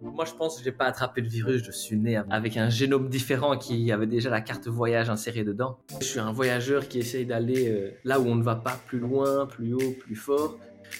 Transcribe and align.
Moi, 0.00 0.24
je 0.24 0.32
pense 0.32 0.58
que 0.58 0.64
j'ai 0.64 0.72
pas 0.72 0.84
attrapé 0.84 1.20
le 1.20 1.28
virus. 1.28 1.64
Je 1.64 1.72
suis 1.72 1.96
né 1.96 2.20
avec 2.30 2.56
un 2.56 2.70
génome 2.70 3.08
différent 3.08 3.56
qui 3.58 3.90
avait 3.90 4.06
déjà 4.06 4.30
la 4.30 4.40
carte 4.40 4.68
voyage 4.68 5.10
insérée 5.10 5.42
dedans. 5.42 5.78
Je 6.00 6.04
suis 6.04 6.20
un 6.20 6.30
voyageur 6.30 6.86
qui 6.86 7.00
essaye 7.00 7.26
d'aller 7.26 7.68
euh, 7.68 7.90
là 8.04 8.20
où 8.20 8.26
on 8.26 8.36
ne 8.36 8.42
va 8.44 8.54
pas, 8.54 8.78
plus 8.86 9.00
loin, 9.00 9.46
plus 9.46 9.74
haut, 9.74 9.94
plus 9.98 10.14
fort. 10.14 10.56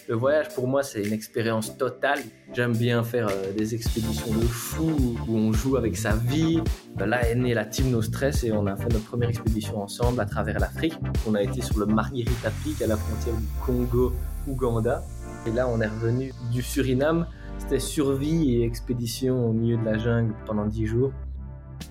Le 0.09 0.17
voyage, 0.17 0.49
pour 0.55 0.67
moi, 0.67 0.83
c'est 0.83 1.03
une 1.03 1.13
expérience 1.13 1.77
totale. 1.79 2.19
J'aime 2.53 2.77
bien 2.77 3.05
faire 3.05 3.29
euh, 3.29 3.53
des 3.53 3.75
expéditions 3.75 4.33
de 4.35 4.45
fou 4.45 5.17
où 5.29 5.37
on 5.37 5.53
joue 5.53 5.77
avec 5.77 5.97
sa 5.97 6.17
vie. 6.17 6.61
Ben 6.97 7.07
là 7.07 7.27
est 7.27 7.37
née 7.37 7.55
la 7.55 7.65
Team 7.65 7.91
No 7.91 8.03
Stress 8.03 8.43
et 8.45 8.53
on 8.53 8.67
a 8.67 8.77
fait 8.77 8.93
notre 8.93 9.05
première 9.05 9.29
expédition 9.29 9.81
ensemble 9.81 10.21
à 10.21 10.27
travers 10.27 10.59
l'Afrique. 10.59 10.95
On 11.27 11.35
a 11.35 11.43
été 11.43 11.63
sur 11.63 11.79
le 11.79 11.87
Margarita 11.87 12.51
Peak 12.65 12.83
à 12.83 12.89
la 12.89 12.97
frontière 12.97 13.37
du 13.37 13.47
Congo-Ouganda. 13.65 15.05
Et 15.47 15.53
là, 15.53 15.69
on 15.69 15.81
est 15.81 15.87
revenu 15.87 16.33
du 16.51 16.63
Suriname. 16.63 17.27
Survie 17.77 18.55
et 18.55 18.65
expédition 18.65 19.49
au 19.49 19.53
milieu 19.53 19.77
de 19.77 19.85
la 19.85 19.99
jungle 19.99 20.35
pendant 20.47 20.67
10 20.67 20.87
jours. 20.87 21.13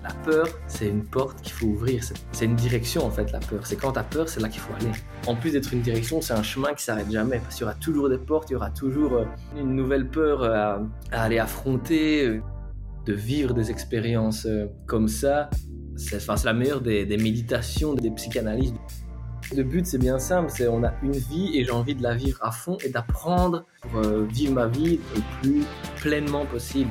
La 0.02 0.10
peur, 0.24 0.46
c'est 0.66 0.88
une 0.88 1.04
porte 1.04 1.40
qu'il 1.42 1.52
faut 1.52 1.66
ouvrir. 1.66 2.02
C'est 2.32 2.44
une 2.44 2.56
direction 2.56 3.04
en 3.04 3.10
fait, 3.10 3.32
la 3.32 3.40
peur. 3.40 3.66
C'est 3.66 3.76
quand 3.76 3.92
tu 3.92 3.98
as 3.98 4.04
peur, 4.04 4.28
c'est 4.28 4.40
là 4.40 4.48
qu'il 4.48 4.60
faut 4.60 4.74
aller. 4.74 4.92
En 5.26 5.34
plus 5.34 5.52
d'être 5.52 5.72
une 5.72 5.80
direction, 5.80 6.20
c'est 6.20 6.34
un 6.34 6.42
chemin 6.42 6.74
qui 6.74 6.84
s'arrête 6.84 7.10
jamais. 7.10 7.38
Parce 7.38 7.54
qu'il 7.54 7.62
y 7.62 7.64
aura 7.64 7.74
toujours 7.74 8.08
des 8.08 8.18
portes, 8.18 8.50
il 8.50 8.54
y 8.54 8.56
aura 8.56 8.70
toujours 8.70 9.14
euh, 9.14 9.24
une 9.56 9.74
nouvelle 9.74 10.08
peur 10.08 10.44
à, 10.44 10.80
aller 11.10 11.38
affronter, 11.38 12.26
euh, 12.26 12.40
de 13.06 13.12
vivre 13.12 13.54
des 13.54 13.70
expériences 13.70 14.46
euh, 14.46 14.66
comme 14.86 15.08
ça. 15.08 15.48
C'est 15.96 16.24
la 16.44 16.52
meilleure 16.52 16.80
des, 16.80 17.04
méditations, 17.16 17.94
des 17.94 18.10
psychanalystes. 18.12 18.76
Le 19.56 19.62
but, 19.62 19.86
c'est 19.86 19.98
bien 19.98 20.18
simple, 20.18 20.50
c'est 20.54 20.68
on 20.68 20.84
a 20.84 20.92
une 21.02 21.12
vie 21.12 21.56
et 21.56 21.64
j'ai 21.64 21.70
envie 21.70 21.94
de 21.94 22.02
la 22.02 22.14
vivre 22.14 22.38
à 22.42 22.50
fond 22.50 22.76
et 22.84 22.90
d'apprendre 22.90 23.64
pour 23.80 24.00
vivre 24.00 24.52
ma 24.52 24.66
vie 24.66 25.00
le 25.14 25.22
plus 25.40 25.64
pleinement 25.96 26.44
possible. 26.44 26.90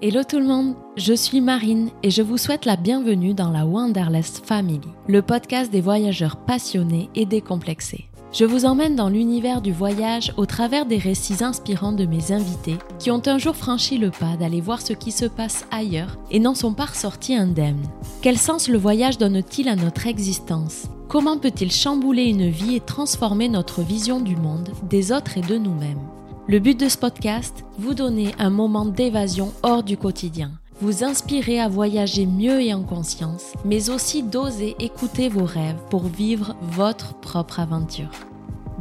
Hello 0.00 0.22
tout 0.22 0.38
le 0.38 0.46
monde, 0.46 0.76
je 0.96 1.12
suis 1.12 1.40
Marine 1.40 1.90
et 2.02 2.10
je 2.10 2.22
vous 2.22 2.38
souhaite 2.38 2.64
la 2.64 2.76
bienvenue 2.76 3.34
dans 3.34 3.50
la 3.50 3.66
Wanderlust 3.66 4.46
Family, 4.46 4.88
le 5.08 5.22
podcast 5.22 5.72
des 5.72 5.80
voyageurs 5.80 6.44
passionnés 6.44 7.08
et 7.14 7.26
décomplexés. 7.26 8.07
Je 8.30 8.44
vous 8.44 8.66
emmène 8.66 8.94
dans 8.94 9.08
l'univers 9.08 9.62
du 9.62 9.72
voyage 9.72 10.34
au 10.36 10.44
travers 10.44 10.84
des 10.84 10.98
récits 10.98 11.42
inspirants 11.42 11.92
de 11.92 12.04
mes 12.04 12.30
invités 12.30 12.76
qui 12.98 13.10
ont 13.10 13.22
un 13.24 13.38
jour 13.38 13.56
franchi 13.56 13.96
le 13.96 14.10
pas 14.10 14.36
d'aller 14.36 14.60
voir 14.60 14.82
ce 14.82 14.92
qui 14.92 15.12
se 15.12 15.24
passe 15.24 15.64
ailleurs 15.70 16.18
et 16.30 16.38
n'en 16.38 16.54
sont 16.54 16.74
pas 16.74 16.84
ressortis 16.84 17.34
indemnes. 17.34 17.86
Quel 18.20 18.36
sens 18.36 18.68
le 18.68 18.76
voyage 18.76 19.16
donne-t-il 19.16 19.68
à 19.68 19.76
notre 19.76 20.06
existence? 20.06 20.88
Comment 21.08 21.38
peut-il 21.38 21.72
chambouler 21.72 22.24
une 22.24 22.50
vie 22.50 22.76
et 22.76 22.80
transformer 22.80 23.48
notre 23.48 23.80
vision 23.80 24.20
du 24.20 24.36
monde, 24.36 24.68
des 24.90 25.10
autres 25.10 25.38
et 25.38 25.42
de 25.42 25.56
nous-mêmes? 25.56 26.02
Le 26.46 26.58
but 26.58 26.78
de 26.78 26.90
ce 26.90 26.98
podcast, 26.98 27.64
vous 27.78 27.94
donner 27.94 28.34
un 28.38 28.50
moment 28.50 28.84
d'évasion 28.84 29.54
hors 29.62 29.82
du 29.82 29.96
quotidien, 29.96 30.50
vous 30.80 31.02
inspirer 31.02 31.58
à 31.60 31.68
voyager 31.68 32.26
mieux 32.26 32.60
et 32.62 32.72
en 32.72 32.82
conscience, 32.82 33.52
mais 33.64 33.90
aussi 33.90 34.22
d'oser 34.22 34.76
écouter 34.78 35.28
vos 35.28 35.44
rêves 35.44 35.80
pour 35.90 36.04
vivre 36.04 36.54
votre 36.62 37.14
propre 37.14 37.58
aventure. 37.60 38.10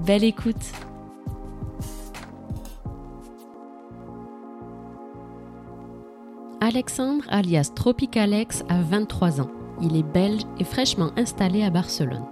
Belle 0.05 0.23
écoute 0.23 0.55
Alexandre 6.61 7.23
alias 7.29 7.71
Tropicalex 7.73 8.63
a 8.69 8.81
23 8.81 9.41
ans. 9.41 9.49
Il 9.81 9.95
est 9.95 10.03
belge 10.03 10.41
et 10.59 10.63
fraîchement 10.63 11.11
installé 11.15 11.63
à 11.63 11.69
Barcelone. 11.69 12.25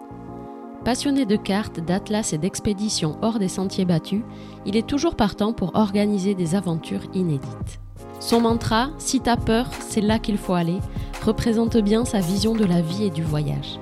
Passionné 0.83 1.25
de 1.25 1.35
cartes, 1.35 1.79
d'atlas 1.79 2.33
et 2.33 2.37
d'expéditions 2.37 3.17
hors 3.23 3.39
des 3.39 3.47
sentiers 3.47 3.85
battus, 3.85 4.21
il 4.67 4.75
est 4.77 4.87
toujours 4.87 5.15
partant 5.15 5.53
pour 5.53 5.75
organiser 5.75 6.35
des 6.35 6.53
aventures 6.53 7.05
inédites. 7.13 7.79
Son 8.19 8.41
mantra, 8.41 8.89
si 8.97 9.19
t'as 9.19 9.37
peur, 9.37 9.67
c'est 9.79 10.01
là 10.01 10.19
qu'il 10.19 10.37
faut 10.37 10.53
aller, 10.53 10.79
représente 11.23 11.77
bien 11.77 12.05
sa 12.05 12.19
vision 12.19 12.53
de 12.53 12.65
la 12.65 12.81
vie 12.81 13.05
et 13.05 13.09
du 13.09 13.23
voyage. 13.23 13.79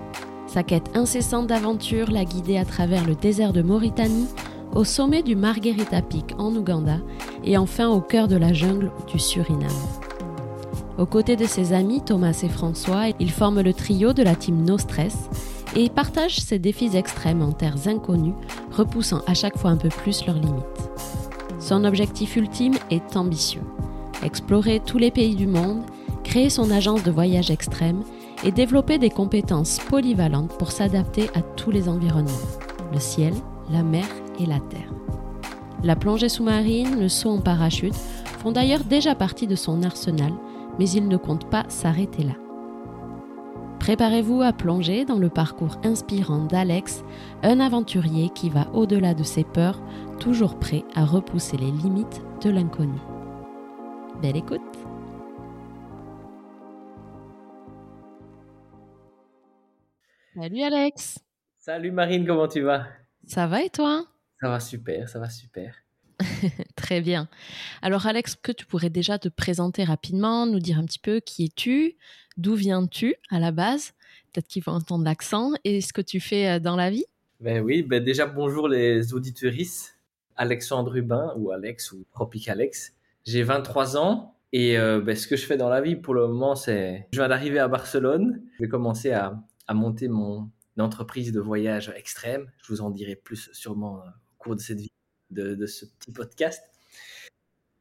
Sa 0.48 0.64
quête 0.64 0.96
incessante 0.96 1.48
d'aventure 1.48 2.12
l'a 2.12 2.26
guidé 2.26 2.58
à 2.58 2.66
travers 2.66 3.06
le 3.06 3.16
désert 3.16 3.54
de 3.54 3.62
Mauritanie, 3.62 4.28
au 4.76 4.84
sommet 4.84 5.24
du 5.24 5.36
Margherita 5.36 6.02
Peak 6.02 6.36
en 6.38 6.54
Ouganda 6.56 6.98
et 7.44 7.58
enfin 7.58 7.90
au 7.90 8.02
cœur 8.02 8.28
de 8.28 8.36
la 8.36 8.54
jungle 8.54 8.92
du 9.12 9.20
Suriname. 9.20 9.70
Aux 10.98 11.06
côtés 11.06 11.36
de 11.36 11.46
ses 11.46 11.74
amis 11.74 12.02
Thomas 12.02 12.40
et 12.44 12.50
François, 12.50 13.06
il 13.20 13.32
forme 13.32 13.62
le 13.62 13.74
trio 13.74 14.14
de 14.14 14.24
la 14.24 14.36
team 14.36 14.64
No 14.64 14.78
Stress 14.78 15.16
et 15.76 15.90
partagent 15.90 16.40
ces 16.40 16.60
défis 16.60 16.96
extrêmes 16.96 17.42
en 17.42 17.52
terres 17.52 17.88
inconnues, 17.88 18.36
repoussant 18.72 19.22
à 19.26 19.34
chaque 19.34 19.58
fois 19.58 19.72
un 19.72 19.78
peu 19.78 19.90
plus 19.90 20.26
leurs 20.26 20.38
limites. 20.38 20.64
Son 21.60 21.84
objectif 21.84 22.36
ultime 22.36 22.76
est 22.92 23.18
ambitieux 23.18 23.64
explorer 24.26 24.80
tous 24.80 24.98
les 24.98 25.12
pays 25.12 25.36
du 25.36 25.48
monde, 25.48 25.84
créer 26.24 26.50
son 26.50 26.72
agence 26.72 27.04
de 27.04 27.12
voyage 27.12 27.52
extrême 27.52 28.04
et 28.44 28.52
développer 28.52 28.98
des 28.98 29.10
compétences 29.10 29.80
polyvalentes 29.90 30.58
pour 30.58 30.72
s'adapter 30.72 31.30
à 31.36 31.42
tous 31.42 31.72
les 31.72 31.88
environnements, 31.88 32.32
le 32.92 33.00
ciel, 33.00 33.34
la 33.72 33.84
mer 33.84 34.06
et 34.40 34.46
la 34.46 34.60
terre. 34.60 34.92
La 35.84 35.96
plongée 35.96 36.30
sous-marine, 36.30 37.00
le 37.00 37.10
saut 37.10 37.30
en 37.30 37.42
parachute 37.42 37.96
font 38.40 38.52
d'ailleurs 38.52 38.84
déjà 38.84 39.16
partie 39.16 39.48
de 39.48 39.56
son 39.56 39.84
arsenal, 39.84 40.34
mais 40.80 40.90
il 40.90 41.08
ne 41.08 41.18
compte 41.18 41.50
pas 41.50 41.66
s'arrêter 41.68 42.24
là. 42.24 42.34
Préparez-vous 43.80 44.42
à 44.42 44.54
plonger 44.54 45.04
dans 45.04 45.18
le 45.18 45.28
parcours 45.28 45.76
inspirant 45.84 46.46
d'Alex, 46.46 47.04
un 47.44 47.60
aventurier 47.60 48.30
qui 48.30 48.50
va 48.50 48.68
au-delà 48.74 49.14
de 49.14 49.24
ses 49.24 49.44
peurs, 49.44 49.82
toujours 50.20 50.56
prêt 50.58 50.86
à 50.96 51.04
repousser 51.04 51.58
les 51.58 51.72
limites 51.72 52.22
de 52.42 52.50
l'inconnu. 52.50 53.00
Belle 54.24 54.38
écoute 54.38 54.62
Salut 60.34 60.62
Alex 60.62 61.20
Salut 61.60 61.92
Marine, 61.92 62.26
comment 62.26 62.48
tu 62.48 62.62
vas? 62.62 62.88
Ça 63.28 63.48
va 63.48 63.64
et 63.64 63.70
toi? 63.70 64.06
Ça 64.40 64.48
va 64.48 64.62
super, 64.62 65.10
ça 65.10 65.20
va 65.20 65.30
super. 65.30 65.76
Très 66.78 67.02
bien. 67.02 67.28
Alors 67.82 68.08
Alex, 68.08 68.36
que 68.36 68.54
tu 68.54 68.66
pourrais 68.66 68.90
déjà 68.90 69.20
te 69.20 69.28
présenter 69.28 69.84
rapidement, 69.84 70.46
nous 70.46 70.62
dire 70.62 70.80
un 70.80 70.86
petit 70.86 71.00
peu 71.00 71.20
qui 71.20 71.44
es-tu, 71.44 71.98
d'où 72.38 72.56
viens-tu 72.56 73.16
à 73.30 73.42
la 73.42 73.52
base? 73.52 73.92
Peut-être 74.32 74.48
qu'ils 74.48 74.64
vont 74.64 74.72
entendre 74.72 75.04
l'accent 75.04 75.52
et 75.66 75.82
ce 75.82 75.92
que 75.92 76.02
tu 76.02 76.22
fais 76.22 76.48
euh, 76.48 76.60
dans 76.60 76.78
la 76.78 76.90
vie? 76.90 77.04
Ben 77.42 77.62
oui, 77.62 77.84
ben 77.84 78.02
déjà 78.02 78.26
bonjour 78.26 78.70
les 78.70 79.14
auditeuristes. 79.14 80.00
Alexandre 80.38 80.92
Rubin 80.94 81.34
ou 81.36 81.52
Alex 81.52 81.92
ou 81.92 82.06
Tropic 82.14 82.48
Alex. 82.48 82.94
J'ai 83.26 83.44
23 83.44 83.98
ans 83.98 84.38
et 84.52 84.78
euh, 84.78 85.02
ben, 85.02 85.16
ce 85.16 85.28
que 85.28 85.36
je 85.36 85.46
fais 85.46 85.58
dans 85.58 85.70
la 85.70 85.82
vie 85.82 85.96
pour 85.96 86.14
le 86.14 86.28
moment, 86.28 86.56
c'est 86.56 87.08
je 87.12 87.20
viens 87.20 87.30
d'arriver 87.30 87.60
à 87.60 87.68
Barcelone. 87.68 88.42
Je 88.58 88.64
vais 88.64 88.70
commencer 88.70 89.12
à, 89.12 89.42
monter 89.74 90.08
mon 90.08 90.50
entreprise 90.78 91.32
de 91.32 91.40
voyage 91.40 91.92
extrême. 91.96 92.52
Je 92.64 92.74
vous 92.74 92.82
en 92.82 92.90
dirai 92.90 93.16
plus 93.16 93.50
sûrement 93.54 93.98
euh, 93.98 94.08
au 94.08 94.44
cours 94.44 94.56
de 94.56 94.62
cette 94.62 94.80
vie, 94.80 94.92
de, 95.32 95.66
ce 95.66 95.86
petit 95.86 96.12
podcast. 96.12 96.62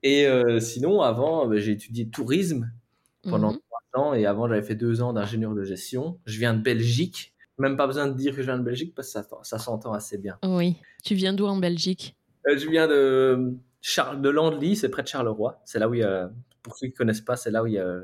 Et 0.03 0.26
sinon, 0.60 1.03
avant, 1.03 1.47
ben, 1.47 1.59
j'ai 1.59 1.72
étudié 1.72 2.09
tourisme 2.09 2.72
pendant 3.22 3.53
mhm 3.53 3.59
et 4.14 4.26
avant 4.26 4.48
j'avais 4.48 4.62
fait 4.62 4.74
deux 4.74 5.03
ans 5.03 5.12
d'ingénieur 5.12 5.54
de 5.54 5.64
gestion. 5.64 6.19
Je 6.24 6.38
viens 6.38 6.54
de 6.54 6.62
Belgique. 6.62 7.34
Même 7.59 7.76
pas 7.76 7.86
besoin 7.86 8.09
de 8.09 8.14
dire 8.14 8.34
que 8.34 8.41
je 8.41 8.47
viens 8.47 8.59
de 8.59 8.64
Belgique 8.64 8.94
parce 8.94 9.09
que 9.09 9.20
ça, 9.20 9.26
ça 9.42 9.59
s'entend 9.59 9.92
assez 9.92 10.19
bien. 10.19 10.38
Oui. 10.42 10.76
Tu 11.04 11.14
viens 11.14 11.32
d'où 11.32 11.47
en 11.47 11.56
Belgique? 11.56 12.16
Euh, 12.48 12.56
Je 12.56 12.69
viens 12.69 12.88
de, 12.88 13.54
Charles, 13.82 14.22
de 14.22 14.31
Landly, 14.31 14.76
c'est 14.76 14.88
près 14.88 15.03
de 15.03 15.09
Charleroi. 15.09 15.60
C'est 15.66 15.78
là 15.78 15.88
où 15.88 15.94
il 15.94 16.00
y 16.00 16.04
a, 16.04 16.31
pour 16.62 16.76
ceux 16.76 16.87
qui 16.87 16.93
ne 16.93 16.97
connaissent 16.97 17.20
pas, 17.20 17.37
c'est 17.37 17.50
là 17.50 17.62
où 17.62 17.66
il 17.66 17.75
y 17.75 17.78
a 17.78 18.00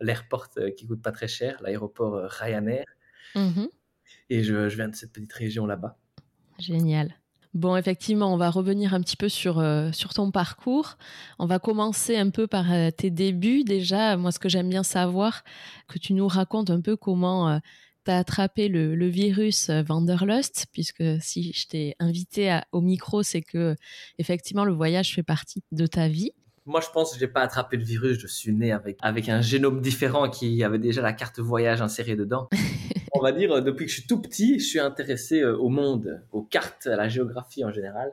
l'airport 0.00 0.48
euh, 0.56 0.70
qui 0.70 0.86
coûte 0.86 1.02
pas 1.02 1.12
très 1.12 1.28
cher, 1.28 1.58
l'aéroport 1.60 2.14
euh, 2.14 2.26
Ryanair. 2.28 2.84
Mhm. 3.34 3.68
Et 4.30 4.42
je, 4.42 4.68
je 4.68 4.76
viens 4.76 4.88
de 4.88 4.94
cette 4.94 5.12
petite 5.12 5.32
région 5.32 5.66
là-bas. 5.66 5.98
Génial. 6.58 7.14
Bon, 7.54 7.76
effectivement, 7.76 8.32
on 8.32 8.36
va 8.36 8.50
revenir 8.50 8.94
un 8.94 9.00
petit 9.00 9.16
peu 9.16 9.28
sur, 9.28 9.58
euh, 9.58 9.90
sur 9.92 10.12
ton 10.12 10.30
parcours. 10.30 10.98
On 11.38 11.46
va 11.46 11.58
commencer 11.58 12.16
un 12.16 12.30
peu 12.30 12.46
par 12.46 12.70
euh, 12.72 12.90
tes 12.90 13.10
débuts. 13.10 13.64
Déjà, 13.64 14.16
moi, 14.16 14.32
ce 14.32 14.38
que 14.38 14.48
j'aime 14.48 14.68
bien 14.68 14.82
savoir, 14.82 15.44
que 15.88 15.98
tu 15.98 16.12
nous 16.12 16.28
racontes 16.28 16.70
un 16.70 16.80
peu 16.80 16.96
comment 16.96 17.48
euh, 17.48 17.58
tu 18.08 18.12
as 18.12 18.18
attrapé 18.18 18.68
le, 18.68 19.06
virus 19.06 19.70
Wanderlust, 19.88 20.66
puisque 20.72 21.04
si 21.20 21.52
je 21.52 21.66
t'ai 21.66 21.94
invité 21.98 22.58
au 22.72 22.80
micro, 22.80 23.22
c'est 23.22 23.42
que 23.42 23.76
effectivement 24.18 24.64
le 24.64 24.72
voyage 24.72 25.14
fait 25.14 25.22
partie 25.22 25.62
de 25.72 25.86
ta 25.86 26.08
vie. 26.08 26.32
Moi, 26.64 26.80
je 26.80 26.88
pense 26.90 27.12
que 27.12 27.18
j'ai 27.18 27.28
pas 27.28 27.42
attrapé 27.42 27.76
le 27.76 27.84
virus. 27.84 28.18
Je 28.18 28.26
suis 28.26 28.52
né 28.52 28.72
avec, 28.72 28.98
avec 29.02 29.28
un 29.28 29.40
génome 29.40 29.80
différent 29.80 30.28
qui 30.28 30.62
avait 30.64 30.78
déjà 30.78 31.02
la 31.02 31.12
carte 31.12 31.38
voyage 31.38 31.80
insérée 31.82 32.16
dedans. 32.16 32.48
On 33.12 33.20
va 33.20 33.32
dire, 33.32 33.62
depuis 33.62 33.86
que 33.86 33.90
je 33.90 33.98
suis 33.98 34.06
tout 34.06 34.20
petit, 34.20 34.58
je 34.58 34.66
suis 34.66 34.78
intéressé 34.78 35.40
euh, 35.40 35.56
au 35.56 35.68
monde, 35.68 36.22
aux 36.30 36.42
cartes, 36.42 36.86
à 36.86 36.96
la 36.96 37.08
géographie 37.08 37.64
en 37.64 37.72
général. 37.72 38.12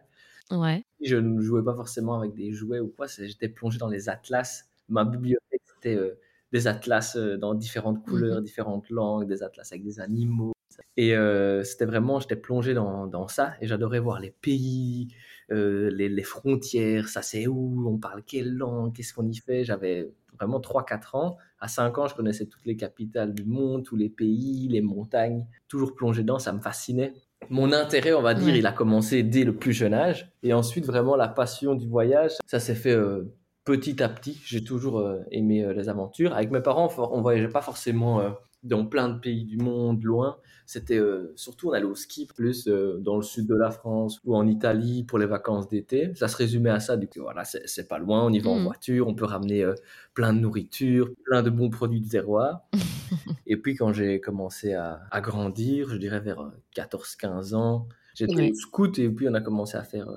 Ouais. 0.51 0.85
Je 1.01 1.15
ne 1.15 1.41
jouais 1.41 1.63
pas 1.63 1.75
forcément 1.75 2.17
avec 2.19 2.33
des 2.33 2.51
jouets 2.51 2.79
ou 2.79 2.87
quoi. 2.87 3.07
J'étais 3.07 3.49
plongé 3.49 3.77
dans 3.77 3.89
les 3.89 4.09
atlas. 4.09 4.65
Ma 4.87 5.03
bibliothèque, 5.03 5.61
c'était 5.65 5.95
euh, 5.95 6.17
des 6.55 6.67
atlas 6.67 7.17
euh, 7.17 7.37
dans 7.37 7.53
différentes 7.53 8.01
couleurs, 8.01 8.37
mhm. 8.37 8.43
différentes 8.43 8.89
langues, 8.89 9.27
des 9.27 9.43
atlas 9.43 9.69
avec 9.73 9.83
des 9.83 9.99
animaux, 9.99 10.53
Et 10.95 11.13
euh, 11.13 11.65
c'était 11.65 11.83
vraiment, 11.83 12.21
j'étais 12.21 12.37
plongé 12.37 12.73
dans, 12.73 13.07
dans, 13.07 13.27
ça 13.27 13.55
et 13.59 13.67
j'adorais 13.67 13.99
voir 13.99 14.21
les 14.21 14.31
pays, 14.31 15.09
euh, 15.51 15.89
les, 15.91 16.07
les, 16.07 16.23
frontières, 16.23 17.09
ça 17.09 17.21
c'est 17.21 17.45
où, 17.45 17.85
on 17.89 17.97
parle 17.97 18.23
quelle 18.23 18.55
langue, 18.55 18.95
qu'est-ce 18.95 19.13
qu'on 19.13 19.27
y 19.27 19.35
fait. 19.35 19.65
J'avais 19.65 20.09
vraiment 20.39 20.61
3-4 20.61 21.17
ans. 21.17 21.37
À 21.59 21.67
5 21.67 21.97
ans, 21.97 22.07
je 22.07 22.15
connaissais 22.15 22.45
toutes 22.45 22.65
les 22.65 22.77
capitales 22.77 23.33
du 23.33 23.43
monde, 23.43 23.83
tous 23.83 23.97
les 23.97 24.09
pays, 24.09 24.69
les 24.69 24.81
montagnes. 24.81 25.45
Toujours 25.67 25.93
plongé 25.93 26.21
dedans, 26.21 26.39
ça 26.39 26.53
me 26.53 26.61
fascinait. 26.61 27.13
Mon 27.49 27.73
intérêt, 27.73 28.13
on 28.13 28.21
va 28.21 28.33
dire, 28.33 28.55
il 28.55 28.65
a 28.65 28.71
commencé 28.71 29.23
dès 29.23 29.43
le 29.43 29.55
plus 29.55 29.73
jeune 29.73 29.93
âge. 29.93 30.31
Et 30.41 30.53
ensuite, 30.53 30.85
vraiment, 30.85 31.17
la 31.17 31.27
passion 31.27 31.75
du 31.75 31.87
voyage, 31.87 32.31
ça 32.47 32.59
s'est 32.59 32.75
fait 32.75 32.95
euh, 32.95 33.35
petit 33.65 34.01
à 34.01 34.09
petit. 34.09 34.39
J'ai 34.45 34.63
toujours 34.63 34.99
euh, 34.99 35.19
aimé 35.31 35.63
euh, 35.63 35.73
les 35.73 35.89
aventures. 35.89 36.33
Avec 36.33 36.51
mes 36.51 36.61
parents, 36.61 36.89
on 36.97 37.21
voyageait 37.21 37.49
pas 37.49 37.61
forcément 37.61 38.21
dans 38.65 38.85
plein 38.85 39.09
de 39.09 39.19
pays 39.19 39.45
du 39.45 39.57
monde, 39.57 40.03
loin. 40.03 40.37
C'était 40.65 40.97
euh, 40.97 41.31
surtout, 41.35 41.69
on 41.69 41.73
allait 41.73 41.85
au 41.85 41.93
ski 41.93 42.25
plus 42.25 42.67
euh, 42.67 42.97
dans 42.99 43.15
le 43.15 43.21
sud 43.21 43.47
de 43.47 43.55
la 43.55 43.69
France 43.69 44.19
ou 44.25 44.35
en 44.35 44.47
Italie 44.47 45.03
pour 45.03 45.19
les 45.19 45.27
vacances 45.27 45.69
d'été. 45.69 46.11
Ça 46.15 46.27
se 46.27 46.35
résumait 46.35 46.71
à 46.71 46.79
ça. 46.79 46.97
Du 46.97 47.07
coup, 47.07 47.21
voilà, 47.21 47.45
c'est 47.45 47.87
pas 47.87 47.99
loin, 47.99 48.25
on 48.25 48.31
y 48.33 48.39
va 48.39 48.49
en 48.49 48.59
mm. 48.59 48.63
voiture, 48.63 49.07
on 49.07 49.13
peut 49.13 49.25
ramener 49.25 49.63
euh, 49.63 49.75
plein 50.15 50.33
de 50.33 50.39
nourriture, 50.39 51.09
plein 51.25 51.43
de 51.43 51.51
bons 51.51 51.69
produits 51.69 52.01
de 52.01 52.09
terroir. 52.09 52.67
et 53.45 53.57
puis, 53.57 53.75
quand 53.75 53.93
j'ai 53.93 54.19
commencé 54.19 54.73
à, 54.73 55.01
à, 55.11 55.21
grandir, 55.21 55.89
je 55.89 55.97
dirais 55.97 56.19
vers 56.19 56.51
14-15 56.75 57.53
ans, 57.53 57.87
j'étais 58.15 58.49
au 58.49 58.55
scout 58.55 58.97
et 58.97 59.09
puis 59.09 59.29
on 59.29 59.33
a 59.35 59.41
commencé 59.41 59.77
à 59.77 59.83
faire 59.83 60.09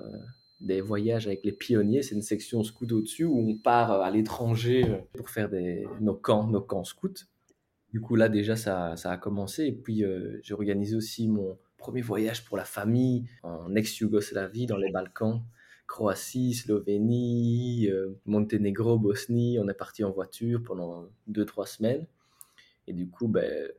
des 0.61 0.81
voyages 0.81 1.27
avec 1.27 1.45
les 1.45 1.53
pionniers. 1.53 2.03
C'est 2.03 2.15
une 2.15 2.23
section 2.23 2.63
scout 2.65 2.91
au-dessus 2.93 3.25
où 3.25 3.39
on 3.39 3.57
part 3.59 3.91
à 3.93 4.11
l'étranger 4.11 4.85
pour 5.15 5.31
faire 5.31 5.51
nos 6.01 6.15
camps, 6.15 6.47
nos 6.47 6.61
camps 6.61 6.85
scouts. 6.85 7.27
Du 7.93 8.01
coup, 8.01 8.17
là, 8.17 8.29
déjà, 8.29 8.57
ça, 8.57 8.93
a 8.93 9.17
commencé. 9.17 9.67
Et 9.67 9.73
puis, 9.73 10.05
euh, 10.05 10.39
j'ai 10.43 10.55
organisé 10.55 10.95
aussi 10.95 11.27
mon 11.29 11.59
premier 11.79 12.03
voyage 12.03 12.45
pour 12.45 12.57
la 12.57 12.65
famille 12.65 13.27
en 13.43 13.75
ex-Yougoslavie, 13.75 14.67
dans 14.67 14.77
les 14.77 14.91
Balkans. 14.91 15.43
Croatie, 15.87 16.53
Slovénie, 16.53 17.89
euh, 17.89 18.21
Monténégro, 18.27 18.99
Bosnie. 18.99 19.59
On 19.59 19.69
est 19.69 19.75
parti 19.75 20.05
en 20.05 20.11
voiture 20.11 20.63
pendant 20.63 21.07
deux, 21.29 21.47
trois 21.47 21.67
semaines. 21.67 22.07
Et 22.87 22.93
du 22.93 23.09
coup, 23.09 23.27
ben, 23.27 23.71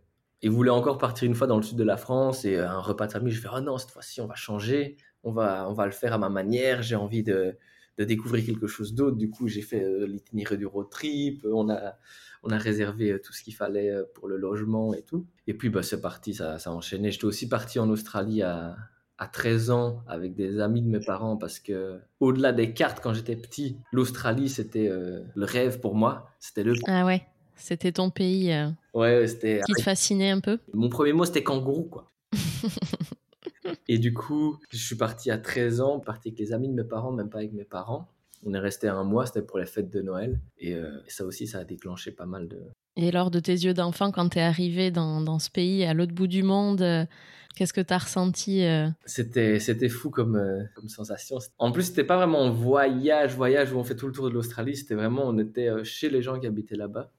ils 0.41 0.49
voulaient 0.49 0.71
encore 0.71 0.97
partir 0.97 1.27
une 1.27 1.35
fois 1.35 1.45
dans 1.45 1.57
le 1.57 1.63
sud 1.63 1.77
de 1.77 1.83
la 1.83 1.97
France. 1.97 2.45
Et 2.45 2.57
un 2.57 2.79
repas 2.79 3.05
de 3.05 3.11
famille, 3.11 3.31
je 3.31 3.39
fais, 3.39 3.49
oh 3.53 3.61
non, 3.61 3.77
cette 3.77 3.91
fois-ci, 3.91 4.21
on 4.21 4.27
va 4.27 4.33
changer. 4.33 4.97
On 5.23 5.31
va, 5.31 5.67
on 5.69 5.73
va 5.73 5.85
le 5.85 5.91
faire 5.91 6.13
à 6.13 6.17
ma 6.17 6.29
manière. 6.29 6.81
J'ai 6.81 6.95
envie 6.95 7.23
de, 7.23 7.55
de 7.97 8.03
découvrir 8.03 8.45
quelque 8.45 8.67
chose 8.67 8.93
d'autre. 8.93 9.17
Du 9.17 9.29
coup, 9.29 9.47
j'ai 9.47 9.61
fait 9.61 9.83
euh, 9.83 10.05
l'itinéraire 10.07 10.57
du 10.57 10.65
road 10.65 10.89
trip. 10.89 11.45
On 11.51 11.69
a, 11.69 11.97
on 12.43 12.49
a 12.51 12.57
réservé 12.57 13.11
euh, 13.11 13.19
tout 13.19 13.33
ce 13.33 13.43
qu'il 13.43 13.53
fallait 13.55 13.89
euh, 13.89 14.03
pour 14.15 14.27
le 14.27 14.37
logement 14.37 14.93
et 14.93 15.01
tout. 15.01 15.25
Et 15.47 15.53
puis, 15.53 15.69
bah, 15.69 15.83
c'est 15.83 16.01
parti, 16.01 16.33
ça, 16.33 16.59
ça 16.59 16.69
a 16.69 16.73
enchaîné. 16.73 17.11
J'étais 17.11 17.25
aussi 17.25 17.49
parti 17.49 17.79
en 17.79 17.89
Australie 17.89 18.41
à, 18.41 18.77
à 19.17 19.27
13 19.27 19.69
ans 19.71 20.01
avec 20.07 20.33
des 20.33 20.61
amis 20.61 20.81
de 20.81 20.87
mes 20.87 21.01
parents 21.01 21.35
parce 21.35 21.59
que 21.59 21.99
au-delà 22.21 22.53
des 22.53 22.73
cartes 22.73 23.01
quand 23.03 23.13
j'étais 23.13 23.35
petit, 23.35 23.75
l'Australie 23.91 24.47
c'était 24.47 24.87
euh, 24.87 25.21
le 25.35 25.45
rêve 25.45 25.81
pour 25.81 25.93
moi, 25.93 26.29
c'était 26.39 26.63
le 26.63 26.73
Ah 26.87 27.05
ouais, 27.05 27.25
c'était 27.57 27.91
ton 27.91 28.11
pays 28.11 28.55
Ouais, 28.93 29.27
c'était 29.27 29.59
qui 29.65 29.73
te 29.73 29.81
fascinait 29.81 30.29
un 30.29 30.39
peu. 30.39 30.57
Mon 30.73 30.87
premier 30.87 31.11
mot 31.11 31.25
c'était 31.25 31.43
kangourou 31.43 31.83
quoi. 31.83 32.05
et 33.91 33.97
du 33.97 34.13
coup, 34.13 34.59
je 34.69 34.77
suis 34.77 34.95
parti 34.95 35.31
à 35.31 35.39
13 35.39 35.81
ans, 35.81 35.99
parti 35.99 36.27
avec 36.27 36.37
les 36.37 36.53
amis 36.53 36.69
de 36.69 36.73
mes 36.73 36.83
parents, 36.83 37.11
même 37.11 37.27
pas 37.27 37.39
avec 37.39 37.53
mes 37.53 37.63
parents. 37.63 38.07
On 38.45 38.53
est 38.53 38.59
resté 38.59 38.87
un 38.87 39.03
mois, 39.03 39.25
c'était 39.25 39.41
pour 39.41 39.57
les 39.57 39.65
fêtes 39.65 39.89
de 39.89 39.99
Noël. 40.01 40.39
Euh, 40.63 40.91
et, 41.07 41.09
ça 41.09 41.25
aussi, 41.25 41.47
ça 41.47 41.57
a 41.57 41.63
déclenché 41.63 42.11
pas 42.11 42.27
mal 42.27 42.47
de... 42.47 42.61
Et 42.97 43.09
lors 43.09 43.31
de 43.31 43.39
tes 43.39 43.53
yeux 43.53 43.73
d'enfant, 43.73 44.11
quand 44.11 44.29
tu 44.29 44.37
es 44.37 44.43
arrivé 44.43 44.91
dans, 44.91 45.21
dans, 45.21 45.39
ce 45.39 45.49
pays, 45.49 45.85
à 45.85 45.95
l'autre 45.95 46.13
bout 46.13 46.27
du 46.27 46.43
monde, 46.43 46.83
euh, 46.83 47.03
qu'est-ce 47.55 47.73
que 47.73 47.81
tu 47.81 47.91
as 47.91 47.97
ressenti 47.97 48.63
euh? 48.63 48.87
C'était 49.05 49.59
C'était 49.59 49.89
fou 49.89 50.11
comme, 50.11 50.39
comme 50.75 50.87
sensation. 50.87 51.39
En 51.57 51.71
plus, 51.71 51.85
c'était 51.85 52.03
pas 52.03 52.17
vraiment 52.17 52.43
un 52.43 52.51
voyage, 52.51 53.35
voyage 53.35 53.73
où 53.73 53.77
on 53.77 53.83
fait 53.83 53.95
tout 53.95 54.05
le 54.05 54.13
tour 54.13 54.29
de 54.29 54.35
l'Australie. 54.35 54.75
C'était 54.75 54.93
vraiment, 54.95 55.23
on 55.25 55.39
était 55.39 55.83
chez 55.83 56.11
les 56.11 56.21
gens 56.21 56.39
qui 56.39 56.45
habitaient 56.45 56.75
là-bas. 56.75 57.11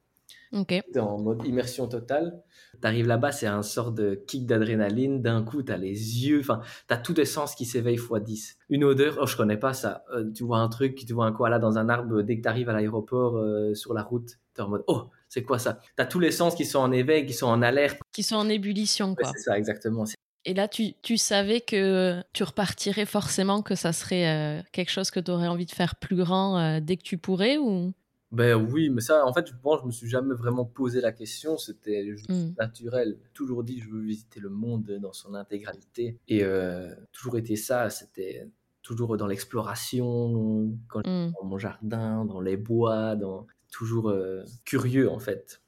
Ok. 0.52 0.74
en 0.96 1.18
mode 1.18 1.44
immersion 1.46 1.86
totale. 1.86 2.42
T'arrives 2.80 3.06
là-bas, 3.06 3.30
c'est 3.30 3.46
un 3.46 3.62
sort 3.62 3.92
de 3.92 4.14
kick 4.26 4.46
d'adrénaline. 4.46 5.22
D'un 5.22 5.44
coup, 5.44 5.62
t'as 5.62 5.76
les 5.76 6.26
yeux, 6.26 6.40
enfin, 6.40 6.60
t'as 6.88 6.96
tous 6.96 7.14
tes 7.14 7.24
sens 7.24 7.54
qui 7.54 7.64
s'éveillent 7.64 8.00
x 8.00 8.08
10. 8.20 8.58
Une 8.70 8.84
odeur, 8.84 9.18
oh, 9.20 9.26
je 9.26 9.36
connais 9.36 9.56
pas 9.56 9.74
ça. 9.74 10.04
Euh, 10.12 10.30
tu 10.32 10.42
vois 10.42 10.58
un 10.58 10.68
truc, 10.68 10.96
tu 10.96 11.12
vois 11.12 11.26
un 11.26 11.32
koala 11.32 11.58
dans 11.58 11.78
un 11.78 11.88
arbre, 11.88 12.22
dès 12.22 12.38
que 12.38 12.42
t'arrives 12.42 12.68
à 12.68 12.72
l'aéroport, 12.72 13.36
euh, 13.36 13.74
sur 13.74 13.94
la 13.94 14.02
route, 14.02 14.38
t'es 14.54 14.62
en 14.62 14.68
mode, 14.68 14.82
oh, 14.88 15.04
c'est 15.28 15.44
quoi 15.44 15.58
ça? 15.58 15.78
T'as 15.96 16.06
tous 16.06 16.20
les 16.20 16.32
sens 16.32 16.54
qui 16.56 16.64
sont 16.64 16.80
en 16.80 16.90
éveil, 16.90 17.26
qui 17.26 17.32
sont 17.32 17.46
en 17.46 17.62
alerte. 17.62 18.00
Qui 18.12 18.24
sont 18.24 18.36
en 18.36 18.48
ébullition, 18.48 19.14
quoi. 19.14 19.30
c'est 19.32 19.42
ça, 19.42 19.56
exactement. 19.56 20.04
Et 20.46 20.54
là, 20.54 20.68
tu, 20.68 20.94
tu, 21.02 21.18
savais 21.18 21.60
que 21.60 22.22
tu 22.32 22.42
repartirais 22.42 23.04
forcément, 23.04 23.62
que 23.62 23.74
ça 23.74 23.92
serait 23.92 24.26
euh, 24.26 24.62
quelque 24.72 24.90
chose 24.90 25.10
que 25.10 25.20
tu 25.20 25.30
aurais 25.30 25.48
envie 25.48 25.66
de 25.66 25.70
faire 25.70 25.96
plus 25.96 26.16
grand 26.16 26.80
dès 26.80 26.96
que 26.96 27.02
tu 27.02 27.18
pourrais 27.18 27.58
ou? 27.58 27.92
Ben 28.32 28.54
oui, 28.54 28.90
mais 28.90 29.00
ça, 29.00 29.26
en 29.26 29.32
fait, 29.32 29.48
je 29.48 29.54
pense, 29.60 29.80
je 29.80 29.86
me 29.86 29.90
suis 29.90 30.08
jamais 30.08 30.34
vraiment 30.34 30.64
posé 30.64 31.00
la 31.00 31.10
question. 31.10 31.58
C'était 31.58 32.06
juste 32.16 32.30
mmh. 32.30 32.54
naturel. 32.58 33.18
Toujours 33.34 33.64
dit, 33.64 33.80
je 33.80 33.90
veux 33.90 34.02
visiter 34.02 34.38
le 34.38 34.50
monde 34.50 34.98
dans 35.02 35.12
son 35.12 35.34
intégralité. 35.34 36.16
Et 36.28 36.44
euh, 36.44 36.94
toujours 37.12 37.38
été 37.38 37.56
ça. 37.56 37.90
C'était 37.90 38.48
toujours 38.82 39.16
dans 39.16 39.26
l'exploration, 39.26 40.72
quand 40.88 41.00
mmh. 41.00 41.32
dans 41.40 41.44
mon 41.44 41.58
jardin, 41.58 42.24
dans 42.24 42.40
les 42.40 42.56
bois, 42.56 43.16
dans 43.16 43.48
toujours 43.72 44.10
euh, 44.10 44.44
curieux 44.64 45.10
en 45.10 45.18
fait. 45.18 45.60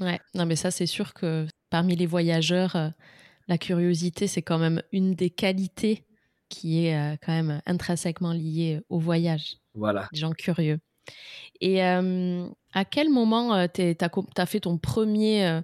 Ouais, 0.00 0.18
non, 0.34 0.44
mais 0.44 0.56
ça, 0.56 0.70
c'est 0.70 0.86
sûr 0.86 1.14
que 1.14 1.46
parmi 1.70 1.94
les 1.94 2.06
voyageurs, 2.06 2.74
euh, 2.74 2.88
la 3.46 3.58
curiosité, 3.58 4.26
c'est 4.26 4.42
quand 4.42 4.58
même 4.58 4.82
une 4.90 5.14
des 5.14 5.30
qualités 5.30 6.04
qui 6.48 6.86
est 6.86 7.18
quand 7.22 7.32
même 7.32 7.60
intrinsèquement 7.66 8.32
liée 8.32 8.80
au 8.88 8.98
voyage. 8.98 9.58
Voilà. 9.74 10.08
Des 10.12 10.18
gens 10.18 10.32
curieux. 10.32 10.78
Et 11.60 11.82
à 11.82 12.84
quel 12.84 13.10
moment 13.10 13.66
tu 13.68 13.82
as, 13.82 14.46
fait 14.46 14.60
ton 14.60 14.78
premier 14.78 15.60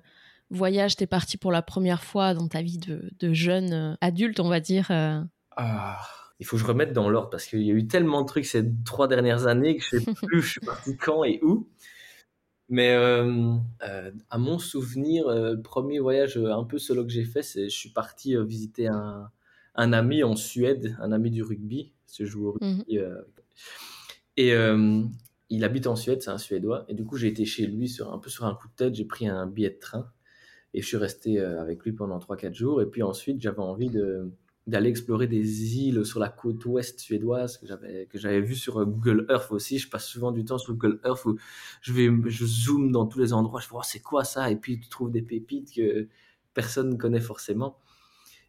voyage? 0.50 0.96
Tu 0.96 1.04
es 1.04 1.06
parti 1.06 1.36
pour 1.36 1.52
la 1.52 1.62
première 1.62 2.02
fois 2.02 2.34
dans 2.34 2.48
ta 2.48 2.62
vie 2.62 2.78
de, 2.78 3.32
jeune 3.32 3.96
adulte, 4.00 4.40
on 4.40 4.48
va 4.48 4.60
dire 4.60 4.88
ah, 5.56 6.00
Il 6.40 6.46
faut 6.46 6.56
que 6.56 6.62
je 6.62 6.66
remette 6.66 6.92
dans 6.92 7.08
l'ordre 7.08 7.30
parce 7.30 7.46
qu'il 7.46 7.62
y 7.62 7.70
a 7.70 7.74
eu 7.74 7.86
tellement 7.86 8.22
de 8.22 8.26
trucs 8.26 8.46
ces 8.46 8.64
trois 8.84 9.08
dernières 9.08 9.46
années 9.46 9.76
que 9.76 9.84
je 9.84 9.96
ne 9.96 10.00
sais 10.00 10.14
plus 10.26 10.42
je 10.42 10.50
suis 10.52 10.60
parti 10.60 10.96
quand 10.96 11.24
et 11.24 11.38
où. 11.42 11.68
Mais 12.68 12.94
à 12.94 14.38
mon 14.38 14.58
souvenir, 14.58 15.28
le 15.28 15.60
premier 15.60 16.00
voyage 16.00 16.36
un 16.38 16.64
peu 16.64 16.78
solo 16.78 17.04
que 17.04 17.12
j'ai 17.12 17.24
fait, 17.24 17.42
c'est 17.42 17.68
je 17.68 17.76
suis 17.76 17.90
parti 17.90 18.34
visiter 18.44 18.88
un, 18.88 19.30
un, 19.76 19.92
ami 19.92 20.24
en 20.24 20.34
Suède, 20.34 20.96
un 21.00 21.12
ami 21.12 21.30
du 21.30 21.42
rugby, 21.42 21.92
ce 22.06 22.24
joueur 22.24 22.54
au 22.54 22.64
mmh 22.64 22.78
rugby. 22.88 22.98
et 24.38 24.54
il 25.54 25.64
habite 25.64 25.86
en 25.86 25.96
Suède, 25.96 26.22
c'est 26.22 26.30
un 26.30 26.38
Suédois. 26.38 26.84
Et 26.88 26.94
du 26.94 27.04
coup, 27.04 27.16
j'ai 27.16 27.28
été 27.28 27.44
chez 27.44 27.66
lui 27.66 27.88
sur, 27.88 28.12
un 28.12 28.18
peu 28.18 28.30
sur 28.30 28.44
un 28.44 28.54
coup 28.54 28.68
de 28.68 28.74
tête. 28.74 28.94
J'ai 28.94 29.04
pris 29.04 29.26
un 29.26 29.46
billet 29.46 29.70
de 29.70 29.78
train 29.78 30.10
et 30.74 30.82
je 30.82 30.86
suis 30.86 30.96
resté 30.96 31.40
euh, 31.40 31.60
avec 31.60 31.84
lui 31.84 31.92
pendant 31.92 32.18
3-4 32.18 32.54
jours. 32.54 32.82
Et 32.82 32.86
puis 32.86 33.02
ensuite, 33.02 33.40
j'avais 33.40 33.60
envie 33.60 33.88
de, 33.88 34.30
d'aller 34.66 34.90
explorer 34.90 35.26
des 35.26 35.76
îles 35.76 36.04
sur 36.04 36.18
la 36.20 36.28
côte 36.28 36.64
ouest 36.66 36.98
suédoise 36.98 37.58
que 37.58 37.66
j'avais 37.66 38.06
que 38.06 38.18
j'avais 38.18 38.40
vu 38.40 38.54
sur 38.54 38.80
euh, 38.80 38.84
Google 38.86 39.26
Earth 39.28 39.52
aussi 39.52 39.78
je 39.78 39.90
passe 39.90 40.06
souvent 40.06 40.32
du 40.32 40.44
temps 40.44 40.56
sur 40.56 40.72
Google 40.74 41.00
Earth 41.04 41.26
où 41.26 41.36
je 41.82 41.92
vais 41.92 42.08
je 42.30 42.46
zoome 42.46 42.90
dans 42.90 43.06
tous 43.06 43.20
les 43.20 43.34
endroits 43.34 43.60
je 43.60 43.68
vois 43.68 43.80
oh, 43.82 43.86
c'est 43.86 44.00
quoi 44.00 44.24
ça? 44.24 44.50
Et 44.50 44.56
puis 44.56 44.80
tu 44.80 44.88
trouves 44.88 45.10
des 45.10 45.22
pépites 45.22 45.74
que 45.74 46.08
personne 46.54 46.90
ne 46.90 46.96
connaît 46.96 47.20
forcément 47.20 47.78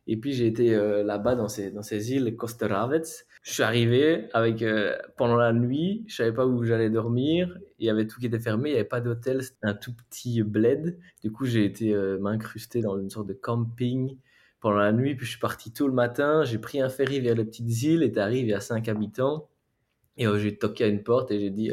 et 0.08 0.18
puis 0.18 0.34
j'ai 0.34 0.46
été 0.46 0.76
euh, 0.76 1.04
là-bas 1.04 1.36
dans 1.36 1.48
ces, 1.48 1.72
dans 1.72 1.82
ces 1.82 2.14
îles 2.14 2.36
Kosteravets. 2.36 3.26
Je 3.42 3.54
suis 3.54 3.64
arrivé 3.64 4.28
avec 4.34 4.62
euh, 4.62 4.96
pendant 5.18 5.36
la 5.36 5.52
nuit, 5.52 6.04
je 6.08 6.16
savais 6.16 6.34
pas 6.34 6.46
où 6.46 6.64
j'allais 6.64 6.90
dormir. 6.92 7.58
Il 7.80 7.88
y 7.88 7.90
avait 7.90 8.06
tout 8.06 8.20
qui 8.20 8.28
était 8.28 8.40
fermé, 8.40 8.70
il 8.70 8.74
y 8.74 8.76
avait 8.76 8.86
pas 8.86 9.02
d'hôtel, 9.02 9.42
c'était 9.42 9.68
un 9.68 9.74
tout 9.74 9.94
petit 9.94 10.44
bled. 10.44 11.00
Du 11.24 11.32
coup, 11.32 11.46
j'ai 11.46 11.66
été 11.66 11.94
euh, 11.94 12.20
m'incruster 12.20 12.82
dans 12.82 13.00
une 13.00 13.10
sorte 13.10 13.28
de 13.28 13.34
camping 13.34 14.18
pendant 14.60 14.78
la 14.78 14.92
nuit. 14.92 15.16
Puis 15.16 15.26
je 15.26 15.32
suis 15.32 15.40
parti 15.40 15.72
tôt 15.74 15.88
le 15.88 15.94
matin. 15.94 16.44
J'ai 16.44 16.60
pris 16.60 16.82
un 16.82 16.90
ferry 16.90 17.20
vers 17.20 17.36
les 17.36 17.46
petites 17.46 17.82
îles 17.82 18.04
et 18.04 18.12
t'arrives, 18.12 18.46
il 18.46 18.52
y 18.52 18.54
a 18.54 18.62
cinq 18.62 18.88
habitants. 18.88 19.50
Et 20.18 20.26
j'ai 20.38 20.58
toqué 20.58 20.86
à 20.86 20.88
une 20.88 21.04
porte 21.04 21.32
et 21.32 21.40
j'ai 21.40 21.50
dit 21.50 21.72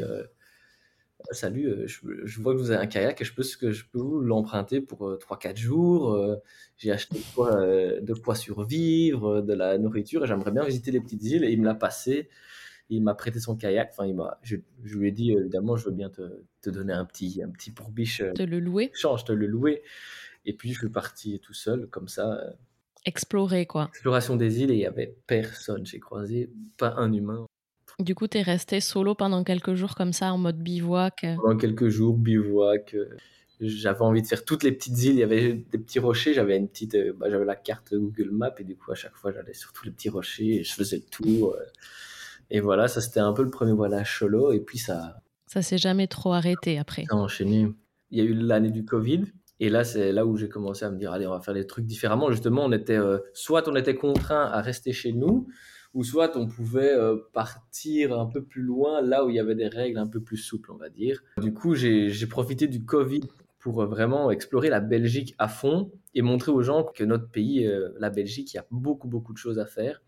salut, 1.31 1.67
euh, 1.67 1.87
je, 1.87 2.41
vois 2.41 2.53
que 2.53 2.59
vous 2.59 2.71
avez 2.71 2.81
un 2.83 2.87
kayak 2.87 3.21
et 3.21 3.23
je 3.25 3.33
peux, 3.33 3.43
que 3.59 3.71
je 3.71 3.85
peux 3.85 3.99
vous 3.99 4.19
l'emprunter 4.19 4.81
pour 4.81 5.11
3-4 5.13 5.51
euh, 5.51 5.55
jours. 5.55 6.13
Euh, 6.13 6.35
j'ai 6.77 6.91
acheté 6.91 7.17
de 7.17 8.13
quoi, 8.13 8.35
survivre, 8.35 9.41
de 9.41 9.53
la 9.53 9.77
nourriture 9.77 10.23
et 10.23 10.27
j'aimerais 10.27 10.51
bien 10.51 10.63
visiter 10.63 10.91
les 10.91 10.99
petites 10.99 11.23
îles. 11.23 11.43
Et 11.43 11.51
il 11.51 11.59
me 11.59 11.65
l'a 11.65 11.75
passé. 11.75 12.29
Il 12.89 13.01
m'a 13.01 13.15
prêté 13.15 13.39
son 13.39 13.55
kayak. 13.55 13.91
Enfin, 13.91 14.05
il 14.05 14.15
je, 14.43 14.57
je, 14.83 14.97
lui 14.97 15.07
ai 15.07 15.11
dit, 15.11 15.31
évidemment, 15.31 15.77
je 15.77 15.85
veux 15.85 15.95
bien 15.95 16.09
te, 16.09 16.43
te, 16.61 16.69
donner 16.69 16.93
un 16.93 17.05
petit, 17.05 17.41
un 17.43 17.49
petit 17.49 17.71
pourbiche. 17.71 18.21
Te 18.35 18.43
le 18.43 18.59
louer 18.59 18.91
Change, 18.93 19.23
te 19.23 19.31
le 19.31 19.47
louer. 19.47 19.81
Et 20.45 20.53
puis, 20.53 20.73
je 20.73 20.79
suis 20.79 20.89
parti 20.89 21.39
tout 21.39 21.53
seul, 21.53 21.87
comme 21.87 22.07
ça. 22.07 22.55
Explorer, 23.05 23.65
quoi. 23.65 23.87
Exploration 23.89 24.35
des 24.35 24.61
îles 24.61 24.71
et 24.71 24.75
il 24.75 24.79
n'y 24.79 24.85
avait 24.85 25.15
personne. 25.27 25.85
J'ai 25.85 25.99
croisé 25.99 26.49
pas 26.77 26.93
un 26.97 27.11
humain. 27.11 27.47
Du 27.99 28.15
coup, 28.15 28.27
tu 28.27 28.37
es 28.37 28.41
resté 28.41 28.79
solo 28.79 29.15
pendant 29.15 29.43
quelques 29.43 29.75
jours 29.75 29.95
comme 29.95 30.13
ça, 30.13 30.33
en 30.33 30.37
mode 30.37 30.57
bivouac 30.57 31.25
Pendant 31.37 31.57
quelques 31.57 31.89
jours, 31.89 32.17
bivouac. 32.17 32.95
Euh, 32.95 33.05
j'avais 33.59 34.01
envie 34.01 34.21
de 34.21 34.27
faire 34.27 34.43
toutes 34.43 34.63
les 34.63 34.71
petites 34.71 35.01
îles. 35.03 35.13
Il 35.13 35.19
y 35.19 35.23
avait 35.23 35.53
des 35.53 35.77
petits 35.77 35.99
rochers. 35.99 36.33
J'avais 36.33 36.57
une 36.57 36.67
petite, 36.67 36.95
euh, 36.95 37.13
bah, 37.15 37.29
j'avais 37.29 37.45
la 37.45 37.55
carte 37.55 37.93
Google 37.93 38.31
Maps 38.31 38.55
et 38.57 38.63
du 38.63 38.75
coup 38.75 38.91
à 38.91 38.95
chaque 38.95 39.15
fois 39.15 39.31
j'allais 39.31 39.53
sur 39.53 39.71
tous 39.73 39.85
les 39.85 39.91
petits 39.91 40.09
rochers 40.09 40.59
et 40.59 40.63
je 40.63 40.73
faisais 40.73 40.97
le 40.97 41.03
tour. 41.03 41.53
Euh. 41.53 41.63
et 42.49 42.59
voilà, 42.59 42.87
ça 42.87 42.99
c'était 42.99 43.19
un 43.19 43.31
peu 43.31 43.43
le 43.43 43.51
premier 43.51 43.73
voyage 43.73 44.19
solo. 44.19 44.51
Et 44.51 44.59
puis 44.59 44.79
ça. 44.79 45.21
Ça 45.45 45.61
s'est 45.61 45.77
jamais 45.77 46.07
trop 46.07 46.33
arrêté 46.33 46.79
après. 46.79 47.05
Ça 47.09 47.15
a 47.15 47.19
enchaîné. 47.19 47.67
Il 48.09 48.17
y 48.17 48.21
a 48.21 48.23
eu 48.23 48.33
l'année 48.33 48.71
du 48.71 48.85
Covid. 48.85 49.25
Et 49.59 49.69
là, 49.69 49.83
c'est 49.83 50.11
là 50.11 50.25
où 50.25 50.35
j'ai 50.35 50.49
commencé 50.49 50.83
à 50.83 50.89
me 50.89 50.97
dire, 50.97 51.11
allez, 51.11 51.27
on 51.27 51.31
va 51.31 51.39
faire 51.39 51.53
des 51.53 51.65
trucs 51.65 51.85
différemment. 51.85 52.29
Justement, 52.31 52.65
on 52.65 52.71
était, 52.71 52.97
euh, 52.97 53.19
soit 53.33 53.67
on 53.69 53.75
était 53.75 53.95
contraint 53.95 54.45
à 54.45 54.61
rester 54.61 54.91
chez 54.91 55.13
nous, 55.13 55.47
ou 55.93 56.03
soit 56.03 56.35
on 56.35 56.47
pouvait 56.47 56.95
partir 57.33 58.19
un 58.19 58.25
peu 58.25 58.43
plus 58.43 58.63
loin, 58.63 59.01
là 59.01 59.25
où 59.25 59.29
il 59.29 59.35
y 59.35 59.39
avait 59.39 59.55
des 59.55 59.67
règles 59.67 59.99
un 59.99 60.07
peu 60.07 60.21
plus 60.21 60.37
souples, 60.37 60.71
on 60.71 60.77
va 60.77 60.89
dire. 60.89 61.23
Du 61.37 61.53
coup, 61.53 61.75
j'ai 61.75 62.27
profité 62.27 62.67
du 62.67 62.83
Covid 62.83 63.21
pour 63.63 63.81
euh, 63.81 63.85
vraiment 63.85 64.29
explorer 64.29 64.69
la 64.69 64.81
Belgique 64.81 65.35
à 65.37 65.47
fond 65.47 65.89
et 66.13 66.21
montrer 66.21 66.51
aux 66.51 66.61
gens 66.61 66.83
que 66.83 67.05
notre 67.05 67.29
pays, 67.29 67.65
euh, 67.65 67.89
la 67.97 68.09
Belgique, 68.09 68.53
il 68.53 68.57
y 68.57 68.59
a 68.59 68.67
beaucoup, 68.71 69.07
beaucoup 69.07 69.31
de 69.31 69.37
choses 69.37 69.57
à 69.57 69.65
faire. 69.65 70.01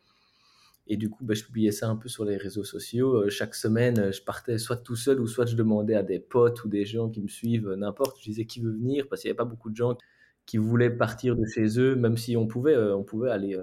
Et 0.87 0.97
du 0.97 1.09
coup, 1.09 1.23
bah, 1.23 1.33
je 1.35 1.45
publiais 1.45 1.71
ça 1.71 1.87
un 1.87 1.95
peu 1.95 2.09
sur 2.09 2.25
les 2.25 2.35
réseaux 2.35 2.65
sociaux. 2.65 3.15
Euh, 3.15 3.29
chaque 3.29 3.55
semaine, 3.55 4.11
je 4.11 4.21
partais 4.21 4.57
soit 4.57 4.75
tout 4.75 4.97
seul 4.97 5.21
ou 5.21 5.27
soit 5.27 5.45
je 5.45 5.55
demandais 5.55 5.95
à 5.95 6.03
des 6.03 6.19
potes 6.19 6.65
ou 6.65 6.67
des 6.67 6.85
gens 6.85 7.09
qui 7.09 7.21
me 7.21 7.29
suivent, 7.29 7.69
n'importe. 7.77 8.19
Je 8.19 8.25
disais 8.25 8.45
qui 8.45 8.59
veut 8.59 8.73
venir 8.73 9.07
parce 9.07 9.21
qu'il 9.21 9.29
n'y 9.29 9.31
avait 9.31 9.37
pas 9.37 9.45
beaucoup 9.45 9.69
de 9.69 9.75
gens 9.77 9.97
qui 10.45 10.57
voulaient 10.57 10.91
partir 10.91 11.37
de 11.37 11.45
chez 11.45 11.79
eux, 11.79 11.95
même 11.95 12.17
si 12.17 12.35
on 12.35 12.47
pouvait, 12.47 12.77
on 12.77 13.05
pouvait 13.05 13.31
aller 13.31 13.57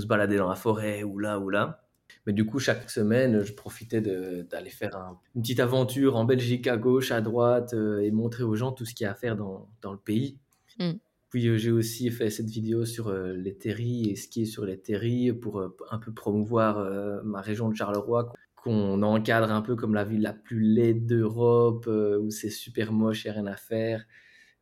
se 0.00 0.06
balader 0.06 0.36
dans 0.36 0.48
la 0.48 0.56
forêt 0.56 1.02
ou 1.02 1.18
là 1.18 1.38
ou 1.38 1.50
là. 1.50 1.82
Mais 2.26 2.32
du 2.32 2.46
coup, 2.46 2.58
chaque 2.58 2.88
semaine, 2.90 3.42
je 3.42 3.52
profitais 3.52 4.00
d'aller 4.00 4.70
faire 4.70 4.96
une 5.34 5.42
petite 5.42 5.60
aventure 5.60 6.16
en 6.16 6.24
Belgique, 6.24 6.66
à 6.66 6.76
gauche, 6.76 7.10
à 7.10 7.20
droite, 7.20 7.74
euh, 7.74 8.00
et 8.00 8.10
montrer 8.10 8.44
aux 8.44 8.54
gens 8.54 8.72
tout 8.72 8.84
ce 8.84 8.94
qu'il 8.94 9.04
y 9.04 9.08
a 9.08 9.12
à 9.12 9.14
faire 9.14 9.36
dans, 9.36 9.68
dans 9.80 9.92
le 9.92 9.98
pays. 9.98 10.38
Mm. 10.78 10.92
Puis 11.30 11.48
euh, 11.48 11.56
j'ai 11.56 11.72
aussi 11.72 12.10
fait 12.10 12.30
cette 12.30 12.48
vidéo 12.48 12.84
sur 12.84 13.08
euh, 13.08 13.32
les 13.32 13.56
terris 13.56 14.10
et 14.10 14.16
skier 14.16 14.44
sur 14.44 14.64
les 14.64 14.78
terris 14.78 15.32
pour 15.32 15.62
un 15.90 15.98
peu 15.98 16.12
promouvoir 16.12 17.24
ma 17.24 17.40
région 17.40 17.68
de 17.68 17.74
Charleroi, 17.74 18.32
qu'on 18.54 19.02
encadre 19.02 19.50
un 19.50 19.62
peu 19.62 19.74
comme 19.74 19.94
la 19.94 20.04
ville 20.04 20.22
la 20.22 20.34
plus 20.34 20.60
laide 20.60 21.06
d'Europe, 21.06 21.88
où 21.88 22.30
c'est 22.30 22.50
super 22.50 22.92
moche, 22.92 23.24
il 23.24 23.28
n'y 23.28 23.30
a 23.30 23.40
rien 23.40 23.46
à 23.46 23.56
faire. 23.56 24.04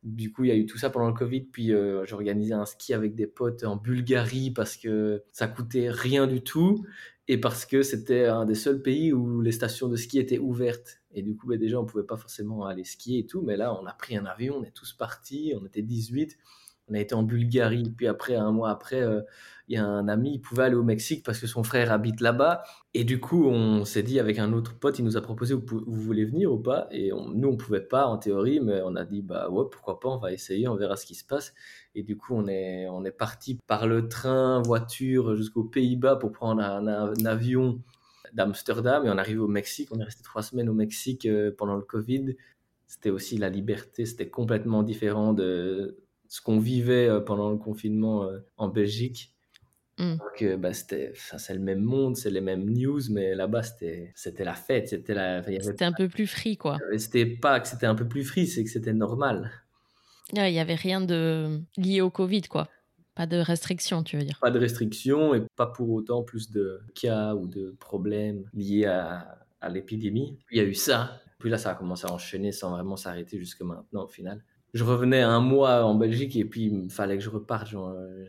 Du 0.03 0.31
coup, 0.31 0.43
il 0.43 0.49
y 0.49 0.51
a 0.51 0.55
eu 0.55 0.65
tout 0.65 0.77
ça 0.77 0.89
pendant 0.89 1.07
le 1.07 1.13
Covid. 1.13 1.41
Puis 1.41 1.73
euh, 1.73 2.05
j'ai 2.05 2.13
organisé 2.13 2.53
un 2.53 2.65
ski 2.65 2.93
avec 2.93 3.15
des 3.15 3.27
potes 3.27 3.63
en 3.63 3.75
Bulgarie 3.75 4.51
parce 4.51 4.77
que 4.77 5.23
ça 5.31 5.47
coûtait 5.47 5.89
rien 5.89 6.27
du 6.27 6.41
tout 6.41 6.85
et 7.27 7.39
parce 7.39 7.65
que 7.65 7.83
c'était 7.83 8.25
un 8.25 8.45
des 8.45 8.55
seuls 8.55 8.81
pays 8.81 9.13
où 9.13 9.41
les 9.41 9.51
stations 9.51 9.87
de 9.87 9.95
ski 9.95 10.19
étaient 10.19 10.39
ouvertes. 10.39 11.01
Et 11.13 11.21
du 11.21 11.35
coup, 11.35 11.47
bah, 11.47 11.57
déjà, 11.57 11.79
on 11.79 11.85
pouvait 11.85 12.05
pas 12.05 12.17
forcément 12.17 12.65
aller 12.65 12.83
skier 12.83 13.19
et 13.19 13.25
tout. 13.25 13.41
Mais 13.41 13.57
là, 13.57 13.77
on 13.79 13.85
a 13.85 13.93
pris 13.93 14.17
un 14.17 14.25
avion, 14.25 14.57
on 14.59 14.63
est 14.63 14.73
tous 14.73 14.93
partis. 14.93 15.53
On 15.59 15.65
était 15.65 15.81
18 15.81 16.37
on 16.91 16.93
a 16.93 16.99
été 16.99 17.15
en 17.15 17.23
Bulgarie, 17.23 17.93
puis 17.95 18.07
après, 18.07 18.35
un 18.35 18.51
mois 18.51 18.69
après, 18.69 19.01
euh, 19.01 19.21
il 19.71 19.75
y 19.75 19.77
a 19.77 19.85
un 19.85 20.09
ami, 20.09 20.33
il 20.33 20.41
pouvait 20.41 20.63
aller 20.63 20.75
au 20.75 20.83
Mexique 20.83 21.23
parce 21.23 21.39
que 21.39 21.47
son 21.47 21.63
frère 21.63 21.93
habite 21.93 22.19
là-bas. 22.19 22.63
Et 22.93 23.05
du 23.05 23.21
coup, 23.21 23.45
on 23.47 23.85
s'est 23.85 24.03
dit 24.03 24.19
avec 24.19 24.37
un 24.37 24.51
autre 24.51 24.77
pote, 24.77 24.99
il 24.99 25.05
nous 25.05 25.15
a 25.15 25.21
proposé, 25.21 25.53
vous, 25.53 25.81
voulez 25.87 26.25
venir 26.25 26.51
ou 26.51 26.57
pas? 26.57 26.87
Et 26.91 27.11
nous, 27.11 27.47
on 27.47 27.55
pouvait 27.55 27.79
pas 27.79 28.05
en 28.05 28.17
théorie, 28.17 28.59
mais 28.59 28.81
on 28.83 28.97
a 28.97 29.05
dit, 29.05 29.21
bah 29.21 29.49
ouais, 29.49 29.63
pourquoi 29.71 30.01
pas, 30.01 30.09
on 30.09 30.17
va 30.17 30.33
essayer, 30.33 30.67
on 30.67 30.75
verra 30.75 30.97
ce 30.97 31.05
qui 31.05 31.15
se 31.15 31.23
passe. 31.23 31.53
Et 31.95 32.03
du 32.03 32.17
coup, 32.17 32.35
on 32.35 32.47
est, 32.47 33.11
parti 33.17 33.59
par 33.65 33.87
le 33.87 34.09
train, 34.09 34.61
voiture 34.61 35.37
jusqu'aux 35.37 35.63
Pays-Bas 35.63 36.17
pour 36.17 36.33
prendre 36.33 36.61
un, 36.61 37.25
avion 37.25 37.81
d'Amsterdam 38.33 39.05
et 39.05 39.09
on 39.09 39.17
arrive 39.17 39.41
au 39.41 39.47
Mexique. 39.47 39.87
On 39.93 39.99
est 40.01 40.03
resté 40.03 40.21
trois 40.21 40.41
semaines 40.41 40.67
au 40.67 40.73
Mexique 40.73 41.25
euh, 41.25 41.51
pendant 41.57 41.75
le 41.75 41.81
Covid. 41.81 42.35
C'était 42.87 43.09
aussi 43.09 43.37
la 43.37 43.47
liberté, 43.47 44.05
c'était 44.05 44.29
complètement 44.29 44.83
différent 44.83 45.31
de 45.31 45.97
ce 46.27 46.41
qu'on 46.41 46.59
vivait 46.59 47.07
euh, 47.07 47.21
pendant 47.21 47.49
le 47.51 47.57
confinement 47.57 48.23
euh, 48.23 48.39
en 48.57 48.67
Belgique. 48.67 49.33
Mm. 50.01 50.17
que 50.35 50.55
bah, 50.55 50.73
c'était, 50.73 51.13
c'est 51.15 51.53
le 51.53 51.59
même 51.59 51.81
monde, 51.81 52.17
c'est 52.17 52.31
les 52.31 52.41
mêmes 52.41 52.67
news, 52.67 53.01
mais 53.11 53.35
là-bas 53.35 53.61
c'était, 53.61 54.11
c'était 54.15 54.43
la 54.43 54.55
fête, 54.55 54.89
c'était 54.89 55.13
la. 55.13 55.43
C'était 55.43 55.85
un 55.85 55.93
peu 55.93 56.09
plus 56.09 56.25
free 56.25 56.57
quoi. 56.57 56.79
C'était 56.97 57.27
pas 57.27 57.59
que 57.59 57.67
c'était 57.67 57.85
un 57.85 57.93
peu 57.93 58.07
plus 58.07 58.23
free, 58.23 58.47
c'est 58.47 58.63
que 58.63 58.69
c'était 58.71 58.93
normal. 58.93 59.51
Il 60.33 60.41
n'y 60.41 60.59
avait 60.59 60.75
rien 60.75 61.01
de 61.01 61.59
lié 61.77 62.01
au 62.01 62.09
Covid 62.09 62.43
quoi. 62.43 62.67
Pas 63.13 63.27
de 63.27 63.37
restrictions, 63.37 64.01
tu 64.01 64.17
veux 64.17 64.23
dire 64.23 64.39
Pas 64.41 64.49
de 64.49 64.57
restrictions 64.57 65.35
et 65.35 65.43
pas 65.55 65.67
pour 65.67 65.91
autant 65.91 66.23
plus 66.23 66.49
de 66.49 66.81
cas 66.95 67.35
ou 67.35 67.45
de 67.45 67.75
problèmes 67.79 68.45
liés 68.53 68.85
à, 68.85 69.45
à 69.59 69.69
l'épidémie. 69.69 70.39
Il 70.49 70.57
y 70.57 70.61
a 70.61 70.63
eu 70.63 70.73
ça. 70.73 71.21
Puis 71.37 71.49
là, 71.49 71.57
ça 71.57 71.71
a 71.71 71.75
commencé 71.75 72.07
à 72.07 72.13
enchaîner 72.13 72.51
sans 72.51 72.71
vraiment 72.71 72.95
s'arrêter 72.95 73.37
jusque 73.37 73.61
maintenant 73.61 74.05
au 74.05 74.07
final 74.07 74.41
je 74.73 74.83
revenais 74.83 75.21
un 75.21 75.41
mois 75.41 75.83
en 75.83 75.95
Belgique 75.95 76.35
et 76.35 76.45
puis 76.45 76.65
il 76.67 76.89
fallait 76.89 77.17
que 77.17 77.23
je 77.23 77.29
reparte. 77.29 77.67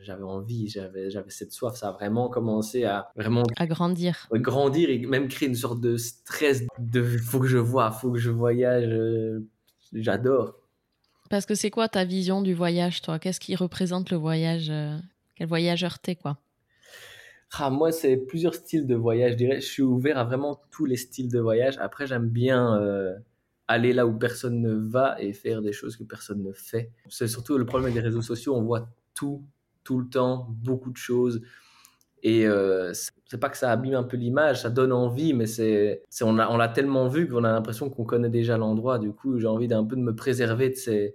J'avais 0.02 0.25
envie, 0.25 0.68
j'avais, 0.68 1.11
j'avais 1.11 1.30
cette 1.30 1.52
soif. 1.52 1.76
Ça 1.76 1.90
a 1.90 1.92
vraiment 1.92 2.28
commencé 2.28 2.84
à 2.84 3.11
vraiment 3.14 3.44
à 3.56 3.66
grandir, 3.66 4.28
grandir 4.32 4.90
et 4.90 4.99
même 4.99 5.28
créer 5.28 5.49
une 5.49 5.54
sorte 5.54 5.80
de 5.80 5.96
stress 5.96 6.64
de 6.78 7.02
faut 7.02 7.40
que 7.40 7.46
je 7.46 7.58
vois, 7.58 7.90
faut 7.92 8.11
que 8.11 8.18
je 8.18 8.30
voyage. 8.30 8.88
Euh, 8.88 9.46
j'adore. 9.92 10.56
Parce 11.30 11.46
que 11.46 11.54
c'est 11.54 11.70
quoi 11.70 11.88
ta 11.88 12.04
vision 12.04 12.42
du 12.42 12.54
voyage, 12.54 13.00
toi? 13.02 13.18
Qu'est-ce 13.18 13.40
qui 13.40 13.54
représente 13.54 14.11
le 14.11 14.16
voyage 14.16 14.68
euh, 14.68 14.99
Quel 15.37 15.46
voyageur 15.46 15.99
t'es, 15.99 16.14
quoi? 16.14 16.38
Ah, 17.54 17.70
moi, 17.70 17.92
c'est 17.92 18.16
plusieurs 18.16 18.54
styles 18.54 18.87
de 18.87 18.94
voyage. 18.94 19.32
Je 19.32 19.37
dirais, 19.37 19.61
je 19.61 19.66
suis 19.66 19.82
ouvert 19.82 20.18
à 20.18 20.25
vraiment 20.25 20.61
tous 20.70 20.84
les 20.84 20.96
styles 20.96 21.30
de 21.30 21.38
voyage. 21.38 21.76
Après, 21.78 22.06
j'aime 22.06 22.28
bien 22.28 22.78
euh, 22.80 23.14
aller 23.69 23.92
là 23.92 24.07
où 24.07 24.16
personne 24.16 24.61
ne 24.61 24.75
va 24.75 25.16
et 25.21 25.33
faire 25.33 25.62
des 25.62 25.73
choses 25.73 25.97
que 25.97 26.04
personne 26.04 26.42
ne 26.42 26.52
fait. 26.52 26.90
C'est 27.09 27.28
surtout 27.28 27.59
le 27.59 27.64
problème 27.64 27.87
avec 27.87 27.97
les 27.97 28.09
réseaux 28.09 28.23
sociaux, 28.23 28.54
on 28.54 28.62
voit 28.62 28.88
tout, 29.14 29.45
tout 29.85 29.99
le 29.99 30.09
temps, 30.09 30.49
beaucoup 30.50 30.90
de 30.90 30.97
choses. 30.97 31.40
Et 32.23 32.47
euh, 32.47 32.92
c'est 33.26 33.38
pas 33.40 33.49
que 33.49 33.57
ça 33.57 33.73
abîme 33.73 33.95
un 33.95 34.04
peu 34.04 34.16
l'image, 34.16 34.62
ça 34.62 34.71
donne 34.71 34.92
envie, 34.92 35.35
mais 35.35 35.47
c'est, 35.47 36.04
on, 36.21 36.38
a, 36.38 36.49
on 36.49 36.57
l'a 36.57 36.69
tellement 36.69 37.09
vu 37.09 37.28
qu'on 37.28 37.42
a 37.42 37.50
l'impression 37.50 37.90
qu'on 37.90 38.04
connaît 38.04 38.31
déjà 38.31 38.57
l'endroit. 38.57 38.99
Du 38.99 39.12
coup, 39.12 39.38
j'ai 39.38 39.49
envie 39.49 39.66
d'un 39.66 39.85
peu 39.85 39.97
de 39.97 40.02
me 40.02 40.14
préserver 40.14 40.71
de, 40.71 40.75
ces, 40.75 41.14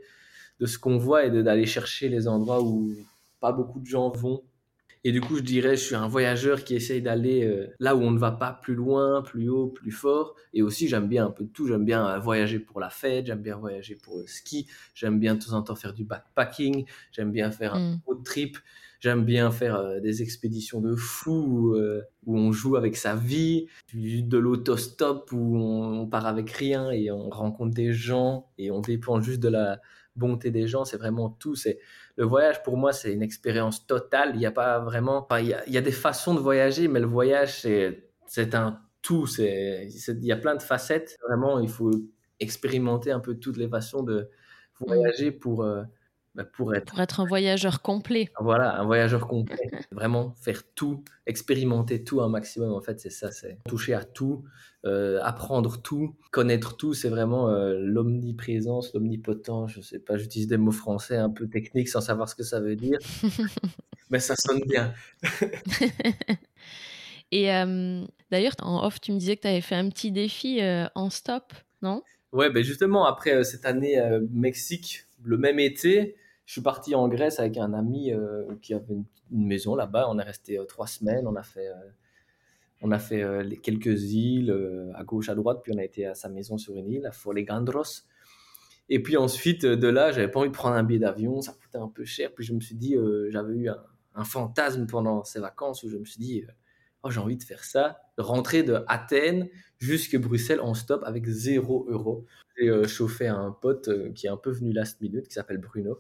de 0.60 0.66
ce 0.66 0.78
qu'on 0.78 0.98
voit 0.98 1.26
et 1.26 1.44
d'aller 1.44 1.66
chercher 1.66 2.10
les 2.10 2.28
endroits 2.28 2.62
où 2.62 2.92
pas 3.40 3.54
beaucoup 3.54 3.80
de 3.80 3.86
gens 3.86 4.10
vont 4.10 4.44
et 5.08 5.14
du 5.14 5.22
coup, 5.22 5.38
je 5.38 5.42
dirais, 5.42 5.78
je 5.78 5.84
suis 5.86 5.96
un 5.96 6.10
voyageur 6.10 6.66
qui 6.66 6.76
essaye 6.76 7.02
d'aller 7.02 7.46
euh, 7.46 7.74
là 7.80 7.96
où 7.96 8.02
on 8.02 8.12
ne 8.12 8.20
va 8.20 8.34
pas 8.34 8.52
plus 8.52 8.76
loin, 8.76 9.22
plus 9.22 9.48
haut, 9.48 9.68
plus 9.68 9.92
fort. 9.92 10.36
Et 10.54 10.62
aussi, 10.62 10.90
j'aime 10.90 11.08
bien 11.08 11.28
un 11.28 11.32
peu 11.32 11.46
de 11.46 11.50
tout. 11.50 11.66
J'aime 11.66 11.86
bien 11.86 12.06
euh, 12.06 12.20
voyager 12.20 12.60
pour 12.60 12.82
la 12.82 12.90
fête, 12.90 13.28
j'aime 13.28 13.42
bien 13.42 13.56
voyager 13.56 13.96
pour 13.96 14.18
le 14.18 14.28
ski, 14.28 14.68
j'aime 14.94 15.18
bien 15.18 15.36
de 15.36 15.46
temps 15.46 15.54
en 15.54 15.62
temps 15.62 15.78
faire 15.78 15.94
du 15.94 16.04
backpacking, 16.04 16.84
j'aime 17.14 17.32
bien 17.32 17.52
faire 17.52 17.76
un 17.76 17.94
mm. 17.94 18.02
road 18.06 18.26
trip, 18.26 18.58
j'aime 19.00 19.24
bien 19.24 19.50
faire 19.50 19.78
euh, 19.78 20.02
des 20.02 20.22
expéditions 20.22 20.82
de 20.82 20.94
fou 20.94 21.78
où 22.26 22.38
on 22.38 22.52
joue 22.52 22.76
avec 22.76 22.98
sa 22.98 23.16
vie, 23.16 23.68
de 23.94 24.38
l'autostop 24.38 25.32
où 25.32 25.56
on, 25.56 26.02
on 26.02 26.06
part 26.06 26.26
avec 26.26 26.52
rien 26.52 26.92
et 26.92 27.12
on 27.12 27.30
rencontre 27.30 27.74
des 27.74 27.94
gens 27.94 28.50
et 28.58 28.72
on 28.72 28.82
dépend 28.82 29.22
juste 29.22 29.40
de 29.40 29.48
la 29.48 29.80
bonté 30.18 30.52
des 30.52 30.68
gens. 30.68 30.84
C'est 30.84 30.98
vraiment 30.98 31.30
tout. 31.30 31.56
C'est 31.56 31.80
le 32.18 32.26
voyage 32.26 32.64
pour 32.64 32.78
moi, 32.78 32.94
c'est 32.94 33.14
une 33.14 33.22
expérience 33.22 33.86
totale. 33.86 34.32
Il 34.34 34.40
n'y 34.40 34.46
a 34.46 34.52
pas 34.52 34.80
vraiment, 34.80 35.28
il, 35.40 35.56
y 35.68 35.78
a, 35.78 35.82
des 35.82 35.92
façons 35.92 36.34
de 36.34 36.40
voyager, 36.40 36.88
mais 36.88 37.00
le 37.00 37.06
voyage, 37.06 37.62
c'est, 37.62 38.10
c'est 38.26 38.56
un 38.56 38.82
tout. 39.04 39.28
C'est, 39.28 39.88
il 39.88 40.26
y 40.26 40.32
a 40.32 40.38
plein 40.38 40.56
de 40.56 40.62
facettes. 40.62 41.16
Vraiment, 41.28 41.60
il 41.60 41.70
faut 41.70 41.92
expérimenter 42.40 43.12
un 43.12 43.20
peu 43.20 43.36
toutes 43.36 43.58
les 43.58 43.70
façons 43.70 44.02
de 44.02 44.30
voyager 44.80 45.32
pour, 45.32 45.64
euh, 45.64 45.84
bah, 46.38 46.46
pour, 46.46 46.74
être... 46.76 46.92
pour 46.92 47.02
être 47.02 47.20
un 47.20 47.26
voyageur 47.26 47.82
complet. 47.82 48.30
Voilà, 48.40 48.80
un 48.80 48.86
voyageur 48.86 49.28
complet. 49.28 49.58
Vraiment 49.92 50.36
faire 50.40 50.62
tout, 50.76 51.04
expérimenter 51.26 52.04
tout 52.04 52.22
un 52.22 52.30
maximum. 52.30 52.74
En 52.74 52.82
fait, 52.82 53.00
c'est 53.00 53.10
ça, 53.10 53.32
c'est 53.32 53.58
toucher 53.68 53.96
à 53.96 54.04
tout, 54.04 54.44
euh, 54.86 55.20
apprendre 55.24 55.82
tout, 55.82 56.16
connaître 56.30 56.78
tout. 56.78 56.94
C'est 56.94 57.10
vraiment 57.10 57.50
euh, 57.50 57.80
l'omniprésence, 57.80 58.94
l'omnipotence. 58.94 59.72
Je 59.72 59.82
sais 59.82 59.98
pas, 59.98 60.18
j'utilise 60.18 60.48
des 60.48 60.58
mots 60.58 60.70
français 60.70 61.18
un 61.18 61.32
peu 61.32 61.48
techniques 61.48 61.90
sans 61.90 62.02
savoir 62.02 62.30
ce 62.30 62.36
que 62.36 62.44
ça 62.44 62.60
veut 62.60 62.76
dire, 62.76 63.00
mais 64.12 64.20
ça 64.20 64.36
sonne 64.36 64.62
bien. 64.68 64.94
Et 67.32 67.52
euh, 67.52 68.06
d'ailleurs, 68.30 68.54
en 68.62 68.86
off, 68.86 69.02
tu 69.02 69.12
me 69.12 69.18
disais 69.18 69.38
que 69.38 69.42
tu 69.42 69.48
avais 69.48 69.62
fait 69.62 69.74
un 69.74 69.90
petit 69.90 70.12
défi 70.12 70.60
en 70.94 71.10
stop, 71.10 71.52
non? 71.82 72.04
Ouais, 72.32 72.52
ben 72.52 72.64
justement, 72.64 73.08
après 73.08 73.44
cette 73.44 73.66
année 73.66 74.00
Mexique, 74.32 75.08
le 75.24 75.38
même 75.38 75.60
été, 75.60 76.16
je 76.48 76.54
suis 76.54 76.62
parti 76.62 76.96
en 76.96 77.10
Grèce 77.10 77.42
avec 77.42 77.58
un 77.58 77.74
ami 77.74 78.14
euh, 78.14 78.46
qui 78.62 78.74
avait 78.74 78.94
une, 78.94 79.04
maison 79.48 79.76
là-bas. 79.76 80.08
On 80.10 80.18
est 80.18 80.24
resté 80.24 80.58
euh, 80.58 80.64
trois 80.64 80.88
semaines. 80.88 81.28
On 81.28 81.36
a 81.36 81.44
fait, 81.44 81.68
euh, 81.68 81.76
on 82.82 82.92
a 82.92 83.00
fait 83.00 83.22
quelques 83.62 84.14
îles 84.14 84.92
à 84.96 85.04
gauche, 85.04 85.28
à 85.28 85.36
droite. 85.36 85.60
Puis 85.62 85.74
on 85.76 85.78
a 85.78 85.84
été 85.84 86.06
à 86.06 86.16
sa 86.16 86.30
maison 86.30 86.58
sur 86.58 86.78
une 86.78 86.90
île, 86.90 87.06
à 87.06 87.12
Folegandros. 87.12 88.06
Et 88.88 89.04
puis 89.04 89.18
ensuite, 89.18 89.66
de 89.66 89.88
là, 89.90 90.14
j'avais 90.14 90.32
pas 90.32 90.40
envie 90.40 90.50
de 90.50 90.54
prendre 90.54 90.78
un 90.78 90.84
billet 90.84 91.00
d'avion. 91.00 91.42
Ça 91.42 91.52
coûtait 91.52 91.80
un 91.80 91.90
peu 91.90 92.06
cher. 92.06 92.34
Puis 92.34 92.46
je 92.46 92.54
me 92.54 92.62
suis 92.62 92.76
dit, 92.76 92.96
j'avais 93.30 93.54
eu 93.54 93.70
un, 94.16 94.24
fantasme 94.24 94.88
pendant 94.88 95.26
ces 95.26 95.42
vacances 95.42 95.84
où 95.84 95.90
je 95.90 95.98
me 95.98 96.06
suis 96.06 96.22
dit, 96.22 96.46
oh, 97.04 97.10
j'ai 97.10 97.20
envie 97.20 97.36
de 97.36 97.44
faire 97.44 97.66
ça. 97.66 98.00
Rentrer 98.18 98.64
de 98.64 98.86
Athènes 98.88 99.50
jusque 99.80 100.18
Bruxelles 100.18 100.62
en 100.62 100.76
stop 100.76 101.04
avec 101.04 101.26
0 101.26 101.88
euros. 101.90 102.24
J'ai 102.58 102.88
chauffé 102.88 103.28
un 103.28 103.52
pote 103.52 103.90
qui 104.14 104.28
est 104.28 104.30
un 104.30 104.38
peu 104.38 104.52
venu 104.52 104.72
last 104.72 105.02
minute, 105.02 105.28
qui 105.28 105.34
s'appelle 105.34 105.58
Bruno. 105.58 106.00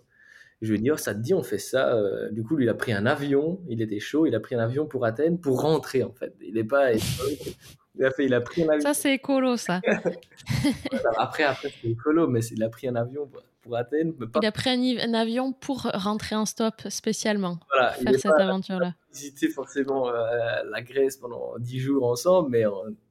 Je 0.61 0.71
lui 0.71 0.79
ai 0.79 0.81
dit, 0.81 0.91
oh, 0.91 0.97
ça 0.97 1.13
te 1.13 1.19
dit, 1.19 1.33
on 1.33 1.43
fait 1.43 1.59
ça. 1.59 1.93
Euh, 1.93 2.31
du 2.31 2.43
coup, 2.43 2.55
lui, 2.55 2.65
il 2.65 2.69
a 2.69 2.73
pris 2.73 2.91
un 2.91 3.05
avion, 3.05 3.59
il 3.69 3.81
était 3.81 3.99
chaud, 3.99 4.25
il 4.25 4.33
a 4.33 4.39
pris 4.39 4.55
un 4.55 4.59
avion 4.59 4.87
pour 4.87 5.05
Athènes 5.05 5.39
pour 5.39 5.61
rentrer, 5.61 6.03
en 6.03 6.11
fait. 6.11 6.33
Il 6.41 6.55
n'est 6.55 6.63
pas. 6.63 6.93
Il 6.93 8.05
a, 8.05 8.11
fait, 8.11 8.25
il 8.25 8.33
a 8.33 8.41
pris 8.41 8.63
un 8.63 8.69
avion. 8.69 8.81
Ça, 8.81 8.93
c'est 8.93 9.13
écolo, 9.13 9.57
ça. 9.57 9.81
après, 11.17 11.43
après 11.43 11.71
c'est 11.81 11.89
écolo, 11.89 12.27
mais 12.27 12.41
il 12.45 12.63
a 12.63 12.69
pris 12.69 12.87
un 12.87 12.95
avion 12.95 13.27
pour, 13.27 13.75
Athènes. 13.75 14.13
Il 14.41 14.45
a 14.45 14.51
pris 14.51 14.69
un, 14.69 15.13
avion 15.13 15.51
pour 15.51 15.81
rentrer 15.93 16.35
en 16.35 16.45
stop 16.45 16.83
spécialement. 16.89 17.59
Voilà, 17.69 17.91
faire 17.91 18.19
cette 18.19 18.39
aventure-là. 18.39 18.95
Il 18.95 19.17
a 19.17 19.19
visité 19.19 19.49
forcément 19.49 20.09
la 20.09 20.81
Grèce 20.81 21.17
pendant 21.17 21.53
10 21.59 21.79
jours 21.79 22.05
ensemble, 22.05 22.49
mais 22.49 22.63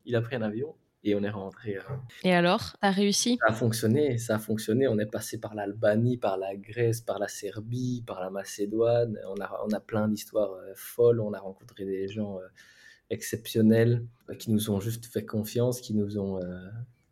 il 0.07 0.17
a 0.17 0.23
pris 0.23 0.37
un 0.37 0.43
avion 0.43 0.75
et 1.07 1.15
on 1.15 1.23
est 1.23 1.31
rentré. 1.31 1.77
Euh, 1.77 1.81
et 2.25 2.35
alors, 2.35 2.77
a 2.83 2.91
réussi? 2.91 3.39
Ça 3.41 3.53
a 3.53 3.53
fonctionné, 3.53 4.19
ça 4.19 4.37
a 4.37 4.39
fonctionné. 4.39 4.89
On 4.89 4.99
est 4.99 5.11
passé 5.11 5.39
par 5.39 5.55
l'Albanie, 5.55 6.19
par 6.19 6.37
la 6.37 6.57
Grèce, 6.57 7.01
par 7.01 7.19
la 7.19 7.29
Serbie, 7.29 8.03
par 8.07 8.21
la 8.21 8.31
Macédoine. 8.31 9.19
On 9.29 9.41
a, 9.41 9.61
on 9.67 9.71
a 9.73 9.81
plein 9.81 10.09
d'histoires 10.09 10.53
euh, 10.53 10.73
folles. 10.75 11.21
On 11.21 11.33
a 11.33 11.39
rencontré 11.39 11.85
des 11.85 12.09
gens 12.09 12.39
euh, 12.39 12.47
exceptionnels 13.11 14.05
qui 14.39 14.51
nous 14.51 14.71
ont 14.71 14.81
juste 14.81 15.07
fait 15.07 15.25
confiance, 15.25 15.81
qui 15.81 15.95
nous 15.95 16.19
ont 16.19 16.41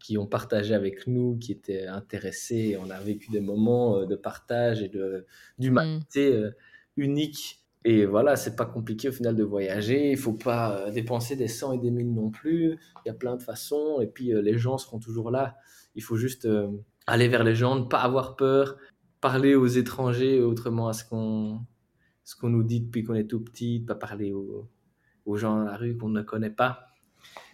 qui 0.01 0.19
ont 0.19 0.27
partagé 0.27 0.75
avec 0.75 1.07
nous, 1.07 1.39
qui 1.39 1.53
étaient 1.53 1.87
intéressés. 1.87 2.77
On 2.79 2.91
a 2.91 3.01
vécu 3.01 3.31
des 3.31 3.41
moments 3.41 4.05
de 4.05 4.17
partage 4.17 4.83
et 4.83 4.89
de 4.89 5.25
d'humanité 5.59 6.33
mm. 6.33 6.53
unique 6.97 7.64
et 7.85 8.07
voilà, 8.07 8.35
c'est 8.37 8.57
pas 8.57 8.65
compliqué 8.65 9.11
au 9.11 9.13
final 9.13 9.37
de 9.37 9.45
voyager. 9.45 10.11
Il 10.11 10.17
faut 10.17 10.33
pas 10.33 10.79
euh, 10.79 10.91
dépenser 10.91 11.37
des 11.37 11.49
cent 11.49 11.73
et 11.73 11.79
des 11.79 11.91
mille 11.91 12.15
non 12.15 12.31
plus. 12.31 12.79
Il 13.05 13.09
y 13.09 13.11
a 13.11 13.15
plein 13.15 13.37
de 13.37 13.43
façons. 13.43 14.01
Et 14.01 14.07
puis 14.07 14.33
euh, 14.33 14.41
les 14.41 14.57
gens 14.57 14.79
seront 14.79 14.99
toujours 14.99 15.31
là. 15.31 15.57
Il 15.95 16.03
faut 16.03 16.17
juste 16.17 16.47
euh, 16.47 16.69
aller 17.07 17.29
vers 17.29 17.45
les 17.45 17.55
gens, 17.55 17.77
ne 17.77 17.85
pas 17.85 18.01
avoir 18.01 18.37
peur, 18.37 18.79
parler 19.21 19.55
aux 19.55 19.67
étrangers 19.67 20.41
autrement 20.41 20.89
à 20.89 20.95
ce 20.95 21.05
qu'on 21.05 21.61
ce 22.25 22.37
qu'on 22.37 22.49
nous 22.49 22.63
dit 22.63 22.81
depuis 22.81 23.05
qu'on 23.05 23.15
est 23.15 23.27
tout 23.27 23.41
petit, 23.41 23.81
pas 23.81 23.95
parler 23.95 24.33
aux, 24.33 24.67
aux 25.27 25.37
gens 25.37 25.59
dans 25.59 25.65
la 25.65 25.77
rue 25.77 25.99
qu'on 25.99 26.09
ne 26.09 26.23
connaît 26.23 26.49
pas. 26.49 26.87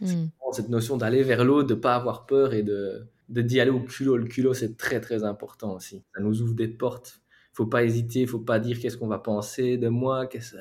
Hmm. 0.00 0.26
Cette 0.52 0.68
notion 0.68 0.96
d'aller 0.96 1.24
vers 1.24 1.44
l'autre, 1.44 1.68
de 1.68 1.74
pas 1.74 1.96
avoir 1.96 2.26
peur 2.26 2.54
et 2.54 2.62
de 2.62 3.08
d'y 3.28 3.60
aller 3.60 3.70
au 3.70 3.80
culot. 3.80 4.16
Le 4.16 4.26
culot, 4.26 4.54
c'est 4.54 4.76
très 4.76 5.00
très 5.00 5.24
important 5.24 5.74
aussi. 5.74 6.04
Ça 6.14 6.20
nous 6.20 6.40
ouvre 6.42 6.54
des 6.54 6.68
portes 6.68 7.20
faut 7.60 7.66
pas 7.66 7.84
hésiter, 7.84 8.26
faut 8.26 8.38
pas 8.38 8.58
dire 8.58 8.80
qu'est-ce 8.80 8.96
qu'on 8.96 9.06
va 9.06 9.18
penser 9.18 9.76
de 9.76 9.88
moi, 9.88 10.26
qu'est-ce 10.26 10.56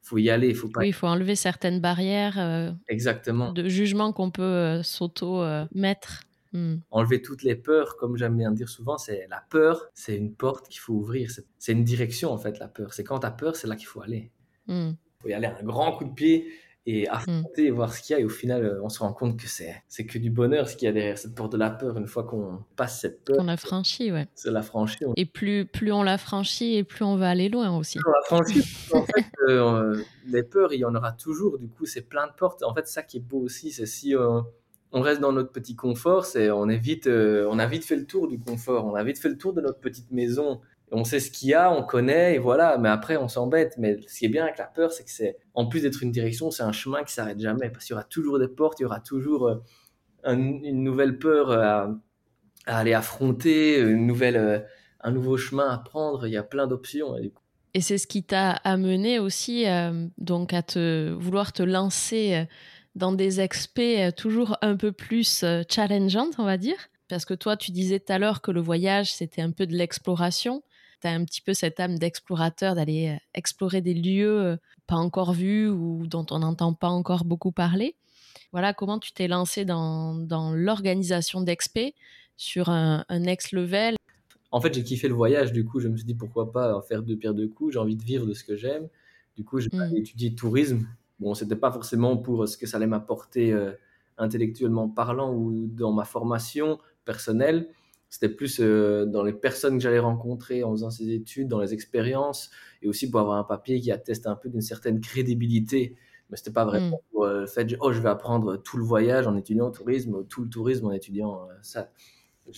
faut 0.00 0.16
y 0.16 0.30
aller, 0.30 0.54
faut 0.54 0.70
pas. 0.70 0.80
Oui, 0.80 0.88
il 0.88 0.92
faut 0.94 1.06
enlever 1.06 1.36
certaines 1.36 1.80
barrières. 1.80 2.38
Euh, 2.38 2.72
Exactement. 2.88 3.52
De 3.52 3.68
jugement 3.68 4.14
qu'on 4.14 4.30
peut 4.30 4.42
euh, 4.42 4.82
s'auto 4.82 5.42
euh, 5.42 5.66
mettre. 5.74 6.22
Hmm. 6.54 6.76
Enlever 6.90 7.20
toutes 7.20 7.42
les 7.42 7.54
peurs, 7.54 7.98
comme 7.98 8.16
j'aime 8.16 8.38
bien 8.38 8.50
dire 8.52 8.70
souvent, 8.70 8.96
c'est 8.96 9.26
la 9.28 9.44
peur, 9.50 9.90
c'est 9.92 10.16
une 10.16 10.34
porte 10.34 10.68
qu'il 10.70 10.80
faut 10.80 10.94
ouvrir. 10.94 11.30
C'est 11.58 11.72
une 11.72 11.84
direction 11.84 12.32
en 12.32 12.38
fait, 12.38 12.58
la 12.58 12.68
peur. 12.68 12.94
C'est 12.94 13.04
quand 13.04 13.18
tu 13.18 13.26
as 13.26 13.30
peur, 13.30 13.54
c'est 13.54 13.66
là 13.66 13.76
qu'il 13.76 13.86
faut 13.86 14.00
aller. 14.00 14.32
Il 14.66 14.74
hmm. 14.74 14.96
faut 15.20 15.28
y 15.28 15.34
aller 15.34 15.46
un 15.46 15.62
grand 15.62 15.92
coup 15.92 16.04
de 16.04 16.14
pied 16.14 16.46
et 16.86 17.08
affronter 17.08 17.66
et 17.66 17.70
voir 17.70 17.92
ce 17.92 18.02
qu'il 18.02 18.14
y 18.14 18.16
a. 18.16 18.20
Et 18.20 18.24
au 18.24 18.30
final, 18.30 18.64
euh, 18.64 18.82
on 18.82 18.88
se 18.88 19.00
rend 19.00 19.12
compte 19.12 19.38
que 19.38 19.46
c'est, 19.46 19.82
c'est 19.88 20.06
que 20.06 20.18
du 20.18 20.30
bonheur 20.30 20.68
ce 20.68 20.76
qu'il 20.76 20.86
y 20.86 20.88
a 20.88 20.92
derrière 20.92 21.18
cette 21.18 21.34
porte 21.34 21.52
de 21.52 21.58
la 21.58 21.70
peur. 21.70 21.96
Une 21.98 22.06
fois 22.06 22.24
qu'on 22.24 22.64
passe 22.76 23.00
cette 23.00 23.24
peur, 23.24 23.36
on 23.38 23.44
l'a 23.44 23.56
franchi, 23.56 24.10
ouais. 24.10 24.28
C'est 24.34 24.50
la 24.50 24.62
franchie. 24.62 24.98
Et 25.16 25.26
plus, 25.26 25.66
plus 25.66 25.92
on 25.92 26.02
l'a 26.02 26.18
franchi, 26.18 26.76
et 26.76 26.84
plus 26.84 27.04
on 27.04 27.16
va 27.16 27.30
aller 27.30 27.48
loin 27.48 27.76
aussi. 27.76 27.98
on 28.04 28.10
l'a 28.10 28.22
franchi. 28.24 28.62
en 28.92 29.04
fait, 29.04 29.26
euh, 29.48 30.02
les 30.26 30.42
peurs, 30.42 30.72
il 30.72 30.80
y 30.80 30.84
en 30.84 30.94
aura 30.94 31.12
toujours. 31.12 31.58
Du 31.58 31.68
coup, 31.68 31.86
c'est 31.86 32.02
plein 32.02 32.26
de 32.26 32.32
portes. 32.32 32.62
En 32.62 32.74
fait, 32.74 32.86
ça 32.86 33.02
qui 33.02 33.18
est 33.18 33.20
beau 33.20 33.40
aussi, 33.40 33.70
c'est 33.70 33.86
si 33.86 34.14
euh, 34.14 34.40
on 34.92 35.02
reste 35.02 35.20
dans 35.20 35.32
notre 35.32 35.52
petit 35.52 35.76
confort, 35.76 36.24
c'est 36.24 36.50
on 36.50 36.68
est 36.68 36.78
vite, 36.78 37.06
on 37.08 37.58
a 37.58 37.66
vite 37.66 37.84
fait 37.84 37.96
le 37.96 38.06
tour 38.06 38.26
du 38.26 38.40
confort. 38.40 38.86
On 38.86 38.94
a 38.94 39.04
vite 39.04 39.18
fait 39.18 39.28
le 39.28 39.38
tour 39.38 39.52
de 39.52 39.60
notre 39.60 39.78
petite 39.78 40.10
maison 40.10 40.60
on 40.92 41.04
sait 41.04 41.20
ce 41.20 41.30
qu'il 41.30 41.50
y 41.50 41.54
a, 41.54 41.72
on 41.72 41.82
connaît, 41.82 42.34
et 42.34 42.38
voilà. 42.38 42.78
Mais 42.78 42.88
après, 42.88 43.16
on 43.16 43.28
s'embête. 43.28 43.74
Mais 43.78 43.98
ce 44.06 44.18
qui 44.18 44.24
est 44.24 44.28
bien 44.28 44.44
avec 44.44 44.58
la 44.58 44.66
peur, 44.66 44.92
c'est 44.92 45.04
que 45.04 45.10
c'est, 45.10 45.36
en 45.54 45.66
plus 45.66 45.82
d'être 45.82 46.02
une 46.02 46.10
direction, 46.10 46.50
c'est 46.50 46.62
un 46.62 46.72
chemin 46.72 47.04
qui 47.04 47.12
s'arrête 47.12 47.40
jamais. 47.40 47.70
Parce 47.70 47.84
qu'il 47.84 47.94
y 47.94 47.96
aura 47.96 48.04
toujours 48.04 48.38
des 48.38 48.48
portes, 48.48 48.80
il 48.80 48.82
y 48.82 48.86
aura 48.86 49.00
toujours 49.00 49.48
euh, 49.48 49.56
une 50.24 50.82
nouvelle 50.82 51.18
peur 51.18 51.50
euh, 51.50 51.86
à, 52.66 52.78
aller 52.78 52.92
affronter, 52.92 53.78
une 53.78 54.06
nouvelle, 54.06 54.36
euh, 54.36 54.58
un 55.00 55.12
nouveau 55.12 55.36
chemin 55.36 55.70
à 55.70 55.78
prendre. 55.78 56.26
Il 56.26 56.32
y 56.32 56.36
a 56.36 56.42
plein 56.42 56.66
d'options. 56.66 57.16
Et, 57.16 57.80
c'est 57.80 57.98
ce 57.98 58.08
qui 58.08 58.24
t'a 58.24 58.50
amené 58.50 59.20
aussi 59.20 59.64
donc 60.18 60.52
à 60.52 60.62
te 60.64 61.12
vouloir 61.12 61.52
te 61.52 61.62
lancer 61.62 62.48
dans 62.96 63.12
des 63.12 63.40
expés 63.40 64.10
toujours 64.16 64.56
un 64.60 64.74
peu 64.74 64.90
plus 64.90 65.44
challengeantes, 65.68 66.34
on 66.38 66.44
va 66.44 66.56
dire. 66.56 66.88
Parce 67.08 67.24
que 67.24 67.34
toi, 67.34 67.56
tu 67.56 67.70
disais 67.70 68.00
tout 68.00 68.12
à 68.12 68.18
l'heure 68.18 68.42
que 68.42 68.50
le 68.50 68.60
voyage, 68.60 69.14
c'était 69.14 69.40
un 69.40 69.52
peu 69.52 69.68
de 69.68 69.76
l'exploration 69.76 70.64
tu 71.00 71.08
as 71.08 71.12
un 71.12 71.24
petit 71.24 71.40
peu 71.40 71.54
cette 71.54 71.80
âme 71.80 71.98
d'explorateur, 71.98 72.74
d'aller 72.74 73.08
euh, 73.08 73.18
explorer 73.34 73.80
des 73.80 73.94
lieux 73.94 74.40
euh, 74.40 74.56
pas 74.86 74.96
encore 74.96 75.32
vus 75.32 75.68
ou 75.68 76.06
dont 76.06 76.26
on 76.30 76.40
n'entend 76.40 76.74
pas 76.74 76.88
encore 76.88 77.24
beaucoup 77.24 77.52
parler. 77.52 77.96
Voilà 78.52 78.74
comment 78.74 78.98
tu 78.98 79.12
t'es 79.12 79.28
lancé 79.28 79.64
dans, 79.64 80.14
dans 80.14 80.52
l'organisation 80.52 81.40
d'expé 81.40 81.94
sur 82.36 82.68
un, 82.68 83.04
un 83.08 83.18
next 83.20 83.52
level. 83.52 83.96
En 84.50 84.60
fait, 84.60 84.74
j'ai 84.74 84.82
kiffé 84.82 85.06
le 85.06 85.14
voyage, 85.14 85.52
du 85.52 85.64
coup, 85.64 85.78
je 85.78 85.88
me 85.88 85.96
suis 85.96 86.06
dit 86.06 86.14
pourquoi 86.14 86.50
pas 86.50 86.76
en 86.76 86.82
faire 86.82 87.02
deux 87.02 87.16
pierres 87.16 87.34
deux 87.34 87.48
coups. 87.48 87.74
J'ai 87.74 87.78
envie 87.78 87.96
de 87.96 88.02
vivre 88.02 88.26
de 88.26 88.34
ce 88.34 88.42
que 88.42 88.56
j'aime. 88.56 88.88
Du 89.36 89.44
coup, 89.44 89.60
j'ai 89.60 89.70
mmh. 89.72 89.96
étudié 89.96 90.34
tourisme. 90.34 90.86
Bon, 91.20 91.34
c'était 91.34 91.56
pas 91.56 91.70
forcément 91.70 92.16
pour 92.16 92.48
ce 92.48 92.56
que 92.56 92.66
ça 92.66 92.78
allait 92.78 92.86
m'apporter 92.86 93.52
euh, 93.52 93.72
intellectuellement 94.18 94.88
parlant 94.88 95.32
ou 95.32 95.66
dans 95.66 95.92
ma 95.92 96.04
formation 96.04 96.78
personnelle, 97.04 97.68
c'était 98.10 98.28
plus 98.28 98.58
euh, 98.60 99.06
dans 99.06 99.22
les 99.22 99.32
personnes 99.32 99.78
que 99.78 99.82
j'allais 99.82 100.00
rencontrer 100.00 100.64
en 100.64 100.72
faisant 100.72 100.90
ces 100.90 101.10
études, 101.10 101.48
dans 101.48 101.60
les 101.60 101.72
expériences, 101.72 102.50
et 102.82 102.88
aussi 102.88 103.08
pour 103.08 103.20
avoir 103.20 103.38
un 103.38 103.44
papier 103.44 103.80
qui 103.80 103.92
atteste 103.92 104.26
un 104.26 104.34
peu 104.34 104.48
d'une 104.48 104.60
certaine 104.60 105.00
crédibilité. 105.00 105.96
Mais 106.28 106.36
c'était 106.36 106.52
pas 106.52 106.64
vraiment 106.64 107.00
pour 107.10 107.24
euh, 107.24 107.40
le 107.40 107.46
fait, 107.46 107.66
oh, 107.80 107.92
je 107.92 108.00
vais 108.00 108.08
apprendre 108.08 108.56
tout 108.56 108.76
le 108.76 108.84
voyage 108.84 109.26
en 109.26 109.36
étudiant 109.36 109.68
au 109.68 109.70
tourisme, 109.70 110.24
tout 110.28 110.42
le 110.42 110.48
tourisme 110.48 110.86
en 110.86 110.92
étudiant 110.92 111.42
euh, 111.42 111.54
ça. 111.62 111.90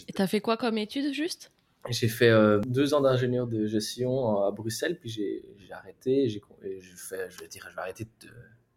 Et 0.09 0.13
tu 0.13 0.23
as 0.23 0.27
fait 0.27 0.41
quoi 0.41 0.57
comme 0.57 0.79
études 0.79 1.13
juste? 1.13 1.53
J'ai 1.91 2.09
fait 2.09 2.33
deux 2.67 2.95
ans 2.95 3.01
d'ingénieur 3.01 3.49
de 3.49 3.67
gestion 3.67 4.41
à 4.41 4.53
Bruxelles, 4.53 4.99
puis 5.01 5.11
j'ai 5.11 5.45
arrêté. 5.73 6.29
J'ai 6.29 6.41
je 6.63 7.41
vais 7.41 7.49
dire, 7.49 7.67
je 7.69 7.75
vais 7.75 7.83
arrêter 7.83 8.05
de 8.05 8.29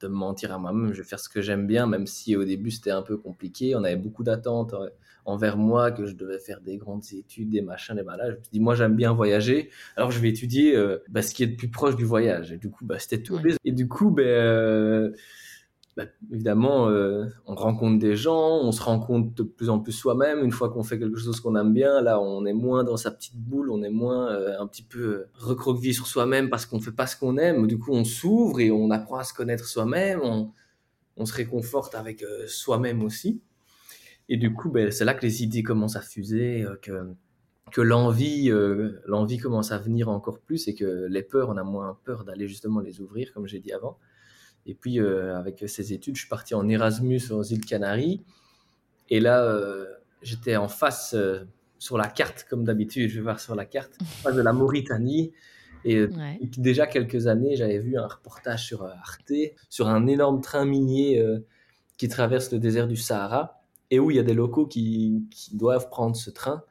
de 0.02 0.08
me 0.08 0.14
mentir 0.14 0.52
à 0.52 0.58
moi-même, 0.58 0.94
je 0.94 1.02
vais 1.02 1.08
faire 1.08 1.20
ce 1.20 1.30
que 1.30 1.42
j'aime 1.42 1.68
bien, 1.68 1.88
même 1.88 2.06
si 2.06 2.36
au 2.36 2.44
début 2.44 2.72
c'était 2.72 2.92
un 2.92 3.02
peu 3.02 3.18
compliqué. 3.18 3.76
On 3.76 3.84
avait 3.84 3.96
beaucoup 3.96 4.24
d'attentes 4.24 4.76
envers 5.26 5.58
moi, 5.58 5.92
que 5.92 6.06
je 6.06 6.14
devais 6.14 6.40
faire 6.40 6.62
des 6.62 6.78
grandes 6.78 7.04
études, 7.12 7.50
des 7.50 7.62
machins, 7.62 7.96
des 7.96 8.04
malades. 8.04 8.34
Je 8.34 8.38
me 8.38 8.44
suis 8.44 8.52
dit, 8.54 8.60
moi 8.60 8.76
j'aime 8.76 8.96
bien 8.96 9.12
voyager, 9.12 9.72
alors 9.98 10.12
je 10.12 10.20
vais 10.20 10.30
étudier 10.30 10.76
euh, 10.76 11.00
bah, 11.10 11.22
ce 11.22 11.34
qui 11.34 11.44
est 11.44 11.48
le 11.48 11.56
plus 11.56 11.70
proche 11.70 11.96
du 11.96 12.06
voyage. 12.06 12.52
Et 12.52 12.58
du 12.58 12.70
coup, 12.70 12.86
bah, 12.86 13.00
c'était 13.00 13.22
tout. 13.22 13.40
Et 13.66 13.72
du 13.72 13.88
coup, 13.88 14.12
ben, 14.12 14.26
euh, 14.26 15.12
bah, 15.98 16.04
évidemment, 16.32 16.90
euh, 16.90 17.26
on 17.48 17.56
rencontre 17.56 17.98
des 17.98 18.16
gens, 18.16 18.60
on 18.62 18.72
se 18.72 18.84
rend 18.84 19.00
compte 19.00 19.34
de 19.34 19.42
plus 19.42 19.70
en 19.70 19.80
plus 19.80 19.94
soi-même. 19.94 20.44
Une 20.44 20.52
fois 20.52 20.70
qu'on 20.70 20.84
fait 20.84 21.00
quelque 21.00 21.18
chose 21.18 21.40
qu'on 21.40 21.56
aime 21.56 21.74
bien, 21.74 22.02
là, 22.02 22.22
on 22.22 22.46
est 22.46 22.54
moins 22.54 22.84
dans 22.84 22.98
sa 22.98 23.10
petite 23.10 23.36
boule, 23.36 23.72
on 23.72 23.82
est 23.82 23.90
moins 23.90 24.30
un 24.60 24.68
petit 24.68 24.84
peu 24.84 25.26
recroquevillé 25.34 25.94
sur 25.94 26.06
soi-même 26.06 26.50
parce 26.50 26.68
qu'on 26.68 26.78
ne 26.78 26.84
fait 26.84 26.92
pas 26.92 27.08
ce 27.08 27.18
qu'on 27.18 27.38
aime. 27.38 27.66
Du 27.66 27.80
coup, 27.80 27.94
on 27.94 28.04
s'ouvre 28.04 28.60
et 28.60 28.70
on 28.70 28.92
apprend 28.92 29.18
à 29.18 29.24
se 29.24 29.34
connaître 29.34 29.66
soi-même, 29.66 30.20
on, 30.22 30.52
on, 31.18 31.26
se 31.26 31.34
réconforte 31.34 31.96
avec 31.96 32.24
soi-même 32.46 33.02
aussi. 33.02 33.42
Et 34.30 34.38
du 34.38 34.54
coup, 34.54 34.72
ben, 34.72 34.92
c'est 34.92 35.06
là 35.06 35.14
que 35.14 35.22
les 35.22 35.44
idées 35.44 35.64
commencent 35.64 35.96
à 35.96 36.02
fuser, 36.02 36.66
que, 36.82 37.14
que 37.72 37.82
l'envie, 37.82 38.52
l'envie 39.06 39.38
commence 39.38 39.72
à 39.72 39.78
venir 39.78 40.10
encore 40.10 40.40
plus 40.40 40.68
et 40.68 40.74
que 40.74 41.06
les 41.10 41.22
peurs, 41.22 41.50
on 41.50 41.58
a 41.58 41.64
moins 41.64 41.98
peur 42.06 42.24
d'aller 42.24 42.48
justement 42.48 42.80
les 42.80 43.02
ouvrir, 43.02 43.34
comme 43.34 43.48
j'ai 43.48 43.60
dit 43.60 43.72
avant. 43.72 44.00
Et 44.66 44.74
puis, 44.74 45.00
euh, 45.00 45.38
avec 45.38 45.64
ces 45.68 45.94
études, 45.94 46.16
je 46.16 46.22
suis 46.22 46.30
parti 46.30 46.56
en 46.56 46.68
Erasmus 46.68 47.22
aux 47.32 47.44
îles 47.44 47.66
Canaries. 47.66 48.24
Et 49.10 49.20
là, 49.20 49.44
euh, 49.44 49.86
j'étais 50.22 50.56
en 50.56 50.68
face 50.68 51.14
euh, 51.14 51.44
sur 51.78 51.98
la 51.98 52.08
carte, 52.08 52.46
comme 52.50 52.64
d'habitude, 52.64 53.10
je 53.10 53.16
vais 53.16 53.22
voir 53.22 53.40
sur 53.40 53.54
la 53.56 53.66
carte, 53.66 53.96
en 54.02 54.06
face 54.06 54.36
de 54.36 54.42
la 54.42 54.54
Mauritanie. 54.54 55.34
Et 55.88 56.08
déjà 56.58 56.88
quelques 56.88 57.28
années, 57.28 57.56
j'avais 57.56 57.78
vu 57.78 57.96
un 57.96 58.08
reportage 58.08 58.66
sur 58.66 58.84
Arte, 58.86 59.32
sur 59.70 59.88
un 59.88 60.08
énorme 60.08 60.42
train 60.42 60.66
minier 60.66 61.24
qui 61.98 62.08
traverse 62.08 62.52
le 62.52 62.58
désert 62.58 62.88
du 62.88 62.96
Sahara, 62.96 63.62
et 63.92 64.00
où 64.00 64.12
il 64.12 64.18
y 64.18 64.20
a 64.20 64.24
des 64.24 64.34
locaux 64.34 64.66
qui, 64.66 65.28
doivent 65.54 65.90
prendre 65.90 66.16
ce 66.16 66.30
train 66.30 66.64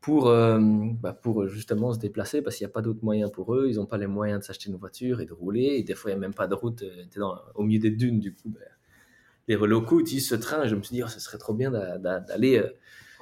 pour, 0.00 0.28
euh, 0.28 0.58
bah 1.00 1.12
pour 1.12 1.48
justement 1.48 1.92
se 1.92 1.98
déplacer 1.98 2.42
parce 2.42 2.56
qu'il 2.56 2.66
n'y 2.66 2.70
a 2.70 2.72
pas 2.72 2.82
d'autres 2.82 3.04
moyens 3.04 3.30
pour 3.30 3.54
eux. 3.54 3.66
Ils 3.68 3.76
n'ont 3.76 3.86
pas 3.86 3.98
les 3.98 4.06
moyens 4.06 4.40
de 4.40 4.44
s'acheter 4.44 4.70
une 4.70 4.76
voiture 4.76 5.20
et 5.20 5.26
de 5.26 5.32
rouler. 5.32 5.76
Et 5.78 5.82
des 5.82 5.94
fois, 5.94 6.10
il 6.10 6.14
n'y 6.14 6.18
a 6.18 6.20
même 6.20 6.34
pas 6.34 6.46
de 6.46 6.54
route. 6.54 6.82
Euh, 6.82 7.04
dans, 7.16 7.38
au 7.54 7.62
milieu 7.62 7.80
des 7.80 7.90
dunes, 7.90 8.20
du 8.20 8.34
coup. 8.34 8.50
Bah, 8.50 8.60
les 9.48 9.56
locaux 9.56 10.00
utilisent 10.00 10.28
ce 10.28 10.34
train. 10.34 10.64
Et 10.64 10.68
je 10.68 10.76
me 10.76 10.82
suis 10.82 10.94
dit, 10.94 11.02
oh, 11.02 11.08
ce 11.08 11.20
serait 11.20 11.38
trop 11.38 11.54
bien 11.54 11.70
d'aller 11.70 12.58
euh, 12.58 12.68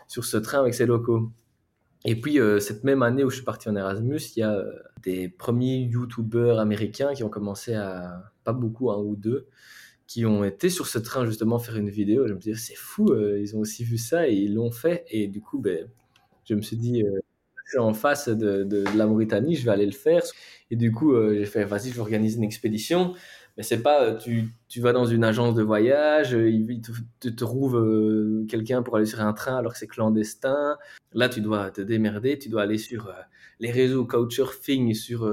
sur 0.08 0.24
ce 0.24 0.36
train 0.36 0.60
avec 0.60 0.74
ces 0.74 0.86
locaux. 0.86 1.30
Et 2.04 2.20
puis, 2.20 2.38
cette 2.58 2.82
même 2.82 3.04
année 3.04 3.22
où 3.22 3.30
je 3.30 3.36
suis 3.36 3.44
parti 3.44 3.68
en 3.68 3.76
Erasmus, 3.76 4.18
il 4.34 4.40
y 4.40 4.42
a 4.42 4.60
des 5.04 5.28
premiers 5.28 5.82
YouTubers 5.82 6.58
américains 6.58 7.14
qui 7.14 7.22
ont 7.22 7.28
commencé 7.28 7.74
à, 7.74 8.32
pas 8.42 8.52
beaucoup, 8.52 8.90
un 8.90 8.98
ou 8.98 9.16
deux, 9.16 9.46
qui 10.12 10.26
ont 10.26 10.44
été 10.44 10.68
sur 10.68 10.86
ce 10.86 10.98
train 10.98 11.24
justement 11.26 11.58
faire 11.58 11.76
une 11.76 11.90
vidéo. 11.90 12.26
Je 12.26 12.34
me 12.34 12.38
disais, 12.38 12.56
c'est 12.56 12.76
fou, 12.76 13.14
ils 13.14 13.56
ont 13.56 13.60
aussi 13.60 13.84
vu 13.84 13.98
ça 13.98 14.28
et 14.28 14.34
ils 14.34 14.54
l'ont 14.54 14.70
fait. 14.70 15.04
Et 15.08 15.28
du 15.28 15.40
coup, 15.40 15.58
ben, 15.58 15.88
je 16.44 16.54
me 16.54 16.60
suis 16.60 16.76
dit, 16.76 17.02
je 17.64 17.70
suis 17.70 17.78
en 17.78 17.94
face 17.94 18.28
de, 18.28 18.64
de, 18.64 18.84
la 18.96 19.06
Mauritanie, 19.06 19.54
je 19.54 19.64
vais 19.64 19.70
aller 19.70 19.86
le 19.86 19.92
faire. 19.92 20.22
Et 20.70 20.76
du 20.76 20.92
coup, 20.92 21.14
j'ai 21.32 21.46
fait, 21.46 21.64
vas-y, 21.64 21.88
je 21.88 21.94
vais 21.94 22.00
organiser 22.00 22.36
une 22.36 22.44
expédition 22.44 23.14
mais 23.56 23.62
c'est 23.62 23.82
pas 23.82 24.02
euh, 24.02 24.16
tu, 24.16 24.48
tu 24.68 24.80
vas 24.80 24.92
dans 24.92 25.04
une 25.04 25.24
agence 25.24 25.54
de 25.54 25.62
voyage, 25.62 26.34
euh, 26.34 26.50
il 26.50 26.80
te, 26.80 26.92
te 27.20 27.28
trouve 27.28 27.76
euh, 27.76 28.46
quelqu'un 28.48 28.82
pour 28.82 28.96
aller 28.96 29.06
sur 29.06 29.20
un 29.20 29.32
train 29.32 29.56
alors 29.56 29.72
que 29.72 29.78
c'est 29.78 29.86
clandestin. 29.86 30.78
Là, 31.12 31.28
tu 31.28 31.40
dois 31.40 31.70
te 31.70 31.80
démerder, 31.82 32.38
tu 32.38 32.48
dois 32.48 32.62
aller 32.62 32.78
sur 32.78 33.12
les 33.60 33.70
réseaux 33.70 34.06
Couchsurfing, 34.06 34.94
sur 34.94 35.30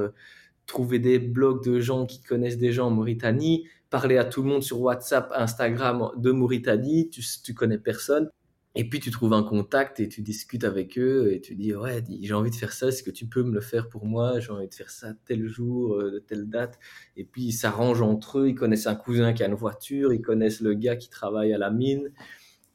trouver 0.65 0.99
des 0.99 1.19
blogs 1.19 1.63
de 1.63 1.79
gens 1.79 2.05
qui 2.05 2.21
connaissent 2.21 2.57
des 2.57 2.73
gens 2.73 2.87
en 2.87 2.91
Mauritanie, 2.91 3.65
parler 3.89 4.17
à 4.17 4.25
tout 4.25 4.43
le 4.43 4.49
monde 4.49 4.63
sur 4.63 4.81
WhatsApp, 4.81 5.31
Instagram 5.35 6.11
de 6.17 6.31
Mauritanie, 6.31 7.09
tu, 7.09 7.53
connais 7.53 7.77
personne. 7.77 8.29
Et 8.75 8.87
puis 8.87 8.99
tu 8.99 9.09
trouves 9.09 9.33
un 9.33 9.43
contact 9.43 9.99
et 9.99 10.07
tu 10.07 10.21
discutes 10.21 10.63
avec 10.63 10.97
eux 10.99 11.33
et 11.33 11.41
tu 11.41 11.55
dis 11.55 11.73
ouais 11.73 12.03
j'ai 12.21 12.33
envie 12.35 12.51
de 12.51 12.55
faire 12.55 12.71
ça, 12.71 12.89
est-ce 12.89 13.01
que 13.01 13.09
tu 13.09 13.25
peux 13.25 13.41
me 13.41 13.51
le 13.51 13.61
faire 13.61 13.89
pour 13.89 14.05
moi? 14.05 14.39
J'ai 14.39 14.51
envie 14.51 14.67
de 14.67 14.73
faire 14.73 14.91
ça 14.91 15.13
tel 15.25 15.47
jour, 15.47 15.95
euh, 15.95 16.11
de 16.11 16.19
telle 16.19 16.47
date. 16.47 16.77
Et 17.17 17.25
puis 17.25 17.45
ils 17.45 17.51
s'arrangent 17.51 18.03
entre 18.03 18.39
eux, 18.39 18.49
ils 18.49 18.55
connaissent 18.55 18.87
un 18.87 18.95
cousin 18.95 19.33
qui 19.33 19.43
a 19.43 19.47
une 19.47 19.55
voiture, 19.55 20.13
ils 20.13 20.21
connaissent 20.21 20.61
le 20.61 20.75
gars 20.75 20.95
qui 20.95 21.09
travaille 21.09 21.51
à 21.51 21.57
la 21.57 21.71
mine. 21.71 22.11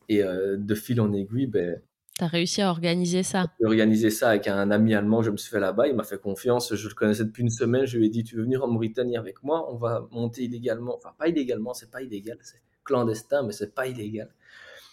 Et 0.09 0.23
euh, 0.23 0.57
de 0.59 0.75
fil 0.75 1.01
en 1.01 1.13
aiguille, 1.13 1.47
ben, 1.47 1.81
T'as 2.17 2.27
réussi 2.29 2.63
à 2.63 2.71
organiser 2.71 3.23
ça 3.23 3.47
J'ai 3.59 3.67
organisé 3.67 4.11
ça 4.11 4.31
avec 4.31 4.47
un 4.47 4.71
ami 4.71 4.95
allemand, 4.95 5.23
je 5.23 5.31
me 5.31 5.37
suis 5.37 5.51
fait 5.51 5.59
là-bas, 5.59 5.89
il 5.89 5.97
m'a 5.97 6.05
fait 6.05 6.21
confiance, 6.21 6.75
je 6.75 6.89
le 6.89 6.95
connaissais 6.95 7.25
depuis 7.25 7.43
une 7.43 7.51
semaine, 7.51 7.87
je 7.87 7.99
lui 7.99 8.07
ai 8.07 8.09
dit 8.09 8.23
tu 8.23 8.37
veux 8.37 8.43
venir 8.43 8.63
en 8.63 8.69
Mauritanie 8.69 9.17
avec 9.17 9.43
moi, 9.43 9.69
on 9.73 9.77
va 9.77 10.07
monter 10.13 10.45
illégalement, 10.45 10.95
enfin 10.97 11.13
pas 11.19 11.29
illégalement, 11.29 11.75
c'est 11.75 11.91
pas 11.91 12.03
illégal, 12.03 12.39
c'est 12.43 12.63
clandestin, 12.85 13.43
mais 13.43 13.53
c'est 13.53 13.75
pas 13.75 13.89
illégal 13.89 14.29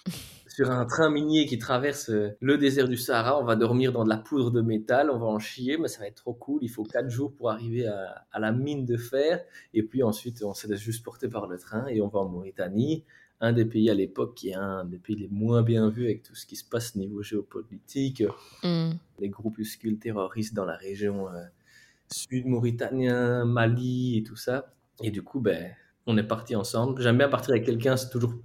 sur 0.55 0.69
un 0.69 0.85
train 0.85 1.09
minier 1.09 1.45
qui 1.45 1.57
traverse 1.57 2.09
euh, 2.09 2.35
le 2.41 2.57
désert 2.57 2.87
du 2.87 2.97
Sahara. 2.97 3.39
On 3.39 3.45
va 3.45 3.55
dormir 3.55 3.91
dans 3.91 4.03
de 4.03 4.09
la 4.09 4.17
poudre 4.17 4.51
de 4.51 4.61
métal, 4.61 5.09
on 5.09 5.17
va 5.17 5.25
en 5.25 5.39
chier, 5.39 5.77
mais 5.77 5.87
ça 5.87 5.99
va 5.99 6.07
être 6.07 6.15
trop 6.15 6.33
cool. 6.33 6.59
Il 6.61 6.69
faut 6.69 6.83
quatre 6.83 7.09
jours 7.09 7.33
pour 7.33 7.49
arriver 7.49 7.87
à, 7.87 8.39
la 8.39 8.51
mine 8.51 8.85
de 8.85 8.97
fer. 8.97 9.43
Et 9.73 9.83
puis 9.83 10.03
ensuite, 10.03 10.43
on 10.43 10.53
se 10.53 10.67
laisse 10.67 10.79
juste 10.79 11.03
porter 11.03 11.29
par 11.29 11.47
le 11.47 11.57
train 11.57 11.87
et 11.87 12.01
on 12.01 12.07
va 12.07 12.19
en 12.19 12.27
Mauritanie, 12.27 13.05
un 13.41 13.53
des 13.53 13.65
pays 13.65 13.89
à 13.89 13.93
l'époque 13.93 14.35
qui 14.35 14.49
est 14.49 14.55
un 14.55 14.85
des 14.85 14.99
pays 14.99 15.15
les 15.15 15.27
moins 15.27 15.63
bien 15.63 15.89
vus 15.89 16.05
avec 16.05 16.23
tout 16.23 16.35
ce 16.35 16.45
qui 16.45 16.55
se 16.55 16.63
passe 16.63 16.95
au 16.95 16.99
niveau 16.99 17.23
géopolitique, 17.23 18.23
mm. 18.63 18.91
les 19.19 19.29
groupuscules 19.29 19.97
terroristes 19.97 20.53
dans 20.53 20.65
la 20.65 20.77
région 20.77 21.27
euh, 21.27 21.41
sud-mauritanien, 22.11 23.43
Mali 23.45 24.17
et 24.17 24.23
tout 24.23 24.35
ça. 24.35 24.73
Et 25.03 25.09
du 25.09 25.23
coup, 25.23 25.39
ben, 25.39 25.71
on 26.05 26.17
est 26.17 26.23
parti 26.23 26.55
ensemble. 26.55 27.01
J'aime 27.01 27.17
bien 27.17 27.29
partir 27.29 27.51
avec 27.51 27.65
quelqu'un, 27.65 27.97
c'est 27.97 28.09
toujours 28.09 28.35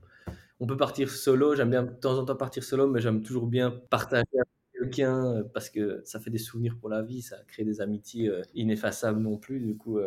on 0.58 0.66
peut 0.66 0.76
partir 0.76 1.10
solo. 1.10 1.54
J'aime 1.54 1.70
bien 1.70 1.82
de 1.82 1.90
temps 1.90 2.18
en 2.18 2.24
temps 2.24 2.36
partir 2.36 2.64
solo, 2.64 2.86
mais 2.88 3.00
j'aime 3.00 3.22
toujours 3.22 3.46
bien 3.46 3.70
partager 3.90 4.24
avec 4.34 4.48
quelqu'un 4.72 5.26
euh, 5.26 5.42
parce 5.52 5.68
que 5.68 6.00
ça 6.04 6.18
fait 6.20 6.30
des 6.30 6.38
souvenirs 6.38 6.76
pour 6.80 6.88
la 6.88 7.02
vie, 7.02 7.20
ça 7.20 7.36
crée 7.46 7.64
des 7.64 7.82
amitiés 7.82 8.28
euh, 8.28 8.42
ineffaçables 8.54 9.20
non 9.20 9.36
plus. 9.36 9.60
Du 9.60 9.76
coup, 9.76 9.98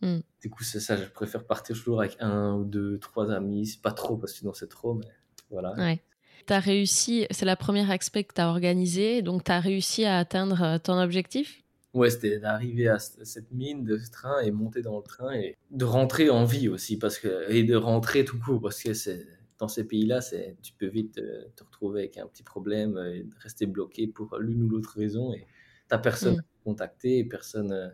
mm. 0.00 0.18
du 0.42 0.50
coup, 0.50 0.64
c'est 0.64 0.80
ça. 0.80 0.96
Je 0.96 1.04
préfère 1.04 1.44
partir 1.44 1.76
toujours 1.76 2.00
avec 2.00 2.16
un 2.20 2.54
ou 2.54 2.64
deux, 2.64 2.98
trois 2.98 3.30
amis. 3.30 3.66
C'est 3.66 3.82
pas 3.82 3.92
trop 3.92 4.16
parce 4.16 4.32
que 4.32 4.38
sinon 4.38 4.54
c'est 4.54 4.68
trop, 4.68 4.94
mais 4.94 5.06
voilà. 5.50 5.72
Ouais. 5.74 6.00
Tu 6.46 6.52
as 6.52 6.60
réussi, 6.60 7.26
c'est 7.30 7.46
la 7.46 7.56
première 7.56 7.90
expé 7.90 8.24
que 8.24 8.34
tu 8.34 8.40
as 8.40 8.48
organisée, 8.48 9.22
donc 9.22 9.44
tu 9.44 9.52
as 9.52 9.60
réussi 9.60 10.04
à 10.04 10.18
atteindre 10.18 10.78
ton 10.78 11.00
objectif? 11.00 11.62
Ouais, 11.92 12.10
c'était 12.10 12.38
d'arriver 12.38 12.88
à 12.88 12.98
cette 12.98 13.50
mine 13.52 13.82
de 13.82 13.96
ce 13.96 14.10
train 14.10 14.40
et 14.40 14.50
monter 14.50 14.82
dans 14.82 14.98
le 14.98 15.02
train 15.02 15.32
et 15.32 15.56
de 15.70 15.84
rentrer 15.84 16.28
en 16.28 16.44
vie 16.44 16.68
aussi 16.68 16.98
parce 16.98 17.18
que 17.18 17.50
et 17.50 17.64
de 17.64 17.74
rentrer 17.74 18.24
tout 18.24 18.38
court 18.38 18.60
parce 18.60 18.82
que 18.82 18.92
c'est 18.92 19.26
dans 19.58 19.68
ces 19.68 19.84
pays-là, 19.84 20.20
tu 20.62 20.72
peux 20.74 20.86
vite 20.86 21.18
euh, 21.18 21.44
te 21.56 21.64
retrouver 21.64 22.00
avec 22.00 22.18
un 22.18 22.26
petit 22.26 22.42
problème 22.42 22.96
euh, 22.96 23.14
et 23.14 23.26
rester 23.38 23.66
bloqué 23.66 24.06
pour 24.06 24.36
l'une 24.38 24.62
ou 24.64 24.68
l'autre 24.68 24.94
raison. 24.96 25.32
Et 25.32 25.46
tu 25.90 25.98
personne 26.00 26.36
mm. 26.36 26.40
à 26.40 26.64
contacter, 26.64 27.24
personne 27.24 27.72
euh, 27.72 27.88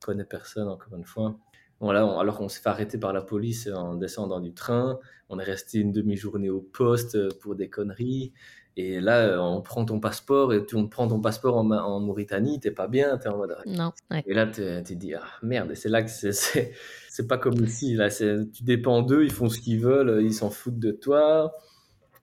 connaît 0.00 0.24
personne, 0.24 0.68
encore 0.68 0.94
une 0.96 1.04
fois. 1.04 1.38
Voilà, 1.80 2.02
alors 2.18 2.40
on 2.40 2.48
s'est 2.48 2.60
fait 2.60 2.68
arrêter 2.68 2.98
par 2.98 3.12
la 3.12 3.22
police 3.22 3.68
en 3.68 3.94
descendant 3.94 4.40
du 4.40 4.52
train. 4.52 4.98
On 5.28 5.38
est 5.38 5.44
resté 5.44 5.78
une 5.78 5.92
demi-journée 5.92 6.50
au 6.50 6.60
poste 6.60 7.38
pour 7.38 7.54
des 7.54 7.68
conneries. 7.70 8.32
Et 8.76 9.00
là, 9.00 9.42
on 9.42 9.60
prend 9.60 9.84
ton 9.84 9.98
passeport 9.98 10.54
et 10.54 10.64
tu 10.64 10.76
on 10.76 10.86
prend 10.88 11.08
ton 11.08 11.20
passeport 11.20 11.56
en, 11.56 11.68
en 11.70 11.98
Mauritanie, 11.98 12.60
t'es 12.60 12.70
pas 12.70 12.86
bien, 12.86 13.18
t'es 13.18 13.28
en 13.28 13.36
mode. 13.36 13.56
Non. 13.66 13.92
Et 14.24 14.34
là, 14.34 14.46
tu 14.46 14.62
te 14.62 14.92
dis, 14.94 15.14
ah 15.14 15.24
merde, 15.42 15.72
et 15.72 15.74
c'est 15.74 15.88
là 15.88 16.02
que 16.02 16.10
c'est 16.10 16.32
c'est 16.32 17.26
pas 17.26 17.38
comme 17.38 17.64
ici. 17.64 17.94
Là, 17.94 18.08
tu 18.08 18.62
dépends 18.62 19.02
d'eux, 19.02 19.24
ils 19.24 19.32
font 19.32 19.48
ce 19.48 19.58
qu'ils 19.58 19.80
veulent, 19.80 20.22
ils 20.22 20.34
s'en 20.34 20.50
foutent 20.50 20.78
de 20.78 20.92
toi. 20.92 21.54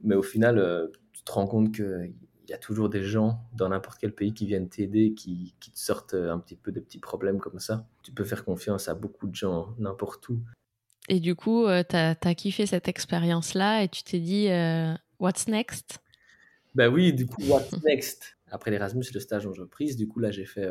Mais 0.01 0.15
au 0.15 0.21
final, 0.21 0.57
euh, 0.59 0.87
tu 1.13 1.23
te 1.23 1.31
rends 1.31 1.47
compte 1.47 1.73
qu'il 1.73 2.13
y 2.49 2.53
a 2.53 2.57
toujours 2.57 2.89
des 2.89 3.03
gens 3.03 3.39
dans 3.55 3.69
n'importe 3.69 3.97
quel 3.99 4.13
pays 4.13 4.33
qui 4.33 4.45
viennent 4.45 4.69
t'aider, 4.69 5.13
qui, 5.13 5.55
qui, 5.59 5.71
te 5.71 5.79
sortent 5.79 6.13
un 6.13 6.39
petit 6.39 6.55
peu 6.55 6.71
de 6.71 6.79
petits 6.79 6.99
problèmes 6.99 7.39
comme 7.39 7.59
ça. 7.59 7.87
Tu 8.03 8.11
peux 8.11 8.23
faire 8.23 8.45
confiance 8.45 8.87
à 8.87 8.93
beaucoup 8.93 9.27
de 9.27 9.35
gens 9.35 9.75
n'importe 9.77 10.29
où. 10.29 10.39
Et 11.07 11.19
du 11.19 11.35
coup, 11.35 11.65
euh, 11.65 11.83
tu 11.87 11.95
as, 11.95 12.35
kiffé 12.35 12.65
cette 12.65 12.87
expérience-là 12.87 13.83
et 13.83 13.89
tu 13.89 14.03
t'es 14.03 14.19
dit, 14.19 14.49
euh, 14.49 14.93
what's 15.19 15.47
next? 15.47 15.99
Ben 16.73 16.91
oui, 16.91 17.13
du 17.13 17.25
coup, 17.25 17.41
what's 17.47 17.71
next? 17.83 18.37
Après 18.51 18.71
l'Erasmus, 18.71 19.05
le 19.13 19.19
stage 19.19 19.45
en 19.45 19.51
entreprise, 19.51 19.95
du 19.95 20.07
coup, 20.07 20.19
là, 20.19 20.31
j'ai 20.31 20.45
fait 20.45 20.69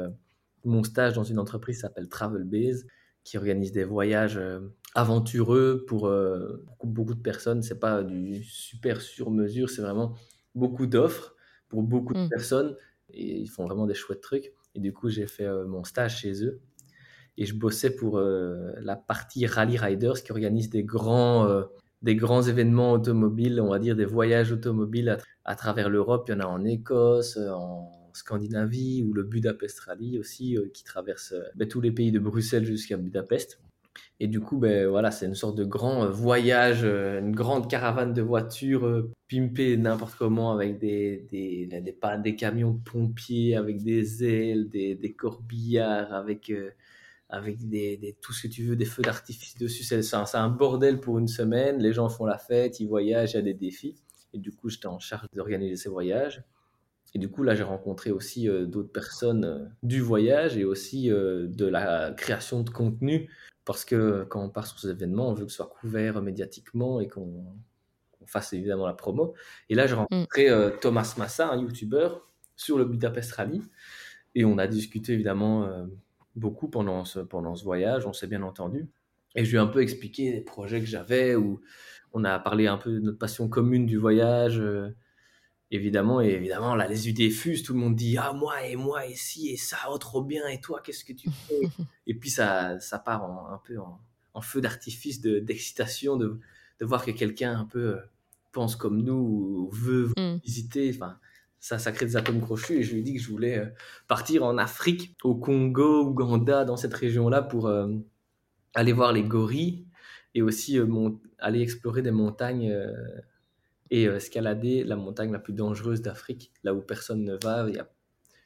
mon 0.65 0.83
stage 0.83 1.15
dans 1.15 1.25
une 1.25 1.39
entreprise 1.39 1.77
qui 1.77 1.81
s'appelle 1.83 2.09
Travel 2.09 2.45
Base 2.45 2.87
qui 3.25 3.39
organise 3.39 3.73
des 3.73 3.85
voyages 3.85 4.37
euh, 4.37 4.61
aventureux 4.95 5.85
pour 5.89 6.07
euh, 6.07 6.63
beaucoup, 6.67 6.87
beaucoup, 6.87 7.15
de 7.15 7.23
personnes. 7.23 7.63
C'est 7.63 7.81
pas 7.81 8.03
du 8.03 8.45
super 8.45 9.01
sur 9.01 9.31
mesure, 9.31 9.71
c'est 9.71 9.83
vraiment 9.83 10.15
beaucoup 10.55 10.87
d'offres 10.87 11.34
pour 11.69 11.83
beaucoup 11.83 12.15
de 12.15 12.21
mmh. 12.21 12.29
personnes 12.29 12.77
et 13.11 13.39
ils 13.39 13.49
font 13.49 13.67
vraiment 13.67 13.87
des 13.87 13.95
chouettes 13.95 14.21
trucs. 14.21 14.53
Et 14.75 14.81
du 14.81 14.93
coup, 14.93 15.09
j'ai 15.09 15.27
fait 15.27 15.45
euh, 15.45 15.67
mon 15.67 15.85
stage 15.85 16.21
chez 16.21 16.45
eux 16.45 16.61
et 17.37 17.47
je 17.47 17.55
bossais 17.55 17.95
pour 17.95 18.21
la 18.21 18.95
partie 18.95 19.45
Rally 19.45 19.77
Riders 19.77 20.23
qui 20.23 20.31
organise 20.31 20.71
des 20.71 20.85
grands, 20.85 21.65
des 22.01 22.15
grands 22.15 22.43
événements 22.43 22.93
automobiles, 22.93 23.61
on 23.61 23.71
va 23.71 23.81
dire 23.81 23.97
des 23.97 24.05
voyages 24.05 24.53
automobiles 24.53 25.09
à, 25.09 25.19
à 25.45 25.57
travers 25.57 25.91
l'Europe. 25.91 26.27
Il 26.29 26.31
y 26.31 26.35
en 26.37 26.39
a 26.39 26.47
en 26.47 26.65
Écosse, 26.65 27.37
en 27.37 27.91
Scandinavie 28.15 29.03
ou 29.03 29.13
le 29.13 29.25
Budapest 29.25 29.81
Rally 29.81 30.19
aussi 30.19 30.57
euh, 30.57 30.69
qui 30.73 30.85
traverse 30.85 31.33
euh, 31.33 31.43
ben, 31.57 31.69
tous 31.69 31.81
les 31.81 31.93
pays 31.93 32.13
de 32.13 32.19
Bruxelles 32.19 32.65
jusqu'à 32.65 32.97
Budapest. 32.97 33.61
Et 34.21 34.29
du 34.29 34.41
coup, 34.41 34.59
ben, 34.59 34.89
voilà, 34.89 35.11
c'est 35.11 35.27
une 35.27 35.35
sorte 35.35 35.57
de 35.57 35.65
grand 35.65 36.05
euh, 36.05 36.11
voyage, 36.11 36.85
une 36.85 37.35
grande 37.35 37.69
caravane 37.69 38.13
de 38.15 38.23
voitures 38.23 39.09
pimpées 39.29 39.77
n'importe 39.77 40.15
comment 40.17 40.53
avec 40.53 40.79
des, 40.79 41.27
des, 41.31 41.67
des, 41.67 41.97
des, 42.23 42.37
camions 42.37 42.73
de 42.73 42.83
pompiers, 42.83 43.57
avec 43.57 43.83
des 43.83 44.25
ailes, 44.25 44.69
des, 44.69 44.95
des 44.95 45.13
corbillards, 45.15 46.13
avec, 46.15 46.53
avec 47.29 47.69
des, 47.69 48.17
tout 48.21 48.33
ce 48.33 48.47
que 48.47 48.53
tu 48.53 48.63
veux, 48.63 48.77
des 48.77 48.85
feux 48.85 49.03
d'artifice 49.03 49.57
dessus. 49.57 49.83
C'est 49.83 50.15
un, 50.15 50.25
un, 50.35 50.49
bordel 50.49 51.01
pour 51.01 51.19
une 51.19 51.29
semaine. 51.29 51.79
Les 51.81 51.93
gens 51.93 52.09
font 52.09 52.27
la 52.27 52.39
fête, 52.39 52.81
ils 52.81 52.87
voyagent, 52.87 53.33
il 53.33 53.37
y 53.37 53.39
a 53.39 53.43
des 53.43 53.55
défis. 53.55 53.97
Et 54.33 54.39
du 54.39 54.53
coup, 54.53 54.69
j'étais 54.69 54.87
en 54.87 54.99
charge 54.99 55.27
d'organiser 55.35 55.77
ces 55.77 55.89
voyages. 55.89 56.43
Et 57.15 57.19
du 57.19 57.29
coup, 57.29 57.45
là, 57.45 57.55
j'ai 57.55 57.63
rencontré 57.63 58.11
aussi 58.11 58.49
euh, 58.49 58.67
d'autres 58.67 58.91
personnes 58.91 59.45
euh, 59.45 59.65
du 59.83 60.01
voyage 60.01 60.57
et 60.57 60.65
aussi 60.65 61.11
euh, 61.11 61.47
de 61.47 61.67
la 61.67 62.13
création 62.17 62.63
de 62.63 62.71
contenu. 62.71 63.31
Parce 63.65 63.85
que 63.85 64.25
quand 64.25 64.43
on 64.43 64.51
part 64.51 64.67
sur 64.67 64.79
ces 64.79 64.91
événements, 64.91 65.31
on 65.31 65.35
veut 65.35 65.45
que 65.45 65.51
ce 65.51 65.57
soit 65.57 65.73
couvert 65.81 66.21
médiatiquement 66.21 67.01
et 67.01 67.09
qu'on 67.09 67.45
fasse 68.27 68.53
évidemment 68.53 68.87
la 68.87 68.95
promo. 68.95 69.35
Et 69.69 69.75
là, 69.75 69.87
j'ai 69.87 69.95
mm. 69.95 69.99
rencontré 69.99 70.49
Thomas 70.81 71.15
Massa, 71.17 71.51
un 71.51 71.61
YouTuber, 71.61 72.09
sur 72.57 72.79
le 72.79 72.85
Budapest 72.85 73.33
Rally. 73.33 73.63
Et 74.35 74.45
on 74.45 74.59
a 74.59 74.67
discuté 74.67 75.13
évidemment 75.13 75.69
beaucoup 76.37 76.69
pendant 76.69 77.05
ce, 77.05 77.21
pendant 77.21 77.55
ce 77.55 77.65
voyage, 77.65 78.07
on 78.07 78.13
s'est 78.13 78.27
bien 78.27 78.43
entendu. 78.43 78.89
Et 79.35 79.45
je 79.45 79.51
lui 79.51 79.57
ai 79.57 79.61
un 79.61 79.67
peu 79.67 79.83
expliqué 79.83 80.33
les 80.33 80.41
projets 80.41 80.81
que 80.81 80.87
j'avais, 80.87 81.35
où 81.35 81.61
on 82.13 82.25
a 82.25 82.39
parlé 82.39 82.67
un 82.67 82.77
peu 82.77 82.93
de 82.93 83.01
notre 83.01 83.19
passion 83.19 83.49
commune 83.49 83.87
du 83.87 83.97
voyage, 83.97 84.63
évidemment, 85.75 86.21
et 86.21 86.29
évidemment, 86.29 86.75
là, 86.75 86.87
les 86.87 87.09
idées 87.09 87.31
fusent, 87.31 87.63
tout 87.63 87.73
le 87.73 87.81
monde 87.81 87.97
dit 87.97 88.17
Ah, 88.17 88.33
moi, 88.33 88.65
et 88.67 88.77
moi, 88.77 89.07
et 89.07 89.15
si, 89.15 89.51
et 89.51 89.57
ça, 89.57 89.77
oh, 89.91 89.99
trop 89.99 90.23
bien, 90.23 90.47
et 90.49 90.61
toi, 90.61 90.81
qu'est-ce 90.83 91.05
que 91.05 91.13
tu 91.13 91.31
fais? 91.31 91.61
Et 92.07 92.15
puis, 92.15 92.31
ça, 92.31 92.79
ça 92.81 92.99
part 92.99 93.25
un 93.25 93.61
peu 93.67 93.79
en, 93.79 94.41
feu 94.41 94.61
d'artifice 94.61 95.21
d'excitation 95.21 96.17
de, 96.17 96.39
de, 96.81 96.85
voir 96.85 97.05
que 97.05 97.13
quelqu'un 97.13 97.57
un 97.57 97.65
peu 97.65 97.97
euh, 97.97 98.01
pense 98.53 98.77
comme 98.77 99.03
nous, 99.03 99.15
ou 99.15 99.71
veut 99.73 100.11
mm. 100.17 100.41
visiter. 100.45 100.93
Enfin, 100.95 101.19
ça, 101.61 101.79
ça 101.79 101.93
crée 101.93 102.07
des 102.07 102.17
atomes 102.17 102.41
crochus, 102.41 102.75
et 102.75 102.83
je 102.83 102.93
lui 102.93 103.01
ai 103.01 103.03
dit 103.03 103.15
que 103.15 103.21
je 103.21 103.31
voulais 103.31 103.59
euh, 103.59 103.67
partir 104.07 104.45
en 104.45 104.59
Afrique, 104.59 105.17
au 105.25 105.35
Congo, 105.35 106.05
Ouganda, 106.05 106.65
dans 106.65 106.77
cette 106.77 106.95
région-là, 106.95 107.43
pour 107.43 107.67
euh, 107.67 107.89
aller 108.75 108.93
voir 108.93 109.13
les 109.13 109.23
gorilles, 109.23 109.87
et 110.35 110.43
aussi 110.43 110.79
aller 111.39 111.61
explorer 111.61 112.03
des 112.03 112.11
montagnes 112.11 112.75
et 113.95 114.09
euh, 114.09 114.17
escalader 114.17 114.83
la 114.83 114.97
montagne 114.97 115.31
la 115.31 115.39
plus 115.39 115.53
dangereuse 115.53 116.03
d'Afrique, 116.03 116.51
là 116.65 116.75
où 116.75 116.81
personne 116.81 117.23
ne 117.23 117.37
va. 117.43 117.67
Il 117.69 117.77
y 117.77 117.79
a... 117.79 117.89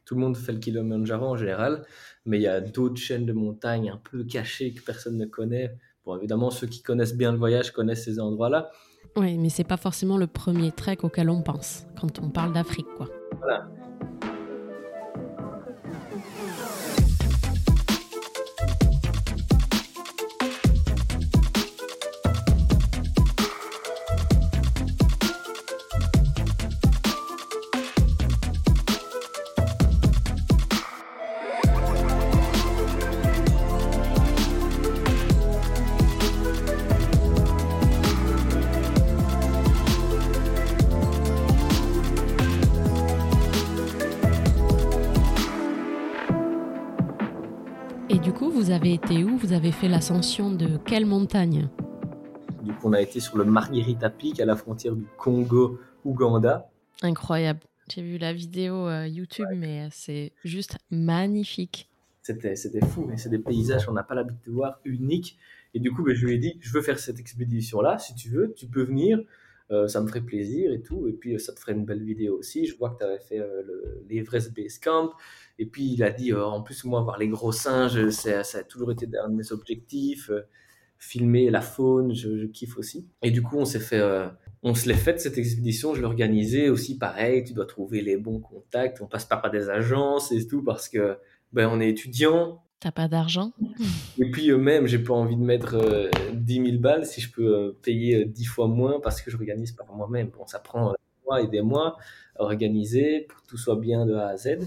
Tout 0.05 0.15
le 0.15 0.21
monde 0.21 0.37
fait 0.37 0.53
le 0.53 0.59
Kilimanjaro 0.59 1.27
en 1.27 1.37
général, 1.37 1.85
mais 2.25 2.39
il 2.39 2.43
y 2.43 2.47
a 2.47 2.61
d'autres 2.61 2.97
chaînes 2.97 3.27
de 3.27 3.33
montagnes 3.33 3.91
un 3.91 3.97
peu 3.97 4.25
cachées 4.25 4.73
que 4.73 4.83
personne 4.83 5.17
ne 5.17 5.27
connaît 5.27 5.77
Bon, 6.05 6.17
évidemment, 6.17 6.51
ceux 6.51 6.67
qui 6.67 6.83
connaissent 6.83 7.17
bien 7.17 7.33
le 7.33 7.39
voyage 7.39 7.71
connaissent 7.71 8.05
ces 8.05 8.19
endroits-là. 8.19 8.71
Oui, 9.17 9.37
mais 9.37 9.51
c'est 9.51 9.65
pas 9.65 9.77
forcément 9.77 10.17
le 10.17 10.27
premier 10.27 10.73
trek 10.73 10.97
auquel 11.03 11.29
on 11.29 11.43
pense 11.43 11.85
quand 12.01 12.19
on 12.21 12.31
parle 12.31 12.55
d'Afrique, 12.55 12.87
quoi. 12.97 13.09
Voilà. 13.39 13.69
Avez 48.89 48.95
été 48.95 49.23
où 49.23 49.37
Vous 49.37 49.53
avez 49.53 49.71
fait 49.71 49.89
l'ascension 49.89 50.51
de 50.51 50.79
quelle 50.79 51.05
montagne 51.05 51.69
Du 52.63 52.73
coup, 52.73 52.89
on 52.89 52.95
a 52.95 53.03
été 53.03 53.21
sur 53.21 53.37
le 53.37 53.45
Margherita 53.45 54.09
Peak 54.09 54.41
à 54.41 54.47
la 54.47 54.57
frontière 54.57 54.97
du 54.97 55.05
Congo-Ouganda. 55.19 56.71
Incroyable. 57.03 57.61
J'ai 57.93 58.01
vu 58.01 58.17
la 58.17 58.33
vidéo 58.33 58.87
euh, 58.87 59.07
YouTube, 59.07 59.47
mais 59.55 59.83
euh, 59.83 59.89
c'est 59.91 60.33
juste 60.43 60.79
magnifique. 60.91 61.91
C'était, 62.23 62.57
c'était 62.57 62.81
fou, 62.81 63.05
mais 63.07 63.19
c'est 63.19 63.29
des 63.29 63.39
paysages 63.39 63.85
qu'on 63.85 63.93
n'a 63.93 64.03
pas 64.03 64.15
l'habitude 64.15 64.41
de 64.47 64.53
voir, 64.53 64.81
uniques. 64.87 65.37
Et 65.75 65.81
du 65.81 65.93
coup, 65.93 66.03
ben, 66.03 66.15
je 66.15 66.25
lui 66.25 66.37
ai 66.37 66.39
dit, 66.39 66.57
je 66.61 66.73
veux 66.73 66.81
faire 66.81 66.99
cette 66.99 67.21
expédition-là, 67.21 67.99
si 67.99 68.15
tu 68.15 68.31
veux, 68.31 68.55
tu 68.57 68.67
peux 68.69 68.85
venir, 68.85 69.19
euh, 69.19 69.23
ça 69.87 70.01
me 70.01 70.09
ferait 70.09 70.23
plaisir 70.23 70.73
et 70.73 70.83
tout. 70.83 71.09
Et 71.09 71.13
puis, 71.13 71.39
ça 71.39 71.53
te 71.53 71.61
ferait 71.61 71.73
une 71.73 71.85
belle 71.85 72.03
vidéo 72.03 72.39
aussi. 72.39 72.67
Je 72.67 72.77
vois 72.77 72.91
que 72.91 72.99
tu 72.99 73.05
avais 73.05 73.19
fait 73.19 73.43
l'Everest 74.09 74.55
Base 74.55 74.79
Camp. 74.79 75.13
Et 75.59 75.67
puis 75.67 75.93
il 75.93 76.03
a 76.03 76.11
dit, 76.11 76.33
euh, 76.33 76.45
en 76.45 76.63
plus 76.63 76.85
moi 76.85 77.01
voir 77.03 77.19
les 77.19 77.29
gros 77.29 77.53
singes, 77.53 78.11
ça 78.11 78.41
a 78.41 78.63
toujours 78.63 78.93
été 78.93 79.09
un 79.23 79.29
de 79.29 79.35
mes 79.35 79.53
objectifs. 79.53 80.31
Euh, 80.31 80.43
filmer 81.01 81.49
la 81.49 81.61
faune, 81.61 82.13
je, 82.13 82.47
kiffe 82.47 82.77
aussi. 82.77 83.07
Et 83.23 83.31
du 83.31 83.41
coup 83.41 83.57
on 83.57 83.65
s'est 83.65 83.79
fait, 83.79 84.01
euh, 84.01 84.27
on 84.65 84.75
se 84.75 84.89
l'est 84.89 84.95
fait 84.97 85.21
cette 85.21 85.39
expédition, 85.39 85.95
je 85.95 86.01
l'ai 86.01 86.07
organisée 86.07 86.71
aussi 86.71 86.99
pareil. 86.99 87.45
Tu 87.45 87.53
dois 87.53 87.67
trouver 87.67 88.03
les 88.03 88.17
bons 88.17 88.41
contacts, 88.41 89.01
on 89.01 89.07
passe 89.07 89.25
pas 89.25 89.37
par 89.37 89.53
des 89.53 89.71
agences 89.71 90.33
et 90.33 90.47
tout 90.49 90.65
parce 90.65 90.89
que 90.89 91.19
ben 91.53 91.69
on 91.73 91.81
est 91.81 91.89
étudiant. 91.89 92.63
T'as 92.81 92.93
pas 92.93 93.09
d'argent? 93.09 93.53
Et 94.19 94.31
puis 94.31 94.53
même, 94.53 94.87
j'ai 94.87 94.99
pas 94.99 95.15
envie 95.15 95.37
de 95.37 95.43
mettre 95.43 96.11
10 96.33 96.55
000 96.55 96.79
balles 96.79 97.07
si 97.07 97.21
je 97.21 97.31
peux 97.31 97.75
payer 97.83 98.25
10 98.25 98.45
fois 98.45 98.69
moins 98.69 99.01
parce 99.01 99.21
que 99.21 99.31
je 99.31 99.37
organise 99.37 99.73
par 99.73 99.93
moi-même. 99.93 100.29
Bon, 100.29 100.47
ça 100.47 100.61
prend 100.61 100.93
des 100.93 100.97
mois 101.27 101.43
et 101.43 101.49
des 101.49 101.63
mois 101.63 101.99
à 102.37 102.43
organiser 102.43 103.27
pour 103.29 103.43
que 103.43 103.49
tout 103.49 103.59
soit 103.59 103.77
bien 103.77 104.07
de 104.07 104.15
A 104.15 104.29
à 104.29 104.37
Z 104.37 104.59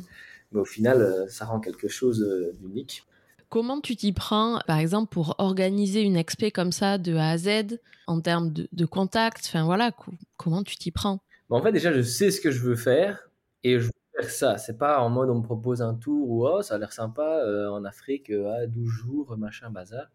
mais 0.52 0.60
au 0.60 0.66
final, 0.66 1.02
euh, 1.02 1.28
ça 1.28 1.46
rend 1.46 1.60
quelque 1.60 1.88
chose 1.88 2.22
euh, 2.22 2.54
d'unique. 2.60 3.04
Comment 3.50 3.82
tu 3.82 3.96
t'y 3.96 4.14
prends, 4.14 4.62
par 4.66 4.78
exemple, 4.78 5.10
pour 5.10 5.36
organiser 5.38 6.02
une 6.02 6.16
expé 6.16 6.52
comme 6.52 6.72
ça 6.72 6.98
de 6.98 7.16
A 7.16 7.32
à 7.32 7.38
Z 7.38 7.80
en 8.08 8.22
termes 8.22 8.52
de, 8.52 8.68
de 8.72 8.86
contact? 8.86 9.44
Enfin 9.48 9.66
voilà, 9.66 9.92
comment 10.38 10.64
tu 10.64 10.78
t'y 10.78 10.92
prends? 10.92 11.20
En 11.50 11.62
fait, 11.62 11.72
déjà, 11.74 11.92
je 11.92 12.02
sais 12.02 12.32
ce 12.32 12.40
que 12.40 12.50
je 12.50 12.62
veux 12.62 12.78
faire 12.78 13.30
et 13.64 13.80
je 13.80 13.90
faire 14.16 14.30
ça. 14.30 14.58
C'est 14.58 14.78
pas 14.78 15.00
en 15.02 15.10
mode 15.10 15.30
on 15.30 15.36
me 15.36 15.44
propose 15.44 15.82
un 15.82 15.96
tour 15.96 16.30
ou 16.30 16.48
oh, 16.48 16.62
ça 16.62 16.76
a 16.76 16.78
l'air 16.78 16.92
sympa 16.92 17.24
euh, 17.46 17.70
en 17.70 17.84
Afrique 17.86 18.30
à 18.30 18.68
12 18.68 18.90
jours, 18.90 19.38
machin, 19.38 19.70
bazar. 19.70 20.08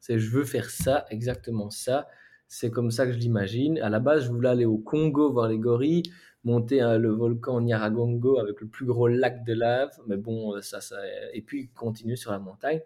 C'est 0.00 0.18
je 0.18 0.30
veux 0.30 0.44
faire 0.44 0.70
ça, 0.70 1.06
exactement 1.10 1.70
ça. 1.70 2.08
C'est 2.46 2.70
comme 2.70 2.90
ça 2.90 3.06
que 3.06 3.12
je 3.12 3.18
l'imagine. 3.18 3.78
À 3.80 3.90
la 3.90 4.00
base, 4.00 4.24
je 4.24 4.30
voulais 4.30 4.48
aller 4.48 4.64
au 4.64 4.78
Congo 4.78 5.30
voir 5.30 5.48
les 5.48 5.58
gorilles 5.58 6.04
monter 6.44 6.80
hein, 6.80 6.98
le 6.98 7.10
volcan 7.10 7.60
Nyaragongo 7.60 8.38
avec 8.38 8.60
le 8.60 8.68
plus 8.68 8.86
gros 8.86 9.08
lac 9.08 9.44
de 9.44 9.54
lave. 9.54 9.90
Mais 10.06 10.16
bon, 10.16 10.54
euh, 10.54 10.60
ça, 10.62 10.80
ça, 10.80 10.96
et 11.32 11.42
puis 11.42 11.68
continuer 11.68 12.16
sur 12.16 12.32
la 12.32 12.38
montagne. 12.38 12.80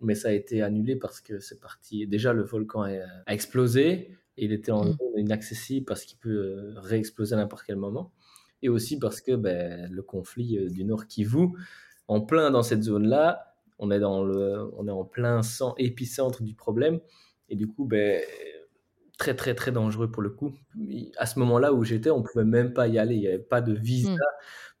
Mais 0.00 0.14
ça 0.14 0.28
a 0.28 0.32
été 0.32 0.62
annulé 0.62 0.96
parce 0.96 1.20
que 1.20 1.38
c'est 1.40 1.60
parti. 1.60 2.06
Déjà, 2.06 2.32
le 2.32 2.42
volcan 2.42 2.82
a, 2.82 3.32
explosé. 3.32 4.10
Et 4.38 4.44
il 4.44 4.52
était 4.52 4.72
en 4.72 4.84
mmh. 4.84 4.98
inaccessible 5.16 5.86
parce 5.86 6.04
qu'il 6.04 6.18
peut 6.18 6.28
euh, 6.28 6.74
réexploser 6.76 7.34
à 7.34 7.38
n'importe 7.38 7.64
quel 7.66 7.76
moment. 7.76 8.12
Et 8.66 8.68
aussi 8.68 8.98
parce 8.98 9.20
que 9.20 9.30
ben, 9.36 9.88
le 9.92 10.02
conflit 10.02 10.58
euh, 10.58 10.68
du 10.68 10.84
Nord 10.84 11.06
Kivu, 11.06 11.50
en 12.08 12.20
plein 12.20 12.50
dans 12.50 12.64
cette 12.64 12.82
zone-là, 12.82 13.54
on 13.78 13.92
est, 13.92 14.00
dans 14.00 14.24
le, 14.24 14.68
on 14.76 14.88
est 14.88 14.90
en 14.90 15.04
plein 15.04 15.40
épicentre 15.78 16.42
du 16.42 16.56
problème. 16.56 16.98
Et 17.48 17.54
du 17.54 17.68
coup, 17.68 17.84
ben, 17.84 18.20
très 19.18 19.36
très 19.36 19.54
très 19.54 19.70
dangereux 19.70 20.10
pour 20.10 20.20
le 20.20 20.30
coup. 20.30 20.52
À 21.16 21.26
ce 21.26 21.38
moment-là 21.38 21.72
où 21.72 21.84
j'étais, 21.84 22.10
on 22.10 22.24
pouvait 22.24 22.44
même 22.44 22.72
pas 22.72 22.88
y 22.88 22.98
aller. 22.98 23.14
Il 23.14 23.20
n'y 23.20 23.28
avait 23.28 23.38
pas 23.38 23.60
de 23.60 23.72
visa 23.72 24.10
hmm. 24.10 24.18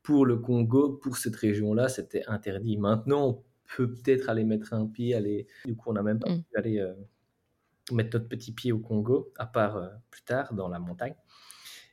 pour 0.02 0.26
le 0.26 0.38
Congo, 0.38 0.94
pour 0.94 1.16
cette 1.16 1.36
région-là, 1.36 1.88
c'était 1.88 2.24
interdit. 2.26 2.78
Maintenant, 2.78 3.28
on 3.28 3.44
peut 3.76 3.92
peut-être 3.92 4.28
aller 4.30 4.42
mettre 4.42 4.72
un 4.72 4.88
pied, 4.88 5.14
aller. 5.14 5.46
Du 5.64 5.76
coup, 5.76 5.90
on 5.90 5.92
n'a 5.92 6.02
même 6.02 6.18
pas 6.18 6.28
hmm. 6.28 6.42
pu 6.42 6.58
aller 6.58 6.80
euh, 6.80 6.92
mettre 7.92 8.18
notre 8.18 8.28
petit 8.28 8.50
pied 8.50 8.72
au 8.72 8.80
Congo, 8.80 9.32
à 9.38 9.46
part 9.46 9.76
euh, 9.76 9.88
plus 10.10 10.22
tard 10.22 10.54
dans 10.54 10.66
la 10.66 10.80
montagne. 10.80 11.14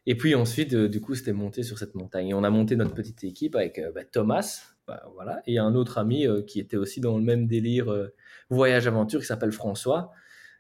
Et 0.06 0.16
puis 0.16 0.36
ensuite, 0.36 0.74
euh, 0.74 0.90
du 0.90 1.02
coup, 1.02 1.16
c'était 1.16 1.34
monter 1.34 1.64
sur 1.64 1.78
cette 1.78 1.96
montagne. 1.96 2.30
Et 2.30 2.34
on 2.34 2.44
a 2.44 2.50
monté 2.50 2.76
notre 2.76 2.94
petite 2.94 3.24
équipe 3.24 3.56
avec 3.56 3.82
bah, 3.94 4.04
Thomas, 4.04 4.74
bah, 4.88 5.04
voilà, 5.14 5.42
et 5.48 5.60
un 5.60 5.76
autre 5.76 5.98
ami 5.98 6.28
qui 6.46 6.60
était 6.60 6.78
aussi 6.78 7.00
dans 7.00 7.18
le 7.18 7.24
même 7.24 7.48
délire 7.48 7.88
voyage 8.50 8.88
aventure 8.88 9.22
qui 9.22 9.26
s'appelle 9.26 9.52
François. 9.52 10.12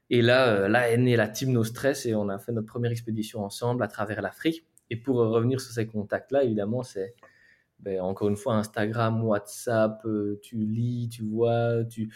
Et 0.09 0.21
là, 0.21 0.47
euh, 0.49 0.67
là 0.67 0.89
est 0.89 0.97
née 0.97 1.15
la 1.15 1.27
team 1.27 1.51
No 1.51 1.63
Stress 1.63 2.05
et 2.05 2.15
on 2.15 2.29
a 2.29 2.37
fait 2.37 2.51
notre 2.51 2.67
première 2.67 2.91
expédition 2.91 3.43
ensemble 3.43 3.83
à 3.83 3.87
travers 3.87 4.21
l'Afrique. 4.21 4.65
Et 4.89 4.95
pour 4.95 5.17
revenir 5.17 5.61
sur 5.61 5.71
ces 5.71 5.87
contacts-là, 5.87 6.43
évidemment, 6.43 6.83
c'est 6.83 7.15
ben, 7.79 7.99
encore 7.99 8.29
une 8.29 8.37
fois 8.37 8.55
Instagram, 8.55 9.23
WhatsApp, 9.23 10.05
euh, 10.05 10.39
tu 10.41 10.57
lis, 10.57 11.09
tu 11.09 11.23
vois, 11.23 11.83
tu... 11.85 12.13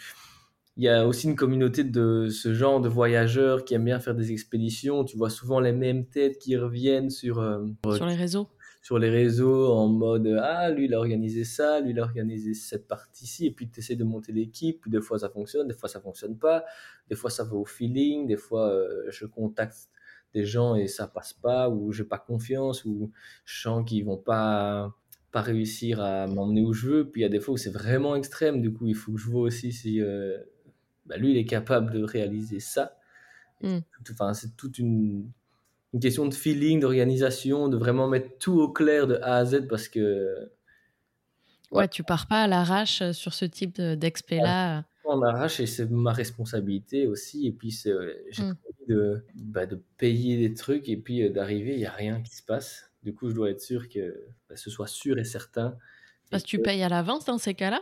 Il 0.78 0.84
y 0.84 0.88
a 0.88 1.08
aussi 1.08 1.26
une 1.26 1.34
communauté 1.34 1.82
de 1.82 2.28
ce 2.28 2.54
genre 2.54 2.80
de 2.80 2.88
voyageurs 2.88 3.64
qui 3.64 3.74
aiment 3.74 3.86
bien 3.86 3.98
faire 3.98 4.14
des 4.14 4.30
expéditions. 4.30 5.04
Tu 5.04 5.16
vois 5.16 5.28
souvent 5.28 5.58
les 5.58 5.72
mêmes 5.72 6.06
têtes 6.06 6.38
qui 6.38 6.56
reviennent 6.56 7.10
sur, 7.10 7.40
euh, 7.40 7.66
sur 7.96 8.06
les 8.06 8.14
réseaux. 8.14 8.48
sur 8.80 8.96
les 9.00 9.10
réseaux 9.10 9.72
en 9.72 9.88
mode 9.88 10.38
ah 10.40 10.70
lui 10.70 10.84
il 10.84 10.94
a 10.94 10.98
organisé 10.98 11.42
ça, 11.42 11.80
lui 11.80 11.90
il 11.90 11.98
a 11.98 12.04
organisé 12.04 12.54
cette 12.54 12.86
partie-ci 12.86 13.46
et 13.46 13.50
puis 13.50 13.68
tu 13.68 13.80
essaies 13.80 13.96
de 13.96 14.04
monter 14.04 14.30
l'équipe, 14.32 14.88
des 14.88 15.00
fois 15.00 15.18
ça 15.18 15.28
fonctionne, 15.28 15.66
des 15.66 15.74
fois 15.74 15.88
ça 15.88 16.00
fonctionne 16.00 16.38
pas, 16.38 16.64
des 17.10 17.16
fois 17.16 17.28
ça 17.28 17.42
va 17.42 17.54
au 17.56 17.64
feeling, 17.64 18.28
des 18.28 18.36
fois 18.36 18.70
euh, 18.70 19.02
je 19.08 19.26
contacte 19.26 19.88
des 20.32 20.44
gens 20.44 20.76
et 20.76 20.86
ça 20.86 21.08
passe 21.08 21.32
pas 21.32 21.68
ou 21.68 21.90
j'ai 21.90 22.04
pas 22.04 22.18
confiance 22.18 22.84
ou 22.84 23.10
je 23.44 23.62
sens 23.62 23.84
qu'ils 23.84 24.04
vont 24.04 24.16
pas 24.16 24.94
pas 25.32 25.42
réussir 25.42 26.00
à 26.00 26.26
m'emmener 26.26 26.62
où 26.62 26.72
je 26.72 26.88
veux, 26.88 27.10
puis 27.10 27.20
il 27.20 27.24
y 27.24 27.26
a 27.26 27.28
des 27.28 27.40
fois 27.40 27.54
où 27.54 27.56
c'est 27.58 27.70
vraiment 27.70 28.14
extrême, 28.14 28.62
du 28.62 28.72
coup 28.72 28.86
il 28.86 28.94
faut 28.94 29.12
que 29.12 29.18
je 29.18 29.28
vois 29.28 29.42
aussi 29.42 29.72
si 29.72 30.00
euh, 30.00 30.38
bah, 31.08 31.16
lui 31.16 31.32
il 31.32 31.36
est 31.36 31.46
capable 31.46 31.92
de 31.92 32.02
réaliser 32.02 32.60
ça. 32.60 32.96
Enfin, 34.10 34.34
c'est 34.34 34.56
toute 34.56 34.78
une 34.78 35.30
une 35.94 36.00
question 36.00 36.26
de 36.26 36.34
feeling, 36.34 36.80
d'organisation, 36.80 37.68
de 37.68 37.76
vraiment 37.76 38.08
mettre 38.08 38.38
tout 38.38 38.60
au 38.60 38.68
clair 38.68 39.06
de 39.06 39.16
A 39.22 39.36
à 39.36 39.44
Z 39.44 39.66
parce 39.68 39.88
que. 39.88 40.50
Ouais, 41.70 41.88
tu 41.88 42.02
pars 42.02 42.26
pas 42.26 42.42
à 42.42 42.46
l'arrache 42.46 43.02
euh, 43.02 43.12
sur 43.12 43.34
ce 43.34 43.44
type 43.44 43.80
d'expé-là. 43.80 44.84
en 45.04 45.22
arrache 45.22 45.60
et 45.60 45.66
c'est 45.66 45.90
ma 45.90 46.12
responsabilité 46.12 47.06
aussi. 47.06 47.46
Et 47.46 47.52
puis, 47.52 47.70
j'ai 47.70 47.92
mmh. 47.92 48.44
envie 48.44 48.86
de, 48.88 49.24
bah, 49.34 49.66
de 49.66 49.82
payer 49.96 50.48
des 50.48 50.54
trucs 50.54 50.88
et 50.88 50.96
puis 50.96 51.22
euh, 51.22 51.30
d'arriver, 51.30 51.72
il 51.72 51.78
n'y 51.78 51.86
a 51.86 51.92
rien 51.92 52.22
qui 52.22 52.36
se 52.36 52.42
passe. 52.42 52.90
Du 53.02 53.14
coup, 53.14 53.28
je 53.28 53.34
dois 53.34 53.50
être 53.50 53.60
sûr 53.60 53.88
que 53.88 54.26
bah, 54.48 54.56
ce 54.56 54.70
soit 54.70 54.86
sûr 54.86 55.18
et 55.18 55.24
certain. 55.24 55.76
Parce 56.30 56.42
que 56.42 56.48
tu 56.48 56.58
payes 56.58 56.82
à 56.82 56.88
l'avance 56.88 57.24
dans 57.24 57.38
ces 57.38 57.54
cas-là? 57.54 57.80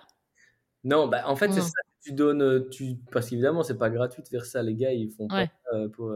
Non, 0.85 1.09
bah, 1.09 1.25
en 1.27 1.35
fait, 1.35 1.53
c'est 1.53 1.61
mmh. 1.61 1.63
ça. 1.63 1.81
Tu 2.07 2.13
donnes, 2.13 2.43
euh, 2.43 2.69
tu... 2.71 2.97
parce 3.11 3.29
qu'évidemment, 3.29 3.65
c'est 3.65 3.79
pas 3.79 3.91
gratuit 3.91 4.23
de 4.23 4.29
faire 4.29 4.45
ça. 4.45 4.63
Les 4.63 4.75
gars, 4.75 4.93
ils 4.93 5.11
font 5.11 5.27
pas 5.27 5.49
pour. 5.93 6.15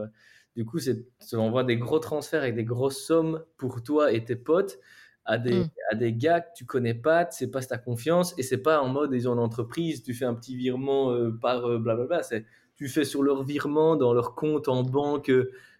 Du 0.55 0.65
coup, 0.65 0.79
c'est, 0.79 1.05
on 1.33 1.49
voit 1.49 1.63
des 1.63 1.77
gros 1.77 1.99
transferts 1.99 2.41
avec 2.41 2.55
des 2.55 2.65
grosses 2.65 3.01
sommes 3.01 3.43
pour 3.57 3.81
toi 3.83 4.11
et 4.11 4.25
tes 4.25 4.35
potes 4.35 4.79
à 5.25 5.37
des, 5.37 5.61
mmh. 5.61 5.69
à 5.91 5.95
des 5.95 6.13
gars 6.13 6.41
que 6.41 6.49
tu 6.55 6.65
connais 6.65 6.93
pas, 6.93 7.25
tu 7.25 7.37
sais 7.37 7.47
pas 7.47 7.61
si 7.61 7.71
as 7.73 7.77
confiance, 7.77 8.33
et 8.37 8.43
c'est 8.43 8.57
pas 8.61 8.81
en 8.81 8.87
mode 8.87 9.13
ils 9.13 9.29
ont 9.29 9.33
une 9.33 9.39
entreprise, 9.39 10.03
tu 10.03 10.13
fais 10.13 10.25
un 10.25 10.33
petit 10.33 10.55
virement 10.55 11.11
euh, 11.11 11.31
par 11.31 11.65
euh, 11.65 11.77
blablabla, 11.77 12.23
c'est 12.23 12.45
tu 12.75 12.87
fais 12.87 13.05
sur 13.05 13.21
leur 13.21 13.43
virement 13.43 13.95
dans 13.95 14.13
leur 14.13 14.33
compte 14.33 14.67
en 14.67 14.81
banque 14.81 15.31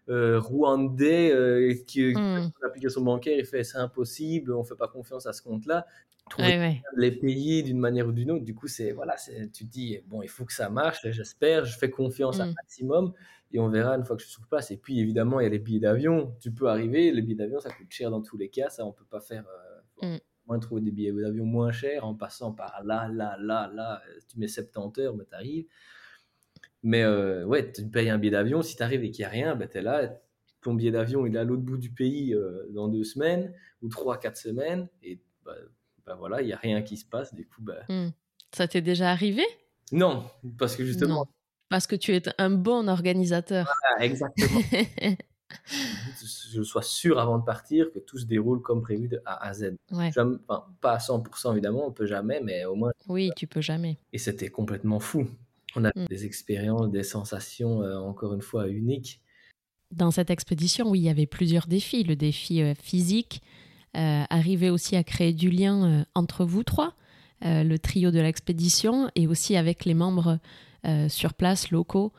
euh, 0.09 0.39
rwandais, 0.39 1.31
euh, 1.31 1.73
qui, 1.87 2.13
mmh. 2.13 2.51
l'application 2.63 3.01
bancaire, 3.01 3.37
il 3.37 3.45
fait 3.45 3.63
c'est 3.63 3.77
impossible, 3.77 4.53
on 4.53 4.63
fait 4.63 4.75
pas 4.75 4.87
confiance 4.87 5.25
à 5.25 5.33
ce 5.33 5.41
compte-là. 5.41 5.85
Trouver 6.29 6.81
les 6.95 7.11
payer 7.11 7.61
d'une 7.63 7.79
manière 7.79 8.07
ou 8.07 8.11
d'une 8.11 8.31
autre, 8.31 8.45
du 8.45 8.55
coup, 8.55 8.67
c'est 8.67 8.91
voilà, 8.91 9.15
tu 9.53 9.65
te 9.65 9.71
dis 9.71 9.99
bon, 10.07 10.21
il 10.21 10.29
faut 10.29 10.45
que 10.45 10.53
ça 10.53 10.69
marche, 10.69 10.99
j'espère, 11.09 11.65
je 11.65 11.77
fais 11.77 11.89
confiance 11.89 12.39
à 12.39 12.43
un 12.43 12.47
mmh. 12.47 12.55
maximum 12.55 13.13
et 13.53 13.59
on 13.59 13.69
verra 13.69 13.95
une 13.95 14.05
fois 14.05 14.15
que 14.15 14.21
je 14.21 14.27
suis 14.27 14.35
sur 14.35 14.47
place. 14.47 14.71
Et 14.71 14.77
puis 14.77 14.99
évidemment, 14.99 15.39
il 15.39 15.43
y 15.43 15.47
a 15.47 15.49
les 15.49 15.59
billets 15.59 15.79
d'avion. 15.79 16.35
Tu 16.39 16.51
peux 16.51 16.67
arriver, 16.67 17.11
les 17.11 17.21
billets 17.21 17.35
d'avion, 17.35 17.59
ça 17.59 17.69
coûte 17.69 17.87
cher 17.89 18.09
dans 18.09 18.21
tous 18.21 18.37
les 18.37 18.49
cas. 18.49 18.69
Ça, 18.69 18.85
on 18.85 18.93
peut 18.93 19.05
pas 19.09 19.19
faire. 19.19 19.45
Mm. 20.01 20.17
Moins 20.47 20.59
trouver 20.59 20.81
des 20.81 20.91
billets 20.91 21.11
d'avion 21.11 21.45
moins 21.45 21.71
chers 21.71 22.05
en 22.05 22.15
passant 22.15 22.51
par 22.53 22.81
là, 22.83 23.07
là, 23.09 23.37
là, 23.39 23.69
là. 23.73 24.01
Tu 24.27 24.39
mets 24.39 24.47
70 24.47 25.01
heures, 25.01 25.15
mais 25.15 25.25
tu 25.25 25.35
arrives. 25.35 25.65
Mais 26.83 27.03
euh, 27.03 27.45
ouais, 27.45 27.71
tu 27.71 27.85
payes 27.87 28.09
un 28.09 28.17
billet 28.17 28.31
d'avion, 28.31 28.61
si 28.61 28.75
tu 28.75 28.83
arrives 28.83 29.03
et 29.03 29.11
qu'il 29.11 29.23
n'y 29.23 29.27
a 29.27 29.29
rien, 29.29 29.55
ben, 29.55 29.67
tu 29.67 29.77
es 29.77 29.81
là, 29.81 30.19
ton 30.61 30.73
billet 30.73 30.91
d'avion 30.91 31.25
il 31.25 31.35
est 31.35 31.39
à 31.39 31.43
l'autre 31.43 31.61
bout 31.61 31.77
du 31.77 31.91
pays 31.91 32.33
euh, 32.33 32.67
dans 32.71 32.87
deux 32.87 33.03
semaines 33.03 33.53
ou 33.81 33.89
trois, 33.89 34.17
quatre 34.17 34.37
semaines, 34.37 34.87
et 35.03 35.19
bah, 35.45 35.55
bah 36.05 36.15
voilà, 36.15 36.41
il 36.41 36.47
n'y 36.47 36.53
a 36.53 36.57
rien 36.57 36.81
qui 36.81 36.97
se 36.97 37.05
passe, 37.05 37.33
du 37.33 37.47
coup, 37.47 37.61
bah... 37.61 37.83
Hmm. 37.89 38.09
Ça 38.53 38.67
t'est 38.67 38.81
déjà 38.81 39.11
arrivé? 39.11 39.43
Non, 39.91 40.25
parce 40.57 40.75
que 40.75 40.83
justement... 40.83 41.27
parce 41.69 41.87
que 41.87 41.95
tu 41.95 42.13
es 42.13 42.23
un 42.37 42.49
bon 42.49 42.87
organisateur. 42.87 43.71
exactement. 43.99 44.61
je 46.51 46.63
sois 46.63 46.81
sûr 46.81 47.19
avant 47.19 47.37
de 47.37 47.43
partir 47.43 47.91
que 47.91 47.99
tout 47.99 48.17
se 48.17 48.25
déroule 48.25 48.61
comme 48.61 48.81
prévu 48.81 49.07
de 49.07 49.21
A 49.25 49.47
à 49.47 49.53
Z. 49.53 49.75
pas 50.47 50.93
à 50.93 50.97
100% 50.97 51.53
évidemment, 51.53 51.87
on 51.87 51.91
peut 51.91 52.05
jamais, 52.05 52.41
mais 52.41 52.65
au 52.65 52.75
moins. 52.75 52.91
Oui, 53.07 53.31
tu 53.35 53.47
peux 53.47 53.61
jamais. 53.61 53.97
Et 54.13 54.17
c'était 54.17 54.49
complètement 54.49 54.99
fou. 54.99 55.27
On 55.75 55.85
a 55.85 55.89
mm. 55.95 56.05
des 56.09 56.25
expériences, 56.25 56.89
des 56.91 57.03
sensations, 57.03 57.81
euh, 57.81 57.97
encore 57.97 58.33
une 58.33 58.41
fois, 58.41 58.67
uniques. 58.67 59.21
Dans 59.91 60.11
cette 60.11 60.29
expédition, 60.29 60.89
oui, 60.89 60.99
il 60.99 61.03
y 61.03 61.09
avait 61.09 61.25
plusieurs 61.25 61.67
défis. 61.67 62.03
Le 62.03 62.15
défi 62.15 62.61
euh, 62.61 62.73
physique, 62.75 63.41
euh, 63.97 64.23
arriver 64.29 64.69
aussi 64.69 64.95
à 64.95 65.03
créer 65.03 65.33
du 65.33 65.49
lien 65.49 66.05
entre 66.15 66.45
vous 66.45 66.63
trois, 66.63 66.95
le 67.41 67.77
trio 67.77 68.11
de 68.11 68.19
l'expédition, 68.19 69.09
et 69.15 69.27
aussi 69.27 69.57
avec 69.57 69.83
les 69.83 69.95
membres 69.95 70.39
sur 71.09 71.33
place, 71.33 71.71
locaux, 71.71 72.13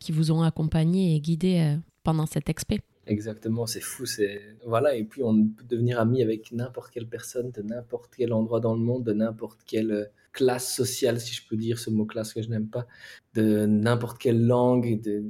qui 0.00 0.12
vous 0.12 0.32
ont 0.32 0.42
accompagné 0.42 1.14
et 1.14 1.20
guidé 1.20 1.78
pendant 2.02 2.26
cette 2.26 2.50
expé. 2.50 2.80
Exactement, 3.06 3.66
c'est 3.66 3.82
fou, 3.82 4.06
c'est 4.06 4.40
voilà 4.64 4.94
et 4.94 5.04
puis 5.04 5.22
on 5.22 5.48
peut 5.48 5.64
devenir 5.64 6.00
ami 6.00 6.22
avec 6.22 6.52
n'importe 6.52 6.90
quelle 6.90 7.06
personne 7.06 7.50
de 7.50 7.60
n'importe 7.60 8.14
quel 8.16 8.32
endroit 8.32 8.60
dans 8.60 8.74
le 8.74 8.80
monde, 8.80 9.04
de 9.04 9.12
n'importe 9.12 9.60
quelle 9.66 9.90
euh, 9.90 10.04
classe 10.34 10.74
sociale 10.74 11.18
si 11.18 11.32
je 11.32 11.48
peux 11.48 11.56
dire 11.56 11.78
ce 11.78 11.88
mot 11.88 12.04
classe 12.04 12.34
que 12.34 12.42
je 12.42 12.50
n'aime 12.50 12.68
pas, 12.68 12.86
de 13.34 13.64
n'importe 13.64 14.18
quelle 14.18 14.44
langue, 14.46 15.00
de... 15.00 15.24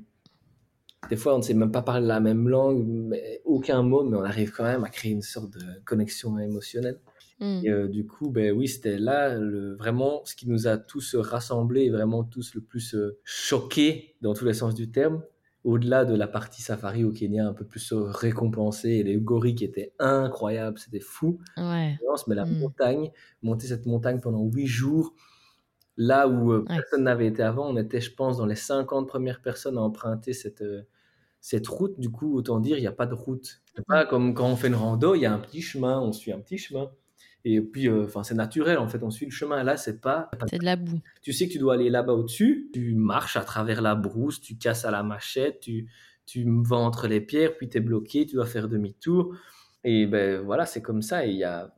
des 1.08 1.16
fois 1.16 1.34
on 1.34 1.38
ne 1.38 1.42
sait 1.42 1.54
même 1.54 1.70
pas 1.70 1.82
parler 1.82 2.06
la 2.06 2.18
même 2.18 2.48
langue, 2.48 2.84
mais 2.84 3.40
aucun 3.44 3.82
mot, 3.82 4.02
mais 4.02 4.16
on 4.16 4.24
arrive 4.24 4.50
quand 4.50 4.64
même 4.64 4.82
à 4.82 4.88
créer 4.88 5.12
une 5.12 5.22
sorte 5.22 5.52
de 5.52 5.62
connexion 5.84 6.36
émotionnelle. 6.38 6.98
Hmm. 7.40 7.60
Et 7.64 7.68
euh, 7.68 7.88
du 7.88 8.06
coup, 8.06 8.30
ben 8.30 8.52
oui, 8.52 8.68
c'était 8.68 8.98
là 8.98 9.34
le, 9.36 9.74
vraiment 9.74 10.24
ce 10.24 10.34
qui 10.36 10.48
nous 10.48 10.66
a 10.66 10.76
tous 10.76 11.14
rassemblés, 11.16 11.90
vraiment 11.90 12.24
tous 12.24 12.54
le 12.54 12.60
plus 12.60 12.94
euh, 12.94 13.18
choqués 13.24 14.16
dans 14.22 14.34
tous 14.34 14.44
les 14.44 14.54
sens 14.54 14.74
du 14.74 14.90
terme, 14.90 15.22
au-delà 15.64 16.04
de 16.04 16.14
la 16.14 16.28
partie 16.28 16.62
safari 16.62 17.04
au 17.04 17.10
Kenya 17.10 17.48
un 17.48 17.54
peu 17.54 17.64
plus 17.64 17.92
récompensée 17.92 18.90
et 18.90 19.02
les 19.02 19.16
gorilles 19.16 19.54
qui 19.54 19.64
étaient 19.64 19.94
incroyables, 19.98 20.78
c'était 20.78 21.00
fou. 21.00 21.40
Ouais. 21.56 21.98
Mais 22.28 22.34
la 22.34 22.44
hmm. 22.44 22.58
montagne, 22.58 23.10
monter 23.42 23.66
cette 23.66 23.86
montagne 23.86 24.20
pendant 24.20 24.44
huit 24.44 24.66
jours, 24.66 25.14
là 25.96 26.28
où 26.28 26.52
euh, 26.52 26.64
personne 26.66 27.04
n'avait 27.04 27.26
été 27.26 27.42
avant, 27.42 27.68
on 27.68 27.76
était, 27.76 28.00
je 28.00 28.14
pense, 28.14 28.36
dans 28.36 28.46
les 28.46 28.54
50 28.54 29.08
premières 29.08 29.40
personnes 29.40 29.78
à 29.78 29.80
emprunter 29.80 30.34
cette, 30.34 30.62
euh, 30.62 30.82
cette 31.40 31.66
route. 31.66 31.98
Du 31.98 32.10
coup, 32.10 32.36
autant 32.36 32.60
dire, 32.60 32.76
il 32.76 32.82
n'y 32.82 32.86
a 32.86 32.92
pas 32.92 33.06
de 33.06 33.14
route. 33.14 33.62
C'est 33.74 33.86
pas 33.86 34.04
comme 34.04 34.34
quand 34.34 34.48
on 34.48 34.56
fait 34.56 34.68
une 34.68 34.74
rando, 34.74 35.14
il 35.14 35.22
y 35.22 35.26
a 35.26 35.32
un 35.32 35.38
petit 35.38 35.62
chemin, 35.62 35.98
on 35.98 36.12
suit 36.12 36.32
un 36.32 36.40
petit 36.40 36.58
chemin. 36.58 36.90
Et 37.44 37.60
puis, 37.60 37.88
euh, 37.88 38.04
enfin, 38.04 38.22
c'est 38.22 38.34
naturel, 38.34 38.78
en 38.78 38.88
fait, 38.88 39.02
on 39.02 39.10
suit 39.10 39.26
le 39.26 39.30
chemin. 39.30 39.62
Là, 39.62 39.76
c'est 39.76 40.00
pas. 40.00 40.30
C'est 40.48 40.58
de 40.58 40.64
la 40.64 40.76
boue. 40.76 41.00
Tu 41.22 41.32
sais 41.32 41.46
que 41.46 41.52
tu 41.52 41.58
dois 41.58 41.74
aller 41.74 41.90
là-bas 41.90 42.14
au-dessus, 42.14 42.70
tu 42.72 42.94
marches 42.94 43.36
à 43.36 43.44
travers 43.44 43.82
la 43.82 43.94
brousse, 43.94 44.40
tu 44.40 44.56
casses 44.56 44.86
à 44.86 44.90
la 44.90 45.02
machette, 45.02 45.60
tu, 45.60 45.90
tu 46.24 46.46
vas 46.62 46.76
entre 46.76 47.06
les 47.06 47.20
pierres, 47.20 47.56
puis 47.56 47.68
tu 47.68 47.78
es 47.78 47.80
bloqué, 47.80 48.24
tu 48.24 48.36
dois 48.36 48.46
faire 48.46 48.68
demi-tour. 48.68 49.36
Et 49.84 50.06
ben 50.06 50.40
voilà, 50.40 50.64
c'est 50.64 50.80
comme 50.80 51.02
ça. 51.02 51.26
Et 51.26 51.30
il 51.30 51.36
y 51.36 51.44
a. 51.44 51.74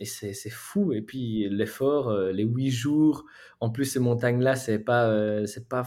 Et 0.00 0.04
c'est, 0.04 0.34
fou. 0.50 0.92
Et 0.92 1.00
puis 1.02 1.48
l'effort, 1.48 2.10
euh, 2.10 2.30
les 2.30 2.44
huit 2.44 2.70
jours. 2.70 3.24
En 3.60 3.70
plus, 3.70 3.86
ces 3.86 3.98
montagnes-là, 3.98 4.54
c'est 4.54 4.78
pas, 4.78 5.08
euh, 5.08 5.46
c'est 5.46 5.68
pas 5.68 5.84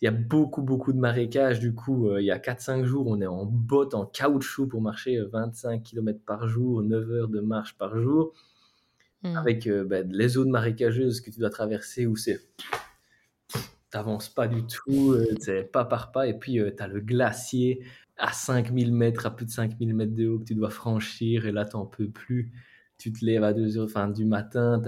il 0.00 0.06
y 0.06 0.08
a 0.08 0.12
beaucoup, 0.12 0.62
beaucoup 0.62 0.92
de 0.92 0.98
marécages. 0.98 1.60
Du 1.60 1.74
coup, 1.74 2.16
il 2.16 2.24
y 2.24 2.30
a 2.30 2.38
4-5 2.38 2.84
jours, 2.84 3.06
on 3.06 3.20
est 3.20 3.26
en 3.26 3.44
botte, 3.44 3.94
en 3.94 4.06
caoutchouc 4.06 4.66
pour 4.68 4.80
marcher 4.80 5.20
25 5.20 5.82
km 5.82 6.18
par 6.24 6.48
jour, 6.48 6.82
9 6.82 7.10
heures 7.10 7.28
de 7.28 7.40
marche 7.40 7.76
par 7.76 7.98
jour. 7.98 8.32
Hmm. 9.22 9.36
avec 9.36 9.66
euh, 9.66 9.84
ben, 9.84 10.10
les 10.10 10.28
zones 10.28 10.48
marécageuses 10.48 11.20
que 11.20 11.30
tu 11.30 11.40
dois 11.40 11.50
traverser 11.50 12.06
où 12.06 12.16
c'est 12.16 12.40
t'avances 13.90 14.30
pas 14.30 14.48
du 14.48 14.64
tout, 14.66 15.12
euh, 15.12 15.26
c'est 15.40 15.64
pas 15.64 15.84
par 15.84 16.10
pas, 16.10 16.26
et 16.26 16.38
puis 16.38 16.58
euh, 16.58 16.70
tu 16.74 16.82
as 16.82 16.88
le 16.88 17.00
glacier 17.00 17.84
à 18.16 18.32
5000 18.32 18.94
mètres, 18.94 19.26
à 19.26 19.36
plus 19.36 19.44
de 19.44 19.50
5000 19.50 19.94
mètres 19.94 20.14
de 20.14 20.26
haut 20.26 20.38
que 20.38 20.44
tu 20.44 20.54
dois 20.54 20.70
franchir, 20.70 21.44
et 21.44 21.52
là 21.52 21.66
t'en 21.66 21.84
peux 21.84 22.08
plus, 22.08 22.50
tu 22.96 23.12
te 23.12 23.22
lèves 23.22 23.44
à 23.44 23.52
2 23.52 23.76
heures 23.76 23.90
fin, 23.90 24.08
du 24.08 24.24
matin, 24.24 24.80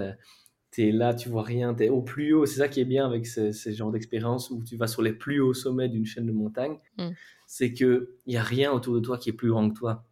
tu 0.72 0.88
es 0.88 0.92
là, 0.92 1.14
tu 1.14 1.28
vois 1.28 1.44
rien, 1.44 1.74
tu 1.74 1.84
es 1.84 1.88
au 1.88 2.02
plus 2.02 2.32
haut, 2.32 2.46
c'est 2.46 2.58
ça 2.58 2.68
qui 2.68 2.80
est 2.80 2.84
bien 2.84 3.06
avec 3.06 3.26
ce, 3.26 3.52
genre 3.72 3.92
d'expérience 3.92 4.50
où 4.50 4.62
tu 4.64 4.76
vas 4.76 4.88
sur 4.88 5.02
les 5.02 5.12
plus 5.12 5.40
hauts 5.40 5.54
sommets 5.54 5.88
d'une 5.88 6.06
chaîne 6.06 6.26
de 6.26 6.32
montagne, 6.32 6.78
hmm. 6.98 7.10
c'est 7.46 7.72
que 7.72 8.16
il 8.26 8.34
y 8.34 8.36
a 8.36 8.42
rien 8.42 8.72
autour 8.72 8.94
de 8.94 9.00
toi 9.00 9.18
qui 9.18 9.30
est 9.30 9.34
plus 9.34 9.50
grand 9.50 9.70
que 9.70 9.78
toi. 9.78 10.04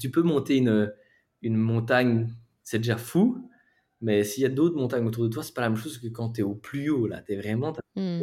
tu 0.00 0.10
peux 0.10 0.22
monter 0.22 0.56
une, 0.56 0.92
une 1.42 1.56
montagne 1.56 2.28
c'est 2.64 2.78
déjà 2.78 2.96
fou. 2.96 3.48
Mais 4.00 4.24
s'il 4.24 4.42
y 4.42 4.46
a 4.46 4.50
d'autres 4.50 4.76
montagnes 4.76 5.06
autour 5.06 5.24
de 5.24 5.28
toi, 5.28 5.42
c'est 5.42 5.54
pas 5.54 5.62
la 5.62 5.70
même 5.70 5.78
chose 5.78 5.98
que 5.98 6.08
quand 6.08 6.32
tu 6.32 6.40
es 6.40 6.44
au 6.44 6.54
plus 6.54 6.90
haut. 6.90 7.06
Là, 7.06 7.22
es 7.28 7.36
vraiment. 7.36 7.72
Mmh. 7.94 8.22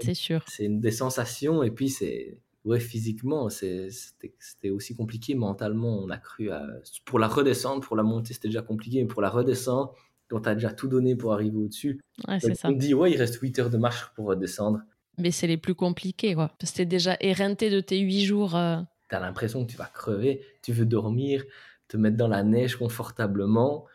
c'est 0.00 0.14
sûr. 0.14 0.44
C'est 0.46 0.68
des 0.68 0.90
sensations 0.90 1.62
et 1.62 1.70
puis 1.70 1.88
c'est. 1.88 2.38
Ouais, 2.64 2.80
physiquement, 2.80 3.48
c'était 3.48 4.70
aussi 4.70 4.94
compliqué. 4.94 5.34
Mentalement, 5.34 6.00
on 6.02 6.10
a 6.10 6.18
cru 6.18 6.50
à. 6.50 6.66
Pour 7.06 7.18
la 7.18 7.26
redescendre, 7.26 7.80
pour 7.80 7.96
la 7.96 8.02
monter, 8.02 8.34
c'était 8.34 8.48
déjà 8.48 8.62
compliqué. 8.62 9.00
Mais 9.00 9.08
pour 9.08 9.22
la 9.22 9.30
redescendre, 9.30 9.94
quand 10.28 10.40
tu 10.42 10.48
as 10.48 10.54
déjà 10.54 10.72
tout 10.72 10.88
donné 10.88 11.16
pour 11.16 11.32
arriver 11.32 11.56
au-dessus, 11.56 12.00
ouais, 12.26 12.38
c'est 12.40 12.54
ça. 12.54 12.68
on 12.68 12.72
dit, 12.72 12.94
ouais, 12.94 13.12
il 13.12 13.16
reste 13.16 13.40
8 13.40 13.58
heures 13.58 13.70
de 13.70 13.78
marche 13.78 14.12
pour 14.14 14.26
redescendre. 14.26 14.80
Mais 15.18 15.30
c'est 15.30 15.46
les 15.46 15.56
plus 15.56 15.74
compliqués, 15.74 16.34
quoi. 16.34 16.52
Parce 16.58 16.72
que 16.72 16.78
t'es 16.78 16.86
déjà 16.86 17.16
éreinté 17.20 17.70
de 17.70 17.80
tes 17.80 17.98
8 17.98 18.24
jours. 18.24 18.56
Euh... 18.56 18.80
Tu 19.08 19.16
as 19.16 19.20
l'impression 19.20 19.64
que 19.64 19.70
tu 19.70 19.76
vas 19.76 19.86
crever, 19.86 20.42
tu 20.62 20.72
veux 20.72 20.86
dormir, 20.86 21.44
te 21.88 21.96
mettre 21.96 22.16
dans 22.16 22.28
la 22.28 22.42
neige 22.42 22.76
confortablement. 22.76 23.86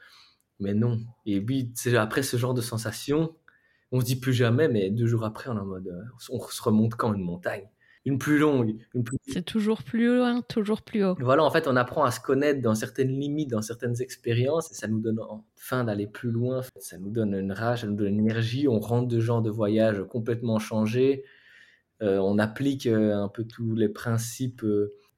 Mais 0.60 0.74
non. 0.74 1.00
Et 1.26 1.40
puis, 1.40 1.72
après 1.96 2.24
ce 2.24 2.38
genre 2.38 2.54
de 2.54 2.62
sensation, 2.62 3.36
on 3.92 4.00
se 4.00 4.06
dit 4.06 4.16
plus 4.16 4.34
jamais, 4.34 4.68
mais 4.68 4.90
deux 4.90 5.06
jours 5.06 5.24
après, 5.24 5.50
on 5.50 5.56
est 5.56 5.60
en 5.60 5.66
mode, 5.66 5.88
euh, 5.88 6.02
on 6.30 6.40
se 6.40 6.64
remonte 6.64 6.96
quand 6.96 7.14
une 7.14 7.24
montagne? 7.24 7.70
Une 8.06 8.18
plus 8.18 8.38
longue 8.38 8.76
une 8.94 9.04
plus... 9.04 9.18
C'est 9.28 9.46
toujours 9.46 9.82
plus 9.82 10.08
loin, 10.08 10.42
toujours 10.42 10.82
plus 10.82 11.06
haut. 11.06 11.16
Voilà, 11.20 11.44
en 11.44 11.50
fait, 11.50 11.68
on 11.68 11.76
apprend 11.78 12.04
à 12.04 12.12
se 12.12 12.20
connaître 12.20 12.62
dans 12.62 12.76
certaines 12.76 13.18
limites, 13.18 13.50
dans 13.50 13.62
certaines 13.62 14.02
expériences, 14.02 14.72
et 14.72 14.76
ça 14.76 14.88
nous 14.88 15.00
donne 15.00 15.20
enfin 15.58 15.86
d'aller 15.86 16.08
plus 16.08 16.32
loin. 16.32 16.62
Ça 16.80 16.98
nous 16.98 17.10
donne 17.10 17.34
une 17.34 17.54
rage, 17.54 17.82
ça 17.82 17.88
nous 17.88 17.96
donne 17.96 18.08
une 18.08 18.20
énergie. 18.20 18.68
On 18.68 18.80
rentre 18.80 19.08
de 19.08 19.20
genre 19.20 19.42
de 19.42 19.50
voyage 19.50 20.04
complètement 20.10 20.60
changé. 20.60 21.24
Euh, 22.02 22.18
on 22.18 22.38
applique 22.40 22.88
euh, 22.88 23.16
un 23.16 23.30
peu 23.30 23.46
tous 23.46 23.74
les 23.76 23.88
principes 23.88 24.66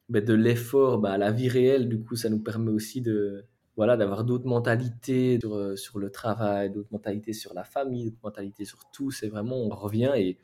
ben, 0.10 0.24
de 0.24 0.34
l'effort 0.34 1.00
bah, 1.00 1.14
à 1.14 1.18
la 1.18 1.32
vie 1.32 1.50
réelle. 1.50 1.90
Du 1.90 2.00
coup, 2.04 2.16
ça 2.16 2.30
nous 2.30 2.40
permet 2.40 2.72
aussi 2.72 3.02
de 3.02 3.46
voilà 3.76 3.98
d'avoir 3.98 4.24
d'autres 4.24 4.48
mentalités 4.48 5.38
sur, 5.42 5.56
euh, 5.56 5.76
sur, 5.76 6.00
le 6.00 6.10
travail, 6.10 6.70
d'autres 6.70 6.92
mentalités 6.92 7.34
sur 7.34 7.54
la 7.54 7.64
famille, 7.64 8.06
d'autres 8.06 8.24
mentalités 8.24 8.66
sur 8.66 8.80
tout. 8.92 9.12
C'est 9.12 9.28
vraiment, 9.28 9.58
on 9.58 9.70
revient 9.70 10.12
et 10.16 10.38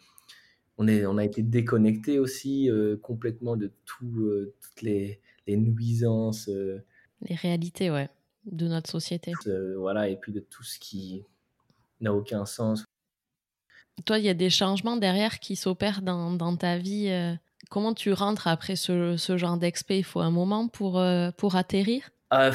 on, 0.81 0.87
est, 0.87 1.05
on 1.05 1.17
a 1.17 1.25
été 1.25 1.41
déconnecté 1.41 2.19
aussi 2.19 2.69
euh, 2.69 2.97
complètement 2.97 3.55
de 3.55 3.71
tout, 3.85 4.21
euh, 4.21 4.53
toutes 4.61 4.81
les, 4.81 5.19
les 5.47 5.57
nuisances. 5.57 6.49
les 7.21 7.35
réalités, 7.35 7.91
ouais, 7.91 8.09
de 8.45 8.67
notre 8.67 8.89
société. 8.89 9.33
voilà, 9.77 10.09
et 10.09 10.17
puis 10.17 10.31
de 10.31 10.39
tout 10.39 10.63
ce 10.63 10.79
qui 10.79 11.23
n'a 11.99 12.13
aucun 12.13 12.45
sens. 12.45 12.85
Toi, 14.05 14.19
il 14.19 14.25
y 14.25 14.29
a 14.29 14.33
des 14.33 14.49
changements 14.49 14.97
derrière 14.97 15.39
qui 15.39 15.55
s'opèrent 15.55 16.01
dans, 16.01 16.31
dans 16.31 16.55
ta 16.55 16.77
vie 16.77 17.37
Comment 17.69 17.93
tu 17.93 18.11
rentres 18.11 18.47
après 18.47 18.75
ce, 18.75 19.15
genre 19.37 19.57
d'expé? 19.57 19.99
Il 19.99 20.03
faut 20.03 20.19
un 20.19 20.31
moment 20.31 20.67
pour, 20.67 20.99
euh, 20.99 21.31
pour 21.31 21.55
atterrir? 21.55 22.09
Euh, 22.33 22.51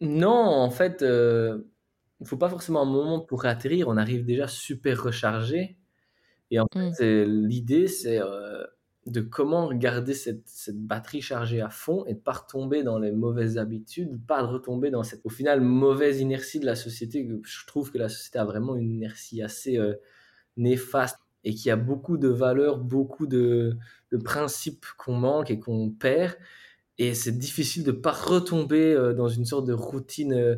Non, 0.00 0.30
en 0.30 0.70
fait, 0.70 1.02
euh, 1.02 1.58
il 2.20 2.22
ne 2.22 2.28
faut 2.28 2.36
pas 2.36 2.48
forcément 2.48 2.82
un 2.82 2.86
moment 2.86 3.20
pour 3.20 3.44
atterrir. 3.44 3.88
On 3.88 3.96
arrive 3.96 4.24
déjà 4.24 4.46
super 4.46 5.02
rechargé. 5.02 5.76
Et 6.50 6.60
en 6.60 6.66
fait, 6.72 7.00
hmm. 7.00 7.46
l'idée, 7.46 7.88
c'est 7.88 8.20
de 9.06 9.20
comment 9.20 9.72
garder 9.72 10.14
cette, 10.14 10.46
cette, 10.46 10.80
batterie 10.80 11.22
chargée 11.22 11.60
à 11.60 11.70
fond 11.70 12.04
et 12.06 12.14
de 12.14 12.18
pas 12.18 12.32
retomber 12.32 12.82
dans 12.82 12.98
les 12.98 13.12
mauvaises 13.12 13.56
habitudes, 13.56 14.18
pas 14.26 14.42
de 14.42 14.48
retomber 14.48 14.90
dans 14.90 15.04
cette, 15.04 15.20
au 15.24 15.28
final, 15.28 15.60
mauvaise 15.60 16.20
inertie 16.20 16.58
de 16.60 16.66
la 16.66 16.74
société. 16.74 17.28
Je 17.44 17.66
trouve 17.66 17.92
que 17.92 17.98
la 17.98 18.08
société 18.08 18.38
a 18.38 18.44
vraiment 18.44 18.76
une 18.76 18.90
inertie 18.90 19.42
assez 19.42 19.78
néfaste 20.56 21.18
et 21.46 21.54
qu'il 21.54 21.68
y 21.68 21.70
a 21.70 21.76
beaucoup 21.76 22.18
de 22.18 22.28
valeurs, 22.28 22.78
beaucoup 22.78 23.26
de, 23.26 23.78
principes 24.24 24.84
qu'on 24.98 25.14
manque 25.14 25.50
et 25.50 25.60
qu'on 25.60 25.90
perd. 25.90 26.36
Et 26.98 27.14
c'est 27.14 27.38
difficile 27.38 27.84
de 27.84 27.92
ne 27.92 27.96
pas 27.96 28.10
retomber 28.10 28.92
euh, 28.94 29.12
dans 29.12 29.28
une 29.28 29.44
sorte 29.44 29.66
de 29.66 29.74
routine 29.74 30.32
euh, 30.32 30.56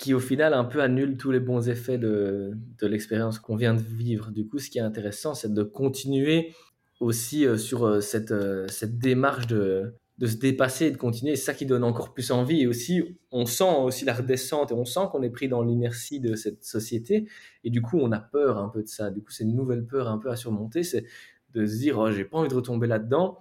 qui, 0.00 0.14
au 0.14 0.20
final, 0.20 0.54
un 0.54 0.64
peu 0.64 0.80
annule 0.82 1.16
tous 1.16 1.30
les 1.30 1.40
bons 1.40 1.68
effets 1.68 1.98
de, 1.98 2.56
l'expérience 2.82 3.38
qu'on 3.38 3.56
vient 3.56 3.74
de 3.74 3.82
vivre. 3.82 4.30
Du 4.30 4.46
coup, 4.46 4.58
ce 4.58 4.70
qui 4.70 4.78
est 4.78 4.82
intéressant, 4.82 5.34
c'est 5.34 5.52
de 5.52 5.62
continuer 5.62 6.54
aussi 7.00 7.46
euh, 7.46 7.56
sur 7.56 8.02
cette, 8.02 8.34
cette 8.68 8.98
démarche 8.98 9.46
de, 9.46 9.94
de 10.20 10.26
se 10.26 10.36
dépasser 10.36 10.86
et 10.86 10.90
de 10.90 10.98
continuer. 10.98 11.34
C'est 11.34 11.46
ça 11.46 11.54
qui 11.54 11.64
donne 11.64 11.82
encore 11.82 12.12
plus 12.12 12.30
envie. 12.30 12.60
Et 12.60 12.66
aussi, 12.66 13.02
on 13.32 13.46
sent 13.46 13.72
aussi 13.82 14.04
la 14.04 14.12
redescente 14.12 14.70
et 14.70 14.74
on 14.74 14.84
sent 14.84 15.00
qu'on 15.10 15.22
est 15.22 15.30
pris 15.30 15.48
dans 15.48 15.62
l'inertie 15.62 16.20
de 16.20 16.34
cette 16.34 16.62
société. 16.62 17.26
Et 17.64 17.70
du 17.70 17.80
coup, 17.80 17.98
on 17.98 18.12
a 18.12 18.20
peur 18.20 18.58
un 18.58 18.68
peu 18.68 18.82
de 18.82 18.88
ça. 18.88 19.10
Du 19.10 19.22
coup, 19.22 19.30
c'est 19.30 19.44
une 19.44 19.56
nouvelle 19.56 19.86
peur 19.86 20.08
un 20.08 20.18
peu 20.18 20.30
à 20.30 20.36
surmonter. 20.36 20.82
C'est 20.82 21.06
de 21.54 21.64
se 21.64 21.76
dire, 21.78 21.98
oh, 21.98 22.10
j'ai 22.10 22.24
pas 22.24 22.36
envie 22.36 22.50
de 22.50 22.54
retomber 22.54 22.86
là-dedans. 22.86 23.38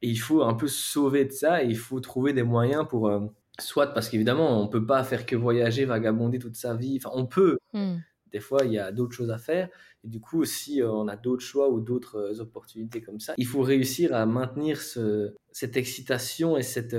Et 0.00 0.08
il 0.08 0.16
faut 0.16 0.42
un 0.42 0.54
peu 0.54 0.68
se 0.68 0.80
sauver 0.80 1.24
de 1.24 1.32
ça 1.32 1.62
et 1.64 1.66
il 1.66 1.76
faut 1.76 1.98
trouver 1.98 2.32
des 2.32 2.42
moyens 2.44 2.86
pour, 2.88 3.08
euh, 3.08 3.20
soit 3.60 3.88
parce 3.88 4.08
qu'évidemment, 4.08 4.62
on 4.62 4.68
peut 4.68 4.84
pas 4.84 5.04
faire 5.04 5.26
que 5.26 5.36
voyager, 5.36 5.84
vagabonder 5.84 6.38
toute 6.38 6.56
sa 6.56 6.74
vie. 6.74 6.98
Enfin, 6.98 7.10
on 7.14 7.26
peut. 7.26 7.58
Hmm. 7.72 7.96
Des 8.32 8.40
fois, 8.40 8.64
il 8.64 8.72
y 8.72 8.78
a 8.78 8.92
d'autres 8.92 9.14
choses 9.14 9.30
à 9.30 9.38
faire. 9.38 9.68
Et 10.04 10.08
du 10.08 10.20
coup, 10.20 10.44
si 10.44 10.80
euh, 10.80 10.90
on 10.90 11.06
a 11.06 11.16
d'autres 11.16 11.44
choix 11.44 11.68
ou 11.68 11.80
d'autres 11.80 12.16
euh, 12.16 12.40
opportunités 12.40 13.02
comme 13.02 13.20
ça, 13.20 13.34
il 13.36 13.46
faut 13.46 13.60
réussir 13.60 14.14
à 14.14 14.24
maintenir 14.24 14.80
ce, 14.80 15.34
cette 15.50 15.76
excitation 15.76 16.56
et 16.56 16.62
cette 16.62 16.96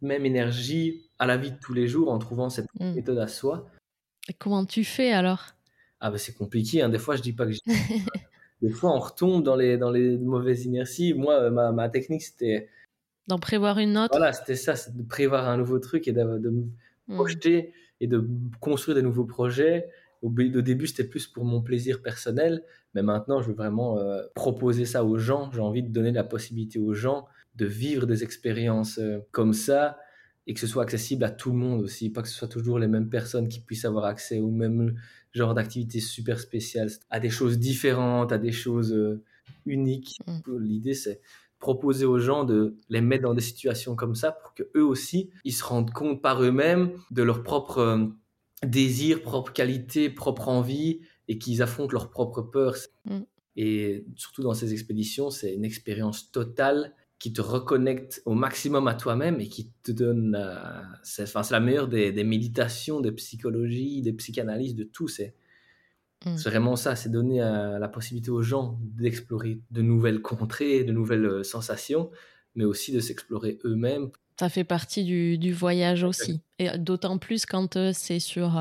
même 0.00 0.26
énergie 0.26 1.02
à 1.18 1.26
la 1.26 1.36
vie 1.36 1.52
de 1.52 1.58
tous 1.58 1.74
les 1.74 1.86
jours 1.86 2.10
en 2.10 2.18
trouvant 2.18 2.50
cette 2.50 2.66
hmm. 2.80 2.94
méthode 2.94 3.18
à 3.18 3.28
soi. 3.28 3.68
Et 4.28 4.34
comment 4.34 4.64
tu 4.64 4.84
fais 4.84 5.12
alors? 5.12 5.44
Ah 6.00 6.10
ben 6.10 6.18
c'est 6.18 6.34
compliqué. 6.34 6.82
Hein. 6.82 6.88
Des 6.88 6.98
fois, 6.98 7.16
je 7.16 7.22
dis 7.22 7.32
pas 7.32 7.46
que 7.46 7.52
des 8.62 8.70
fois 8.70 8.90
on 8.90 8.98
retombe 8.98 9.42
dans 9.42 9.56
les, 9.56 9.78
dans 9.78 9.90
les 9.90 10.18
mauvaises 10.18 10.64
inerties. 10.64 11.14
Moi, 11.14 11.34
euh, 11.34 11.50
ma, 11.50 11.72
ma 11.72 11.88
technique, 11.88 12.22
c'était... 12.22 12.68
D'en 13.28 13.38
prévoir 13.38 13.78
une 13.78 13.96
autre 13.96 14.16
Voilà, 14.16 14.32
c'était 14.32 14.56
ça, 14.56 14.74
c'est 14.74 14.96
de 14.96 15.02
prévoir 15.02 15.48
un 15.48 15.56
nouveau 15.56 15.78
truc 15.78 16.08
et 16.08 16.12
de, 16.12 16.22
de 16.38 16.50
me 16.50 16.62
hmm. 17.08 17.14
projeter 17.14 17.72
et 18.00 18.06
de 18.06 18.28
construire 18.60 18.96
des 18.96 19.02
nouveaux 19.02 19.24
projets. 19.24 19.88
Au, 20.22 20.30
début, 20.30 20.86
c'était 20.86 21.04
plus 21.04 21.26
pour 21.26 21.44
mon 21.44 21.62
plaisir 21.62 22.00
personnel, 22.00 22.62
mais 22.94 23.02
maintenant, 23.02 23.42
je 23.42 23.48
veux 23.48 23.54
vraiment 23.54 23.98
euh, 23.98 24.22
proposer 24.34 24.84
ça 24.84 25.04
aux 25.04 25.18
gens. 25.18 25.50
J'ai 25.52 25.60
envie 25.60 25.82
de 25.82 25.88
donner 25.88 26.12
la 26.12 26.22
possibilité 26.22 26.78
aux 26.78 26.94
gens 26.94 27.26
de 27.56 27.66
vivre 27.66 28.06
des 28.06 28.22
expériences 28.22 28.98
euh, 28.98 29.18
comme 29.32 29.52
ça 29.52 29.98
et 30.46 30.54
que 30.54 30.60
ce 30.60 30.66
soit 30.66 30.82
accessible 30.82 31.24
à 31.24 31.30
tout 31.30 31.50
le 31.50 31.56
monde 31.56 31.82
aussi, 31.82 32.10
pas 32.10 32.22
que 32.22 32.28
ce 32.28 32.34
soit 32.34 32.48
toujours 32.48 32.78
les 32.78 32.88
mêmes 32.88 33.08
personnes 33.08 33.48
qui 33.48 33.60
puissent 33.60 33.84
avoir 33.84 34.04
accès 34.04 34.40
au 34.40 34.50
même 34.50 34.96
genre 35.32 35.54
d'activité 35.54 36.00
super 36.00 36.40
spéciale, 36.40 36.90
à 37.10 37.20
des 37.20 37.30
choses 37.30 37.58
différentes, 37.58 38.32
à 38.32 38.38
des 38.38 38.52
choses 38.52 38.92
euh, 38.92 39.22
uniques. 39.66 40.18
Mm. 40.26 40.58
L'idée, 40.58 40.94
c'est 40.94 41.20
proposer 41.62 42.04
aux 42.04 42.18
gens 42.18 42.42
de 42.42 42.76
les 42.90 43.00
mettre 43.00 43.22
dans 43.22 43.34
des 43.34 43.40
situations 43.40 43.94
comme 43.94 44.16
ça 44.16 44.32
pour 44.32 44.52
que 44.52 44.64
eux 44.74 44.84
aussi, 44.84 45.30
ils 45.44 45.52
se 45.52 45.62
rendent 45.62 45.92
compte 45.92 46.20
par 46.20 46.42
eux-mêmes 46.42 46.92
de 47.12 47.22
leurs 47.22 47.44
propres 47.44 47.78
euh, 47.78 48.04
désirs, 48.66 49.22
propres 49.22 49.52
qualités, 49.52 50.10
propres 50.10 50.48
envies 50.48 51.00
et 51.28 51.38
qu'ils 51.38 51.62
affrontent 51.62 51.92
leurs 51.92 52.10
propres 52.10 52.42
peurs. 52.42 52.76
Mm. 53.04 53.20
Et 53.54 54.04
surtout 54.16 54.42
dans 54.42 54.54
ces 54.54 54.72
expéditions, 54.72 55.30
c'est 55.30 55.54
une 55.54 55.64
expérience 55.64 56.32
totale 56.32 56.94
qui 57.20 57.32
te 57.32 57.40
reconnecte 57.40 58.22
au 58.24 58.34
maximum 58.34 58.88
à 58.88 58.94
toi-même 58.94 59.40
et 59.40 59.46
qui 59.46 59.70
te 59.84 59.92
donne. 59.92 60.36
c'est, 61.04 61.22
enfin, 61.22 61.44
c'est 61.44 61.54
la 61.54 61.60
meilleure 61.60 61.86
des, 61.86 62.24
méditations, 62.24 63.00
des 63.00 63.12
psychologies, 63.12 64.02
des 64.02 64.12
psychanalyses, 64.14 64.74
de 64.74 64.82
tout. 64.82 65.06
C'est, 65.06 65.36
mm. 66.24 66.36
c'est 66.36 66.50
vraiment 66.50 66.76
ça, 66.76 66.96
c'est 66.96 67.10
donner 67.10 67.42
euh, 67.42 67.78
la 67.78 67.88
possibilité 67.88 68.30
aux 68.30 68.42
gens 68.42 68.78
d'explorer 68.80 69.60
de 69.70 69.82
nouvelles 69.82 70.20
contrées, 70.22 70.84
de 70.84 70.92
nouvelles 70.92 71.26
euh, 71.26 71.42
sensations, 71.42 72.10
mais 72.54 72.64
aussi 72.64 72.92
de 72.92 73.00
s'explorer 73.00 73.58
eux-mêmes. 73.64 74.10
Ça 74.38 74.48
fait 74.48 74.64
partie 74.64 75.04
du, 75.04 75.38
du 75.38 75.52
voyage 75.52 76.04
aussi. 76.04 76.40
Et 76.58 76.76
d'autant 76.78 77.18
plus 77.18 77.46
quand 77.46 77.76
euh, 77.76 77.92
c'est 77.94 78.18
sur 78.18 78.60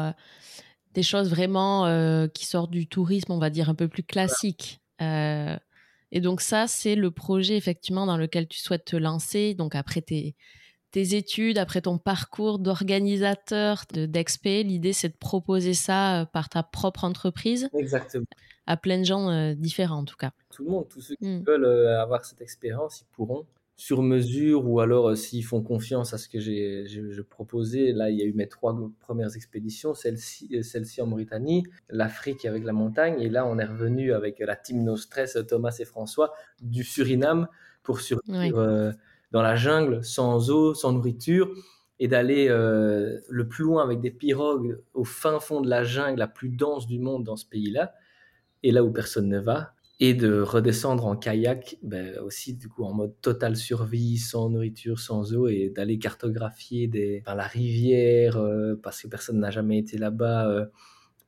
des 0.93 1.03
choses 1.03 1.29
vraiment 1.29 2.27
qui 2.33 2.45
sortent 2.45 2.71
du 2.71 2.87
tourisme, 2.87 3.31
on 3.31 3.39
va 3.39 3.49
dire, 3.49 3.69
un 3.69 3.75
peu 3.75 3.87
plus 3.87 4.03
classique. 4.03 4.81
Et 4.99 6.19
donc 6.19 6.41
ça, 6.41 6.67
c'est 6.67 6.95
le 6.95 7.09
projet 7.09 7.55
effectivement 7.55 8.05
dans 8.05 8.17
lequel 8.17 8.47
tu 8.47 8.59
souhaites 8.59 8.83
te 8.83 8.97
lancer. 8.97 9.53
Donc 9.53 9.73
après 9.73 10.01
tes, 10.01 10.35
tes 10.91 11.15
études, 11.15 11.57
après 11.57 11.81
ton 11.81 11.97
parcours 11.97 12.59
d'organisateur 12.59 13.85
d'expé, 13.93 14.63
l'idée 14.63 14.93
c'est 14.93 15.09
de 15.09 15.17
proposer 15.17 15.73
ça 15.73 16.21
euh, 16.21 16.25
par 16.25 16.49
ta 16.49 16.63
propre 16.63 17.03
entreprise. 17.03 17.69
Exactement. 17.73 18.25
À 18.67 18.77
plein 18.77 18.99
de 18.99 19.05
gens 19.05 19.29
euh, 19.29 19.53
différents 19.53 19.99
en 19.99 20.05
tout 20.05 20.17
cas. 20.17 20.31
Tout 20.53 20.63
le 20.65 20.71
monde, 20.71 20.87
tous 20.89 21.01
ceux 21.01 21.15
qui 21.15 21.25
mmh. 21.25 21.43
veulent 21.43 21.65
euh, 21.65 22.01
avoir 22.01 22.25
cette 22.25 22.41
expérience, 22.41 23.01
ils 23.01 23.15
pourront 23.15 23.45
sur 23.81 24.03
mesure 24.03 24.67
ou 24.67 24.79
alors 24.79 25.09
euh, 25.09 25.15
s'ils 25.15 25.43
font 25.43 25.63
confiance 25.63 26.13
à 26.13 26.19
ce 26.19 26.29
que 26.29 26.39
j'ai 26.39 26.85
proposé. 27.27 27.93
Là, 27.93 28.11
il 28.11 28.17
y 28.19 28.21
a 28.21 28.25
eu 28.25 28.33
mes 28.33 28.47
trois 28.47 28.77
premières 28.99 29.35
expéditions, 29.35 29.95
celle-ci 29.95 30.61
celle 30.61 30.85
en 30.99 31.07
Mauritanie, 31.07 31.63
l'Afrique 31.89 32.45
avec 32.45 32.63
la 32.63 32.73
montagne, 32.73 33.19
et 33.19 33.27
là, 33.27 33.43
on 33.47 33.57
est 33.57 33.65
revenu 33.65 34.13
avec 34.13 34.37
la 34.37 34.55
team 34.55 34.83
No 34.83 34.97
Stress, 34.97 35.35
Thomas 35.47 35.75
et 35.79 35.85
François, 35.85 36.31
du 36.61 36.83
Suriname 36.83 37.47
pour 37.81 38.01
survivre 38.01 38.93
dans 39.31 39.41
la 39.41 39.55
jungle, 39.55 40.03
sans 40.03 40.49
eau, 40.49 40.73
sans 40.73 40.93
nourriture, 40.93 41.53
et 41.99 42.07
d'aller 42.07 42.47
le 42.49 43.47
plus 43.47 43.63
loin 43.63 43.83
avec 43.83 44.01
des 44.01 44.11
pirogues 44.11 44.81
au 44.93 45.03
fin 45.03 45.39
fond 45.39 45.61
de 45.61 45.69
la 45.69 45.83
jungle 45.83 46.19
la 46.19 46.27
plus 46.27 46.49
dense 46.49 46.87
du 46.87 46.99
monde 46.99 47.23
dans 47.23 47.35
ce 47.35 47.45
pays-là, 47.45 47.93
et 48.63 48.71
là 48.71 48.83
où 48.83 48.91
personne 48.91 49.29
ne 49.29 49.39
va 49.39 49.73
et 50.01 50.15
de 50.15 50.41
redescendre 50.41 51.05
en 51.05 51.15
kayak 51.15 51.77
ben, 51.83 52.17
aussi 52.19 52.55
du 52.55 52.67
coup 52.67 52.83
en 52.83 52.91
mode 52.91 53.13
total 53.21 53.55
survie 53.55 54.17
sans 54.17 54.49
nourriture 54.49 54.99
sans 54.99 55.35
eau 55.35 55.47
et 55.47 55.69
d'aller 55.69 55.99
cartographier 55.99 56.87
des, 56.87 57.23
la 57.27 57.43
rivière 57.43 58.37
euh, 58.37 58.73
parce 58.81 59.03
que 59.03 59.07
personne 59.07 59.39
n'a 59.39 59.51
jamais 59.51 59.77
été 59.77 59.99
là-bas 59.99 60.49
euh, 60.49 60.65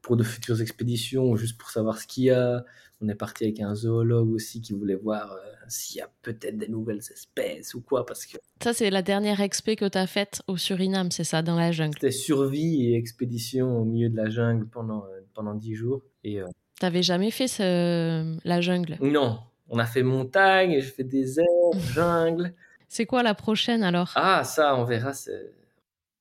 pour 0.02 0.18
de 0.18 0.24
futures 0.24 0.60
expéditions 0.60 1.36
juste 1.36 1.60
pour 1.60 1.70
savoir 1.70 2.00
ce 2.00 2.08
qu'il 2.08 2.24
y 2.26 2.32
a 2.32 2.66
on 3.04 3.10
est 3.10 3.16
parti 3.16 3.44
avec 3.44 3.60
un 3.60 3.76
zoologue 3.76 4.32
aussi 4.32 4.62
qui 4.62 4.74
voulait 4.74 4.96
voir 4.96 5.34
euh, 5.34 5.40
s'il 5.68 5.98
y 5.98 6.02
a 6.02 6.10
peut-être 6.22 6.58
des 6.58 6.68
nouvelles 6.68 6.98
espèces 7.12 7.74
ou 7.74 7.82
quoi 7.82 8.06
parce 8.06 8.26
que 8.26 8.38
ça 8.64 8.74
c'est 8.74 8.90
la 8.90 9.02
dernière 9.02 9.42
expé 9.42 9.76
que 9.76 9.86
tu 9.86 9.98
as 9.98 10.08
faite 10.08 10.42
au 10.48 10.58
Suriname 10.58 11.12
c'est 11.12 11.24
ça 11.24 11.42
dans 11.42 11.56
la 11.56 11.72
jungle? 11.72 11.94
C'était 11.96 12.12
survie 12.12 12.88
et 12.88 12.96
expédition 12.96 13.78
au 13.80 13.86
milieu 13.86 14.10
de 14.10 14.16
la 14.16 14.30
jungle 14.30 14.68
pendant 14.68 15.06
pendant 15.34 15.54
dix 15.54 15.76
jours 15.76 16.04
et 16.24 16.42
T'avais 16.80 17.02
jamais 17.02 17.32
fait 17.32 17.48
ce... 17.48 18.38
la 18.46 18.60
jungle? 18.62 18.98
Non. 19.00 19.40
On 19.70 19.80
a 19.80 19.86
fait 19.86 20.04
montagne, 20.04 20.82
je 20.82 20.90
fais 20.92 21.04
désert, 21.04 21.46
jungle. 21.94 22.54
C'est 22.90 23.06
quoi 23.06 23.24
la 23.24 23.34
prochaine 23.34 23.84
alors? 23.84 24.12
Ah, 24.16 24.44
ça, 24.44 24.76
on 24.76 24.84
verra. 24.84 25.14
C'est 25.14 25.54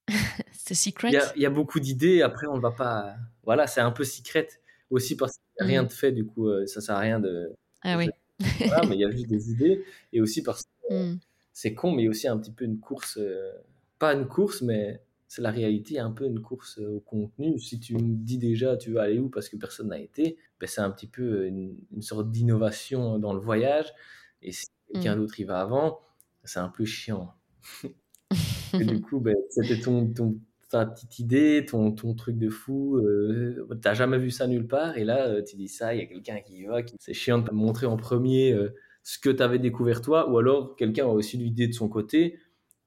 secret? 0.74 1.10
Il 1.36 1.42
y, 1.42 1.46
a 1.46 1.50
beaucoup 1.50 1.80
d'idées. 1.80 2.22
Après, 2.22 2.46
on 2.46 2.56
ne 2.56 2.62
va 2.62 2.70
pas. 2.70 3.14
Voilà, 3.44 3.66
c'est 3.66 3.80
un 3.80 3.90
peu 3.90 4.04
secret 4.04 4.48
aussi 4.92 5.16
parce 5.16 5.32
qu'il 5.32 5.66
n'y 5.66 5.72
a 5.72 5.72
rien 5.72 5.82
mm. 5.82 5.86
de 5.88 5.92
fait. 5.92 6.12
Du 6.12 6.24
coup, 6.24 6.48
euh, 6.48 6.66
ça 6.66 6.80
sert 6.80 6.94
à 6.94 7.00
rien 7.00 7.18
de. 7.18 7.50
Ah 7.82 7.98
oui. 7.98 8.08
voilà, 8.58 8.86
mais 8.86 8.94
il 8.94 9.00
y 9.00 9.04
a 9.04 9.10
juste 9.10 9.28
des 9.28 9.50
idées. 9.50 9.84
Et 10.12 10.20
aussi 10.20 10.42
parce 10.42 10.62
que 10.62 10.94
mm. 10.94 11.18
c'est 11.52 11.74
con, 11.74 11.92
mais 11.92 12.02
il 12.02 12.04
y 12.04 12.08
a 12.08 12.10
aussi 12.10 12.28
un 12.28 12.38
petit 12.38 12.52
peu 12.52 12.64
une 12.64 12.78
course. 12.78 13.18
Euh, 13.20 13.52
pas 13.98 14.14
une 14.14 14.26
course, 14.26 14.62
mais 14.62 15.00
c'est 15.28 15.42
la 15.42 15.50
réalité, 15.50 15.98
un 15.98 16.10
peu 16.10 16.26
une 16.26 16.42
course 16.42 16.78
euh, 16.78 16.96
au 16.96 17.00
contenu. 17.00 17.58
Si 17.58 17.80
tu 17.80 17.94
me 17.94 18.00
dis 18.02 18.36
déjà 18.36 18.76
tu 18.76 18.90
veux 18.90 18.98
aller 18.98 19.18
où 19.18 19.30
parce 19.30 19.48
que 19.48 19.56
personne 19.56 19.88
n'a 19.88 19.98
été, 19.98 20.36
ben 20.60 20.66
c'est 20.66 20.82
un 20.82 20.90
petit 20.90 21.06
peu 21.06 21.22
euh, 21.22 21.48
une, 21.48 22.02
sorte 22.02 22.30
d'innovation 22.30 23.18
dans 23.18 23.32
le 23.32 23.40
voyage. 23.40 23.92
Et 24.42 24.52
si 24.52 24.66
quelqu'un 24.92 25.16
mm. 25.16 25.18
d'autre 25.18 25.40
y 25.40 25.44
va 25.44 25.60
avant, 25.60 26.00
c'est 26.44 26.58
un 26.58 26.68
peu 26.68 26.84
chiant. 26.84 27.32
et 28.74 28.84
du 28.84 29.00
coup, 29.00 29.20
ben, 29.20 29.36
c'était 29.48 29.80
ton, 29.80 30.12
ton, 30.12 30.38
ta 30.72 30.86
petite 30.86 31.18
idée, 31.18 31.64
ton, 31.66 31.92
ton 31.92 32.14
truc 32.14 32.38
de 32.38 32.48
fou. 32.48 32.96
Euh, 32.98 33.66
T'as 33.80 33.94
jamais 33.94 34.18
vu 34.18 34.30
ça 34.30 34.46
nulle 34.46 34.66
part. 34.66 34.96
Et 34.98 35.04
là, 35.04 35.26
euh, 35.28 35.42
tu 35.42 35.56
dis 35.56 35.68
ça, 35.68 35.94
il 35.94 36.00
y 36.00 36.02
a 36.02 36.06
quelqu'un 36.06 36.40
qui 36.40 36.54
y 36.54 36.64
va. 36.64 36.82
Qui... 36.82 36.96
C'est 36.98 37.14
chiant 37.14 37.38
de 37.38 37.48
te 37.48 37.54
montrer 37.54 37.86
en 37.86 37.96
premier 37.96 38.56
ce 39.02 39.18
que 39.18 39.30
tu 39.30 39.42
avais 39.42 39.58
découvert 39.58 40.00
toi. 40.00 40.30
Ou 40.30 40.38
alors, 40.38 40.76
quelqu'un 40.76 41.04
a 41.04 41.08
aussi 41.08 41.36
l'idée 41.36 41.66
de 41.66 41.72
son 41.72 41.88
côté 41.88 42.38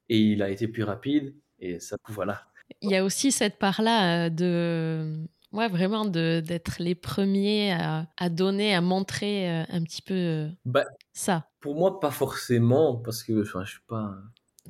et 0.10 0.20
il 0.20 0.44
a 0.44 0.50
été 0.50 0.68
plus 0.68 0.84
rapide 0.84 1.36
et 1.60 1.80
ça, 1.80 1.98
voilà. 2.10 2.42
Il 2.82 2.92
y 2.92 2.96
a 2.96 3.04
aussi 3.04 3.32
cette 3.32 3.58
part-là 3.58 4.26
euh, 4.26 4.30
de, 4.30 5.28
ouais, 5.52 5.68
vraiment 5.68 6.06
d'être 6.06 6.76
les 6.80 6.96
premiers 6.96 7.74
à, 7.74 8.08
à, 8.18 8.30
donner, 8.30 8.76
à 8.76 8.82
montrer 8.82 9.50
euh, 9.50 9.64
un 9.70 9.84
petit 9.84 10.02
peu 10.02 10.14
euh, 10.14 10.50
bah, 10.66 10.86
ça. 11.14 11.48
Pour 11.60 11.76
moi, 11.76 12.00
pas 12.00 12.12
forcément, 12.12 12.96
parce 12.98 13.24
que 13.24 13.42
enfin, 13.42 13.64
je 13.64 13.72
suis 13.72 13.82
pas. 13.88 14.16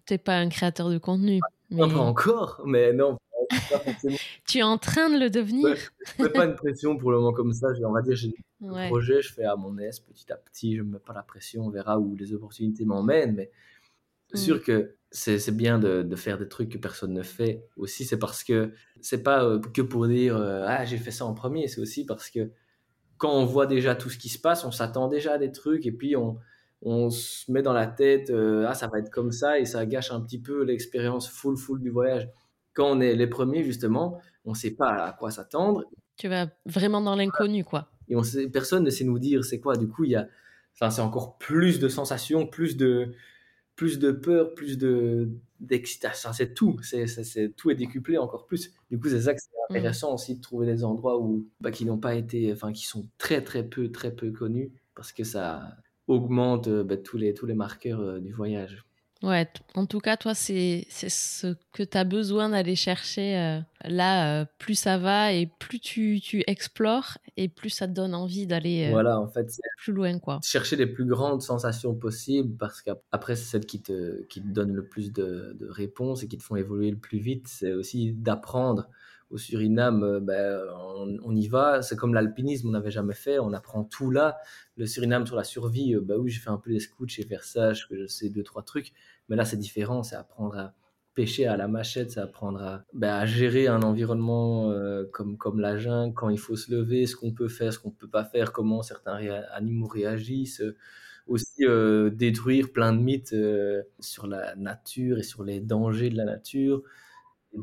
T'es 0.06 0.18
pas 0.18 0.38
un 0.38 0.50
créateur 0.50 0.90
de 0.90 0.98
contenu. 0.98 1.40
Mais... 1.70 1.80
Pas 1.80 1.98
encore, 1.98 2.62
mais 2.66 2.94
non. 2.94 3.18
tu 4.48 4.60
es 4.60 4.64
en 4.64 4.78
train 4.78 5.10
de 5.10 5.20
le 5.20 5.30
devenir. 5.30 5.76
je 6.18 6.24
ne 6.24 6.28
mets 6.28 6.34
pas 6.34 6.46
une 6.46 6.56
pression 6.56 6.98
pour 6.98 7.12
le 7.12 7.18
moment 7.18 7.34
comme 7.34 7.54
ça. 7.54 7.68
On 7.84 7.92
va 7.92 8.02
dire, 8.02 8.16
j'ai 8.16 8.34
un 8.64 8.88
projet, 8.88 9.22
je 9.22 9.34
fais 9.34 9.44
à 9.44 9.56
mon 9.56 9.78
aise 9.78 10.00
petit 10.00 10.32
à 10.32 10.36
petit. 10.36 10.76
Je 10.76 10.82
ne 10.82 10.92
mets 10.94 11.00
pas 11.00 11.14
la 11.14 11.24
pression. 11.24 11.66
On 11.66 11.70
verra 11.70 12.00
où 12.00 12.16
les 12.16 12.34
opportunités 12.34 12.86
m'emmènent. 12.86 13.36
Mais 13.36 13.52
c'est 14.30 14.38
sûr 14.38 14.58
mm. 14.58 14.62
que 14.62 14.96
c'est 15.12 15.56
bien 15.56 15.80
de, 15.80 16.16
faire 16.16 16.38
des 16.38 16.48
trucs 16.48 16.70
que 16.70 16.78
personne 16.78 17.14
ne 17.14 17.24
fait 17.24 17.66
aussi. 17.78 18.06
C'est 18.06 18.20
parce 18.20 18.44
que 18.44 18.74
c'est 19.02 19.24
pas 19.24 19.44
euh, 19.44 19.60
que 19.60 19.82
pour 19.82 20.08
dire 20.08 20.36
euh, 20.36 20.66
ah 20.68 20.86
j'ai 20.86 20.98
fait 20.98 21.12
ça 21.12 21.26
en 21.26 21.34
premier. 21.34 21.68
C'est 21.68 21.82
aussi 21.82 22.06
parce 22.06 22.30
que 22.30 22.52
quand 23.18 23.32
on 23.32 23.46
voit 23.46 23.66
déjà 23.66 23.96
tout 23.96 24.10
ce 24.10 24.18
qui 24.18 24.30
se 24.30 24.40
passe, 24.40 24.66
on 24.66 24.72
s'attend 24.72 25.08
déjà 25.08 25.34
à 25.34 25.38
des 25.38 25.52
trucs 25.52 25.86
et 25.86 25.92
puis 25.92 26.16
on, 26.16 26.38
on 26.82 27.10
se 27.10 27.52
met 27.52 27.62
dans 27.62 27.74
la 27.74 27.88
tête 27.88 28.30
euh, 28.30 28.66
ah 28.68 28.74
ça 28.74 28.88
va 28.88 29.00
être 29.00 29.10
comme 29.10 29.32
ça 29.32 29.60
et 29.60 29.66
ça 29.66 29.86
gâche 29.86 30.12
un 30.12 30.22
petit 30.22 30.40
peu 30.40 30.64
l'expérience 30.64 31.30
full 31.30 31.58
full 31.58 31.82
du 31.82 31.90
voyage. 31.90 32.30
Quand 32.74 32.92
on 32.92 33.02
est 33.02 33.16
les 33.16 33.28
premiers 33.28 33.64
justement, 33.64 34.20
on 34.44 34.54
sait 34.54 34.72
pas 34.72 35.06
à 35.06 35.12
quoi 35.14 35.32
s'attendre. 35.32 35.86
Tu 36.18 36.28
vas 36.28 36.48
vraiment 36.66 37.02
dans 37.02 37.16
l'inconnu 37.16 37.64
quoi. 37.64 37.90
Et 38.10 38.16
on 38.16 38.24
sait, 38.24 38.48
personne 38.50 38.84
ne 38.84 38.90
sait 38.90 39.04
nous 39.04 39.20
dire 39.20 39.44
c'est 39.44 39.60
quoi. 39.60 39.78
Du 39.78 39.88
coup 39.88 40.04
il 40.04 40.12
y 40.12 40.16
a, 40.16 40.28
enfin 40.74 40.90
c'est 40.90 41.02
encore 41.02 41.38
plus 41.38 41.80
de 41.80 41.88
sensations, 41.88 42.48
plus 42.48 42.78
de 42.78 43.14
plus 43.76 44.00
de 44.00 44.12
peur, 44.12 44.54
plus 44.54 44.78
de 44.78 45.30
d'excitation. 45.60 46.32
C'est 46.34 46.54
tout. 46.54 46.78
C'est, 46.84 47.08
c'est, 47.08 47.50
tout 47.56 47.72
est 47.72 47.76
décuplé 47.76 48.18
encore 48.18 48.46
plus. 48.46 48.74
Du 48.92 49.00
coup, 49.00 49.08
c'est 49.10 49.22
ça 49.22 49.34
que 49.34 49.40
c'est 49.42 49.56
Mm. 49.70 49.76
intéressant 49.76 50.14
aussi 50.14 50.36
de 50.36 50.42
trouver 50.42 50.66
des 50.68 50.84
endroits 50.84 51.20
où 51.20 51.48
bah, 51.60 51.72
qui 51.72 51.86
n'ont 51.86 51.98
pas 51.98 52.16
été, 52.16 52.52
enfin, 52.54 52.72
qui 52.72 52.86
sont 52.86 53.08
très 53.18 53.44
très 53.44 53.64
peu 53.68 53.92
très 53.92 54.14
peu 54.16 54.32
connus 54.32 54.72
parce 54.96 55.12
que 55.12 55.24
ça 55.24 55.78
augmente 56.08 56.68
euh, 56.68 56.84
bah, 56.84 56.98
tous 56.98 57.18
les 57.18 57.34
tous 57.34 57.46
les 57.46 57.54
marqueurs 57.56 58.00
euh, 58.02 58.20
du 58.20 58.32
voyage. 58.34 58.86
Ouais, 59.24 59.50
en 59.76 59.86
tout 59.88 60.00
cas, 60.00 60.18
toi, 60.18 60.36
c'est 60.36 60.86
ce 60.92 61.56
que 61.72 61.84
tu 61.84 61.98
as 61.98 62.04
besoin 62.04 62.50
d'aller 62.50 62.76
chercher. 62.76 63.38
euh, 63.38 63.60
là, 63.86 64.42
euh, 64.42 64.46
plus 64.60 64.76
ça 64.76 64.98
va 64.98 65.34
et 65.34 65.48
plus 65.48 65.80
tu, 65.80 66.20
tu 66.22 66.44
explores 66.48 67.18
et 67.38 67.48
plus 67.50 67.70
ça 67.70 67.88
te 67.88 67.94
donne 67.94 68.14
envie 68.14 68.46
d'aller 68.46 68.94
euh, 68.94 68.98
Voilà, 68.98 69.20
en 69.20 69.28
fait, 69.28 69.50
plus 69.78 69.94
loin, 69.94 70.20
quoi. 70.20 70.44
chercher 70.44 70.76
les 70.76 70.88
plus 70.88 71.06
grandes 71.06 71.42
sensations 71.42 71.96
possibles 71.96 72.56
parce 72.58 72.82
qu'après, 72.82 73.36
c'est 73.36 73.46
celles 73.46 73.66
qui 73.66 73.82
te, 73.82 74.24
qui 74.26 74.42
te 74.42 74.48
donnent 74.48 74.74
le 74.76 74.88
plus 74.88 75.12
de, 75.14 75.56
de 75.60 75.68
réponses 75.70 76.24
et 76.24 76.28
qui 76.28 76.38
te 76.38 76.44
font 76.44 76.56
évoluer 76.56 76.92
le 76.92 76.98
plus 77.00 77.20
vite. 77.20 77.48
C'est 77.48 77.74
aussi 77.74 78.14
d'apprendre. 78.14 78.90
Au 79.36 79.38
Suriname, 79.38 80.02
euh, 80.06 80.20
ben, 80.22 80.62
on, 81.26 81.36
y 81.36 81.50
va. 81.50 81.82
C'est 81.82 81.98
comme 81.98 82.14
l'alpinisme, 82.14 82.70
on 82.70 82.72
n'avait 82.72 82.90
jamais 82.90 83.14
fait. 83.14 83.38
On 83.38 83.52
apprend 83.52 83.84
tout 83.84 84.10
là. 84.10 84.38
Le 84.78 84.86
Suriname 84.86 85.28
sur 85.28 85.36
la 85.36 85.44
survie, 85.44 85.94
euh, 85.94 86.00
bah 86.00 86.16
oui, 86.18 86.32
j'ai 86.32 86.40
fait 86.40 86.52
un 86.52 86.58
peu 86.58 86.72
des 86.72 86.80
scouts 86.80 87.10
chez 87.10 87.26
Versage, 87.26 87.90
que 87.90 87.98
je 87.98 88.08
sais 88.08 88.30
deux, 88.30 88.44
trois 88.44 88.64
trucs. 88.64 88.94
Mais 89.28 89.36
là, 89.36 89.44
c'est 89.44 89.58
différent. 89.58 90.04
C'est 90.04 90.16
apprendre 90.16 90.58
à 90.58 90.74
pêcher 91.16 91.48
à 91.48 91.58
la 91.58 91.68
machette, 91.68 92.12
c'est 92.12 92.22
apprendre 92.22 92.62
à, 92.62 92.86
ben, 92.94 93.26
gérer 93.26 93.68
un 93.68 93.82
environnement 93.82 94.72
euh, 94.72 95.04
comme, 95.12 95.36
comme 95.36 95.60
la 95.60 95.76
jungle, 95.78 96.14
quand 96.14 96.30
il 96.30 96.40
faut 96.40 96.56
se 96.56 96.72
lever, 96.72 97.06
ce 97.06 97.18
qu'on 97.18 97.34
peut 97.34 97.50
faire, 97.50 97.74
ce 97.74 97.80
qu'on 97.80 97.92
peut 97.92 98.08
pas 98.08 98.24
faire, 98.24 98.54
comment 98.54 98.84
certains 98.84 99.18
animaux 99.52 99.88
réagissent. 99.88 100.64
aussi 101.28 101.66
détruire 102.14 102.72
plein 102.72 102.94
de 102.94 103.00
mythes 103.00 103.36
sur 104.00 104.28
la 104.28 104.56
nature 104.56 105.18
et 105.18 105.24
sur 105.24 105.44
les 105.44 105.60
dangers 105.60 106.10
de 106.10 106.16
la 106.16 106.26
nature, 106.26 106.84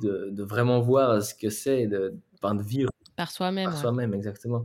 de, 0.01 0.30
de 0.30 0.43
vraiment 0.43 0.80
voir 0.80 1.22
ce 1.22 1.34
que 1.34 1.51
c'est 1.51 1.86
de, 1.86 2.14
ben, 2.40 2.55
de 2.55 2.62
vivre 2.62 2.90
Par 3.16 3.30
soi-même. 3.30 3.64
par 3.64 3.74
ouais. 3.74 3.80
soi-même, 3.80 4.14
exactement. 4.14 4.64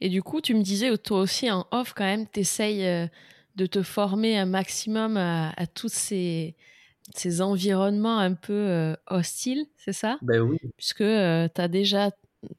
Et 0.00 0.08
du 0.08 0.22
coup, 0.22 0.40
tu 0.40 0.54
me 0.54 0.62
disais, 0.62 0.96
toi 0.98 1.20
aussi, 1.20 1.50
en 1.50 1.66
off, 1.72 1.92
quand 1.94 2.04
même, 2.04 2.26
tu 2.28 2.40
essayes 2.40 3.08
de 3.56 3.66
te 3.66 3.82
former 3.82 4.38
un 4.38 4.46
maximum 4.46 5.16
à, 5.16 5.50
à 5.56 5.66
tous 5.66 5.92
ces, 5.92 6.54
ces 7.14 7.40
environnements 7.42 8.18
un 8.18 8.34
peu 8.34 8.52
euh, 8.52 8.94
hostiles, 9.08 9.66
c'est 9.76 9.92
ça? 9.92 10.18
Ben 10.22 10.40
oui, 10.40 10.58
Puisque 10.76 10.98
tu 10.98 11.04
as 11.60 11.68
déjà 11.68 12.10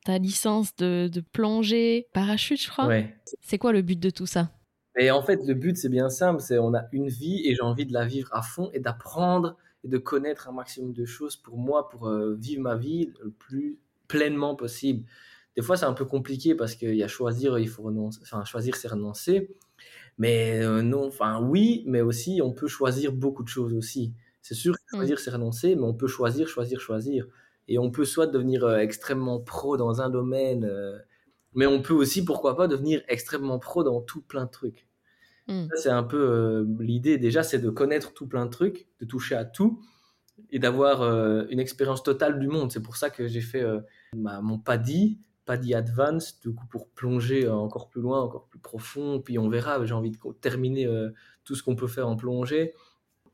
ta 0.03 0.17
licence 0.17 0.75
de, 0.77 1.09
de 1.11 1.21
plongée 1.21 2.07
parachute, 2.13 2.61
je 2.61 2.69
crois. 2.69 2.87
ouais. 2.87 3.15
C'est 3.41 3.57
quoi 3.57 3.71
le 3.71 3.81
but 3.81 3.99
de 3.99 4.09
tout 4.09 4.25
ça? 4.25 4.51
Et 4.97 5.11
en 5.11 5.21
fait, 5.21 5.41
le 5.45 5.53
but, 5.53 5.77
c'est 5.77 5.89
bien 5.89 6.09
simple, 6.09 6.41
c'est 6.41 6.57
on 6.57 6.73
a 6.73 6.83
une 6.93 7.07
vie 7.09 7.41
et 7.45 7.53
j'ai 7.53 7.61
envie 7.61 7.85
de 7.85 7.93
la 7.93 8.05
vivre 8.05 8.29
à 8.33 8.41
fond 8.41 8.69
et 8.73 8.79
d'apprendre 8.79 9.57
et 9.85 9.87
de 9.87 9.97
connaître 9.99 10.49
un 10.49 10.51
maximum 10.51 10.93
de 10.93 11.05
choses 11.05 11.35
pour 11.37 11.57
moi, 11.57 11.89
pour 11.89 12.07
euh, 12.09 12.35
vivre 12.35 12.61
ma 12.63 12.75
vie 12.75 13.13
le 13.23 13.31
plus 13.31 13.79
pleinement 14.07 14.55
possible. 14.55 15.05
Des 15.55 15.61
fois, 15.61 15.77
c'est 15.77 15.85
un 15.85 15.93
peu 15.93 16.05
compliqué 16.05 16.55
parce 16.55 16.75
qu'il 16.75 16.95
y 16.95 17.03
a 17.03 17.07
choisir, 17.07 17.59
il 17.59 17.69
faut 17.69 17.83
renoncer, 17.83 18.19
enfin, 18.23 18.43
choisir, 18.45 18.75
c'est 18.75 18.89
renoncer. 18.89 19.55
Mais 20.17 20.61
euh, 20.63 20.81
non, 20.81 21.07
enfin, 21.07 21.41
oui, 21.41 21.83
mais 21.87 22.01
aussi, 22.01 22.41
on 22.43 22.53
peut 22.53 22.67
choisir 22.67 23.13
beaucoup 23.13 23.43
de 23.43 23.49
choses 23.49 23.73
aussi. 23.73 24.13
C'est 24.41 24.55
sûr 24.55 24.75
que 24.75 24.81
Mm. 24.93 24.97
choisir, 24.97 25.19
c'est 25.19 25.31
renoncer, 25.31 25.75
mais 25.75 25.83
on 25.83 25.93
peut 25.93 26.07
choisir, 26.07 26.47
choisir, 26.47 26.79
choisir. 26.81 27.27
Et 27.67 27.79
on 27.79 27.91
peut 27.91 28.05
soit 28.05 28.27
devenir 28.27 28.65
euh, 28.65 28.77
extrêmement 28.79 29.39
pro 29.41 29.77
dans 29.77 30.01
un 30.01 30.09
domaine, 30.09 30.69
mais 31.53 31.65
on 31.67 31.81
peut 31.81 31.93
aussi, 31.93 32.25
pourquoi 32.25 32.55
pas, 32.57 32.67
devenir 32.67 33.03
extrêmement 33.07 33.59
pro 33.59 33.83
dans 33.83 34.01
tout 34.01 34.21
plein 34.21 34.45
de 34.45 34.51
trucs. 34.51 34.87
Mm. 35.47 35.67
Ça, 35.69 35.81
C'est 35.81 35.89
un 35.89 36.03
peu 36.03 36.17
euh, 36.17 36.65
l'idée 36.79 37.17
déjà, 37.17 37.43
c'est 37.43 37.59
de 37.59 37.69
connaître 37.69 38.13
tout 38.13 38.27
plein 38.27 38.45
de 38.45 38.51
trucs, 38.51 38.87
de 38.99 39.05
toucher 39.05 39.35
à 39.35 39.45
tout 39.45 39.81
et 40.51 40.59
d'avoir 40.59 41.01
euh, 41.01 41.45
une 41.49 41.59
expérience 41.59 42.03
totale 42.03 42.39
du 42.39 42.47
monde. 42.47 42.71
C'est 42.71 42.81
pour 42.81 42.97
ça 42.97 43.09
que 43.09 43.27
j'ai 43.27 43.41
fait 43.41 43.61
euh, 43.61 43.79
ma- 44.15 44.41
mon 44.41 44.57
PADI, 44.59 45.19
PADI 45.45 45.75
Advance, 45.75 46.39
du 46.41 46.53
coup 46.53 46.65
pour 46.67 46.89
plonger 46.89 47.47
encore 47.47 47.89
plus 47.89 48.01
loin, 48.01 48.21
encore 48.21 48.47
plus 48.47 48.59
profond. 48.59 49.21
Puis 49.21 49.37
on 49.37 49.49
verra, 49.49 49.83
j'ai 49.85 49.93
envie 49.93 50.11
de 50.11 50.17
terminer 50.41 50.89
tout 51.43 51.55
ce 51.55 51.63
qu'on 51.63 51.75
peut 51.75 51.87
faire 51.87 52.07
en 52.07 52.15
plongée 52.15 52.73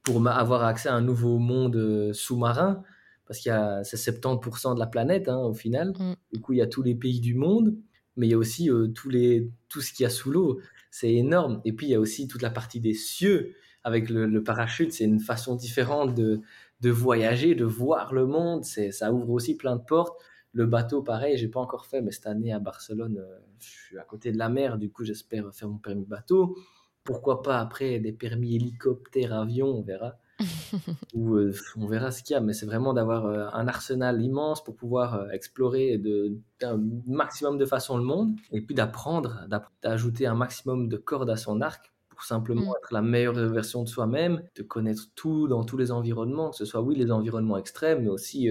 pour 0.04 0.26
avoir 0.28 0.64
accès 0.64 0.90
à 0.90 0.96
un 0.96 1.02
nouveau 1.02 1.38
monde 1.38 2.12
sous-marin. 2.14 2.84
Parce 3.32 3.40
qu'il 3.40 3.50
y 3.50 3.56
a 3.56 3.82
c'est 3.86 3.96
70% 3.96 4.76
de 4.76 4.80
la 4.80 4.88
planète 4.88 5.30
hein, 5.30 5.38
au 5.38 5.54
final. 5.54 5.94
Mm. 5.98 6.16
Du 6.34 6.42
coup, 6.42 6.52
il 6.52 6.60
y 6.60 6.62
a 6.62 6.68
tous 6.68 6.84
les 6.84 6.96
pays 6.96 7.22
du 7.22 7.34
monde, 7.34 7.78
mais 8.18 8.28
il 8.28 8.32
y 8.32 8.34
a 8.34 8.38
aussi 8.38 8.70
euh, 8.70 8.88
tous 8.88 9.10
les, 9.10 9.50
tout 9.70 9.80
ce 9.80 9.94
qu'il 9.94 10.04
y 10.04 10.06
a 10.06 10.10
sous 10.10 10.32
l'eau. 10.32 10.60
C'est 10.92 11.14
énorme. 11.14 11.62
Et 11.66 11.74
puis, 11.74 11.88
il 11.88 11.90
y 11.90 11.96
a 11.96 12.00
aussi 12.00 12.28
toute 12.28 12.42
la 12.42 12.52
partie 12.52 12.80
des 12.80 12.94
cieux. 12.94 13.56
Avec 13.84 14.10
le, 14.10 14.44
parachute, 14.44 14.94
c'est 14.94 15.06
une 15.06 15.20
façon 15.20 15.56
différente 15.56 16.14
de, 16.14 16.42
de 16.82 16.90
voyager, 16.92 17.56
de 17.56 17.66
voir 17.66 18.14
le 18.14 18.28
monde. 18.28 18.64
C'est, 18.64 18.92
ça 18.92 19.12
ouvre 19.12 19.32
aussi 19.32 19.58
plein 19.58 19.76
de 19.76 19.82
portes. 19.82 20.22
Le 20.54 20.66
bateau, 20.66 21.02
pareil, 21.02 21.38
j'ai 21.38 21.48
pas 21.48 21.62
encore 21.62 21.86
fait, 21.86 22.02
mais 22.02 22.12
cette 22.12 22.28
année 22.28 22.54
à 22.54 22.60
Barcelone, 22.60 23.18
euh, 23.20 23.40
je 23.60 23.70
suis 23.70 23.98
à 23.98 24.04
côté 24.04 24.32
de 24.32 24.38
la 24.38 24.50
mer. 24.50 24.78
Du 24.78 24.92
coup, 24.92 25.04
j'espère 25.04 25.52
faire 25.54 25.70
mon 25.70 25.78
permis 25.78 26.06
bateau. 26.06 26.58
Pourquoi 27.04 27.42
pas 27.42 27.60
après 27.60 28.00
des 28.00 28.12
permis 28.12 28.56
hélicoptère, 28.56 29.34
avion, 29.34 29.68
on 29.68 29.82
verra. 29.82 30.20
Ou 31.14 31.36
euh, 31.36 31.54
on 31.76 31.88
verra 31.88 32.10
ce 32.12 32.24
qu'il 32.24 32.34
y 32.36 32.38
a, 32.38 32.42
mais 32.42 32.54
c'est 32.54 32.66
vraiment 32.66 32.94
d'avoir 32.94 33.26
euh, 33.26 33.48
un 33.52 33.68
arsenal 33.68 34.22
immense 34.22 34.64
pour 34.64 34.76
pouvoir 34.78 35.16
euh, 35.16 35.30
explorer 35.32 35.98
de, 35.98 36.38
d'un 36.62 36.80
maximum 37.06 37.58
de 37.58 37.66
façon 37.66 37.98
le 37.98 38.04
monde 38.04 38.36
et 38.52 38.62
puis 38.62 38.76
d'apprendre, 38.76 39.46
d'app- 39.50 39.70
d'ajouter 39.82 40.26
un 40.26 40.36
maximum 40.36 40.88
de 40.88 40.96
cordes 40.98 41.30
à 41.30 41.36
son 41.36 41.60
arc 41.60 41.92
pour 42.10 42.24
simplement 42.24 42.62
Mm. 42.62 42.74
être 42.82 42.94
la 42.94 43.02
meilleure 43.02 43.34
version 43.34 43.84
de 43.84 43.90
soi-même, 43.90 44.44
de 44.56 44.64
connaître 44.64 45.08
tout 45.16 45.50
dans 45.50 45.66
tous 45.66 45.76
les 45.78 45.92
environnements, 45.92 46.52
que 46.52 46.56
ce 46.58 46.66
soit 46.66 46.82
oui 46.82 46.96
les 46.96 47.12
environnements 47.12 47.58
extrêmes, 47.58 48.04
mais 48.04 48.10
aussi 48.10 48.48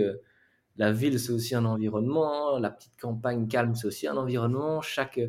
la 0.77 0.93
ville 0.93 1.19
c'est 1.21 1.33
aussi 1.33 1.55
un 1.55 1.65
environnement, 1.65 2.59
la 2.59 2.71
petite 2.71 2.99
campagne 3.01 3.49
calme 3.49 3.75
c'est 3.75 3.87
aussi 3.87 4.07
un 4.07 4.17
environnement, 4.17 4.81
chaque, 4.81 5.21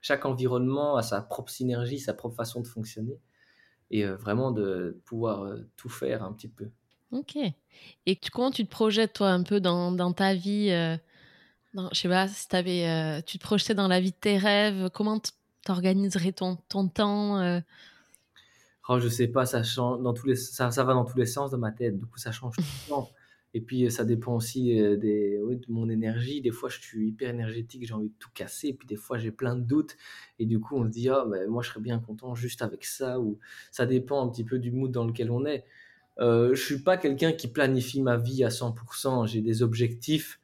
chaque 0.00 0.24
environnement 0.24 0.96
a 0.96 1.02
sa 1.02 1.20
propre 1.22 1.50
synergie, 1.50 1.98
sa 1.98 2.14
propre 2.14 2.36
façon 2.36 2.60
de 2.60 2.66
fonctionner 2.66 3.20
et 3.90 4.04
euh, 4.06 4.16
vraiment 4.16 4.50
de 4.52 5.00
pouvoir 5.04 5.42
euh, 5.44 5.68
tout 5.76 5.88
faire 5.88 6.22
un 6.24 6.32
petit 6.32 6.48
peu. 6.48 6.70
Ok. 7.12 7.36
Et 8.06 8.16
tu- 8.16 8.30
comment 8.30 8.50
tu 8.50 8.64
te 8.64 8.70
projettes, 8.70 9.14
toi, 9.14 9.30
un 9.30 9.42
peu 9.42 9.60
dans, 9.60 9.92
dans 9.92 10.12
ta 10.12 10.34
vie 10.34 10.70
euh, 10.70 10.96
dans, 11.74 11.90
Je 11.92 12.00
sais 12.00 12.08
pas, 12.08 12.28
si 12.28 12.48
t'avais, 12.48 12.88
euh, 12.88 13.22
tu 13.26 13.38
te 13.38 13.44
projetais 13.44 13.74
dans 13.74 13.88
la 13.88 14.00
vie 14.00 14.12
de 14.12 14.16
tes 14.16 14.38
rêves, 14.38 14.90
comment 14.94 15.20
t'organiserais 15.64 16.32
ton, 16.32 16.56
ton 16.68 16.88
temps 16.88 17.38
euh? 17.40 17.60
Oh, 18.88 19.00
je 19.00 19.08
sais 19.08 19.28
pas, 19.28 19.46
ça 19.46 19.62
change 19.62 20.02
dans 20.02 20.12
tous 20.12 20.26
les, 20.26 20.36
ça, 20.36 20.70
ça 20.70 20.84
va 20.84 20.92
dans 20.94 21.04
tous 21.04 21.16
les 21.16 21.26
sens 21.26 21.50
de 21.50 21.56
ma 21.56 21.72
tête. 21.72 21.96
Du 21.98 22.06
coup, 22.06 22.18
ça 22.18 22.32
change 22.32 22.60
tout 22.60 22.70
le 22.72 22.78
temps. 22.88 23.14
Et 23.54 23.60
puis, 23.60 23.88
ça 23.90 24.04
dépend 24.04 24.34
aussi 24.34 24.80
euh, 24.80 24.96
de 24.96 25.60
mon 25.68 25.88
énergie. 25.88 26.40
Des 26.40 26.50
fois, 26.50 26.68
je 26.68 26.80
suis 26.80 27.08
hyper 27.08 27.30
énergétique, 27.30 27.86
j'ai 27.86 27.94
envie 27.94 28.08
de 28.08 28.14
tout 28.18 28.30
casser. 28.34 28.68
Et 28.68 28.74
puis, 28.74 28.86
des 28.86 28.96
fois, 28.96 29.16
j'ai 29.16 29.30
plein 29.30 29.54
de 29.54 29.62
doutes. 29.62 29.96
Et 30.40 30.46
du 30.46 30.58
coup, 30.58 30.76
on 30.76 30.84
se 30.84 30.90
dit, 30.90 31.08
ah, 31.08 31.24
mais 31.30 31.46
moi, 31.46 31.62
je 31.62 31.70
serais 31.70 31.80
bien 31.80 32.00
content 32.00 32.34
juste 32.34 32.62
avec 32.62 32.84
ça. 32.84 33.20
Ou 33.20 33.38
ça 33.70 33.86
dépend 33.86 34.26
un 34.26 34.28
petit 34.28 34.44
peu 34.44 34.58
du 34.58 34.72
mood 34.72 34.90
dans 34.90 35.06
lequel 35.06 35.30
on 35.30 35.46
est. 35.46 35.64
Euh, 36.20 36.54
je 36.54 36.62
suis 36.64 36.78
pas 36.78 36.96
quelqu'un 36.96 37.32
qui 37.32 37.48
planifie 37.48 38.02
ma 38.02 38.16
vie 38.16 38.44
à 38.44 38.48
100%. 38.48 39.26
J'ai 39.26 39.40
des 39.40 39.62
objectifs 39.62 40.40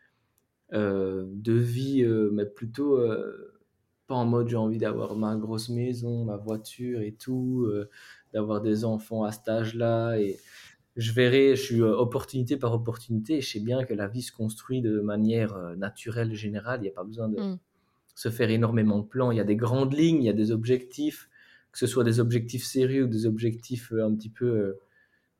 euh, 0.72 1.24
de 1.26 1.52
vie, 1.52 2.02
euh, 2.02 2.30
mais 2.32 2.46
plutôt 2.46 2.98
pas 4.06 4.16
en 4.16 4.24
mode 4.24 4.48
j'ai 4.48 4.56
envie 4.56 4.78
d'avoir 4.78 5.14
ma 5.16 5.36
grosse 5.36 5.68
maison, 5.68 6.24
ma 6.24 6.36
voiture 6.36 7.00
et 7.00 7.12
tout, 7.12 7.68
d'avoir 8.32 8.60
des 8.60 8.84
enfants 8.84 9.24
à 9.24 9.32
cet 9.32 9.48
âge-là. 9.48 10.16
Et 10.18 10.38
je 11.00 11.12
verrai, 11.12 11.56
je 11.56 11.62
suis 11.62 11.80
euh, 11.80 11.96
opportunité 11.96 12.58
par 12.58 12.74
opportunité 12.74 13.38
et 13.38 13.40
je 13.40 13.50
sais 13.50 13.60
bien 13.60 13.84
que 13.84 13.94
la 13.94 14.06
vie 14.06 14.20
se 14.20 14.32
construit 14.32 14.82
de 14.82 15.00
manière 15.00 15.54
euh, 15.56 15.74
naturelle, 15.74 16.34
générale. 16.34 16.80
Il 16.80 16.82
n'y 16.82 16.88
a 16.90 16.92
pas 16.92 17.04
besoin 17.04 17.28
de 17.30 17.40
Mm. 17.40 17.58
se 18.14 18.28
faire 18.28 18.50
énormément 18.50 18.98
de 18.98 19.06
plans. 19.06 19.30
Il 19.30 19.38
y 19.38 19.40
a 19.40 19.44
des 19.44 19.56
grandes 19.56 19.94
lignes, 19.94 20.22
il 20.22 20.26
y 20.26 20.28
a 20.28 20.34
des 20.34 20.50
objectifs, 20.52 21.30
que 21.72 21.78
ce 21.78 21.86
soit 21.86 22.04
des 22.04 22.20
objectifs 22.20 22.64
sérieux 22.64 23.04
ou 23.04 23.06
des 23.08 23.24
objectifs 23.24 23.92
euh, 23.92 24.04
un 24.04 24.14
petit 24.14 24.28
peu. 24.28 24.78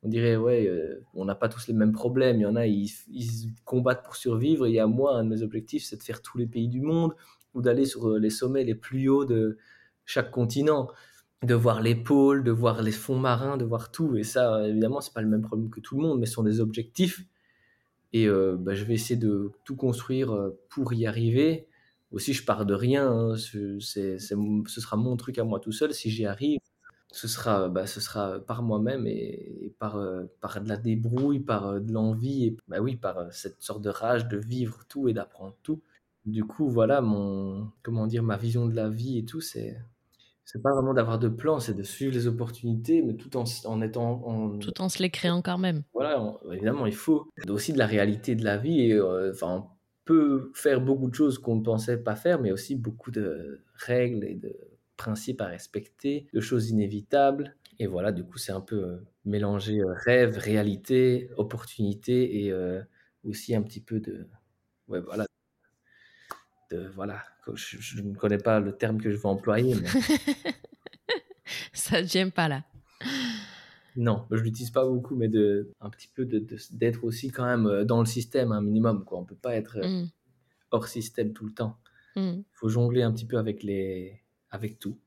on 0.03 0.09
dirait, 0.09 0.37
ouais, 0.37 0.67
euh, 0.67 1.05
on 1.13 1.27
n'a 1.27 1.35
pas 1.35 1.51
tous 1.51 1.67
les 1.69 1.75
mêmes 1.75 1.93
problèmes. 1.93 2.39
Il 2.39 2.43
y 2.43 2.47
en 2.47 2.57
a, 2.57 2.67
ils, 2.67 2.91
ils 3.11 3.53
combattent 3.67 4.03
pour 4.03 4.17
survivre. 4.17 4.67
Et 4.67 4.71
il 4.71 4.75
y 4.77 4.81
a 4.81 4.87
moi, 4.87 5.17
un 5.19 5.25
de 5.25 5.29
mes 5.29 5.43
objectifs, 5.43 5.85
c'est 5.85 5.99
de 5.99 6.03
faire 6.03 6.23
tous 6.23 6.39
les 6.39 6.47
pays 6.47 6.69
du 6.69 6.81
monde 6.81 7.15
ou 7.53 7.61
d'aller 7.61 7.85
sur 7.85 8.17
les 8.17 8.31
sommets 8.31 8.65
les 8.65 8.75
plus 8.77 9.11
hauts 9.11 9.27
de 9.27 9.59
chaque 10.07 10.31
continent, 10.31 10.89
de 11.43 11.55
voir 11.55 11.81
les 11.81 11.95
pôles, 11.95 12.45
de 12.45 12.51
voir 12.51 12.83
les 12.83 12.93
fonds 12.93 13.19
marins, 13.19 13.57
de 13.57 13.65
voir 13.65 13.91
tout. 13.91 14.17
Et 14.17 14.25
ça, 14.25 14.67
évidemment, 14.69 15.01
c'est 15.01 15.15
pas 15.15 15.23
le 15.23 15.29
même 15.29 15.43
problème 15.43 15.71
que 15.71 15.81
tout 15.81 15.97
le 15.97 16.03
monde, 16.03 16.21
mais 16.21 16.27
ce 16.27 16.35
sont 16.35 16.43
des 16.43 16.61
objectifs. 16.61 17.25
Et 18.13 18.27
euh, 18.29 18.57
bah, 18.59 18.75
je 18.75 18.85
vais 18.85 18.95
essayer 18.95 19.19
de 19.19 19.51
tout 19.65 19.77
construire 19.77 20.33
euh, 20.33 20.59
pour 20.69 20.93
y 20.93 21.07
arriver. 21.07 21.67
Aussi, 22.13 22.33
je 22.35 22.45
pars 22.45 22.67
de 22.67 22.75
rien. 22.75 23.09
hein. 23.11 23.37
Ce 23.37 23.79
sera 23.79 24.97
mon 24.97 25.17
truc 25.17 25.39
à 25.39 25.45
moi 25.45 25.61
tout 25.61 25.73
seul. 25.73 25.95
Si 25.95 26.11
j'y 26.11 26.27
arrive, 26.27 26.59
ce 27.13 27.29
sera, 27.29 27.69
bah, 27.69 27.87
ce 27.87 28.01
sera 28.01 28.41
par 28.41 28.63
moi-même 28.63 29.07
et, 29.07 29.73
par, 29.79 29.97
euh, 29.97 30.25
par 30.41 30.61
de 30.63 30.69
la 30.69 30.77
débrouille, 30.77 31.41
par 31.41 31.81
de 31.81 31.93
l'envie, 31.93 32.47
et 32.47 32.57
bah 32.69 32.81
oui, 32.81 32.97
par 32.97 33.33
cette 33.33 33.63
sorte 33.63 33.83
de 33.83 33.91
rage 33.91 34.29
de 34.29 34.37
vivre 34.39 34.81
tout 34.89 35.09
et 35.09 35.13
d'apprendre 35.13 35.57
tout. 35.63 35.81
Du 36.27 36.45
coup, 36.45 36.69
voilà 36.69 37.01
mon, 37.01 37.71
comment 37.83 38.07
dire, 38.07 38.23
ma 38.23 38.37
vision 38.37 38.67
de 38.67 38.75
la 38.77 38.89
vie 38.91 39.19
et 39.19 39.25
tout, 39.25 39.41
c'est, 39.41 39.79
c'est 40.53 40.61
pas 40.61 40.73
vraiment 40.73 40.95
d'avoir 40.95 41.21
de 41.21 41.29
plan, 41.29 41.61
c'est 41.61 41.75
de 41.75 41.85
suivre 41.85 42.13
les 42.13 42.27
opportunités, 42.27 43.03
mais 43.03 43.15
tout 43.15 43.37
en, 43.37 43.45
en 43.67 43.81
étant. 43.81 44.21
En... 44.27 44.59
Tout 44.59 44.81
en 44.81 44.89
se 44.89 45.01
les 45.01 45.09
créant 45.11 45.43
quand 45.43 45.59
même. 45.59 45.85
Voilà, 45.95 46.21
évidemment, 46.51 46.87
il 46.87 46.95
faut. 46.95 47.31
aussi 47.49 47.73
de 47.73 47.79
la 47.79 47.87
réalité 47.87 48.35
de 48.35 48.43
la 48.43 48.57
vie. 48.57 48.81
Et, 48.81 48.95
euh, 48.95 49.31
enfin, 49.31 49.65
on 49.65 49.71
peut 50.05 50.51
faire 50.55 50.81
beaucoup 50.81 51.09
de 51.09 51.15
choses 51.15 51.39
qu'on 51.39 51.55
ne 51.55 51.63
pensait 51.63 51.99
pas 51.99 52.17
faire, 52.17 52.41
mais 52.41 52.51
aussi 52.51 52.75
beaucoup 52.75 53.13
de 53.13 53.61
règles 53.75 54.25
et 54.25 54.35
de 54.35 54.53
principes 54.97 55.41
à 55.41 55.47
respecter, 55.47 56.27
de 56.35 56.41
choses 56.41 56.71
inévitables. 56.71 57.55
Et 57.79 57.87
voilà, 57.87 58.11
du 58.11 58.25
coup, 58.25 58.37
c'est 58.37 58.53
un 58.53 58.61
peu 58.61 58.83
euh, 58.83 58.97
mélanger 59.25 59.79
euh, 59.79 59.95
rêve, 60.05 60.37
réalité, 60.37 61.31
opportunité 61.37 62.45
et 62.45 62.53
aussi 63.23 63.55
un 63.55 63.63
petit 63.63 63.81
peu 63.81 64.01
de. 64.01 64.27
Ouais, 64.89 65.01
voilà, 65.01 65.27
voilà, 66.93 67.23
je, 67.55 68.03
ne 68.03 68.15
connais 68.15 68.39
pas 68.39 68.61
le 68.61 68.73
terme 68.73 69.01
que 69.01 69.11
je 69.11 69.17
vais 69.17 69.27
employer. 69.27 69.75
Mais... 69.75 69.89
ça 71.73 72.01
ne 72.01 72.07
vient 72.07 72.31
pas 72.31 72.49
là. 72.49 72.65
Non, 73.97 74.27
je 74.31 74.41
l'utilise 74.41 74.71
pas 74.71 74.85
beaucoup, 74.85 75.17
mais 75.17 75.29
de 75.29 75.73
un 75.81 75.91
petit 75.91 76.09
peu 76.09 76.25
d'être 76.25 77.05
aussi 77.05 77.31
quand 77.31 77.45
même 77.45 77.67
euh, 77.67 77.85
dans 77.85 78.01
le 78.01 78.07
système 78.07 78.53
un 78.53 78.61
minimum. 78.61 79.05
Quoi. 79.05 79.19
On 79.19 79.25
peut 79.25 79.35
pas 79.35 79.57
être 79.57 79.79
euh, 79.79 80.03
mm. 80.03 80.11
hors 80.71 80.87
système 80.87 81.33
tout 81.33 81.45
le 81.45 81.53
temps. 81.53 81.77
Il 82.17 82.23
mm. 82.23 82.45
faut 82.53 82.69
jongler 82.69 83.03
un 83.03 83.13
petit 83.13 83.27
peu 83.27 83.39
avec 83.39 83.63
les 83.63 84.21
avec 84.51 84.79
tout. 84.79 84.99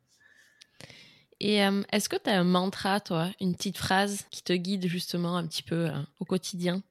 Et 1.39 1.63
euh, 1.65 1.81
est-ce 1.91 2.09
que 2.09 2.15
tu 2.15 2.29
as 2.29 2.39
un 2.39 2.43
mantra, 2.43 2.99
toi, 2.99 3.31
une 3.41 3.55
petite 3.55 3.77
phrase 3.77 4.25
qui 4.31 4.43
te 4.43 4.53
guide 4.53 4.87
justement 4.87 5.37
un 5.37 5.47
petit 5.47 5.63
peu 5.63 5.89
au 6.19 6.25
quotidien? 6.25 6.81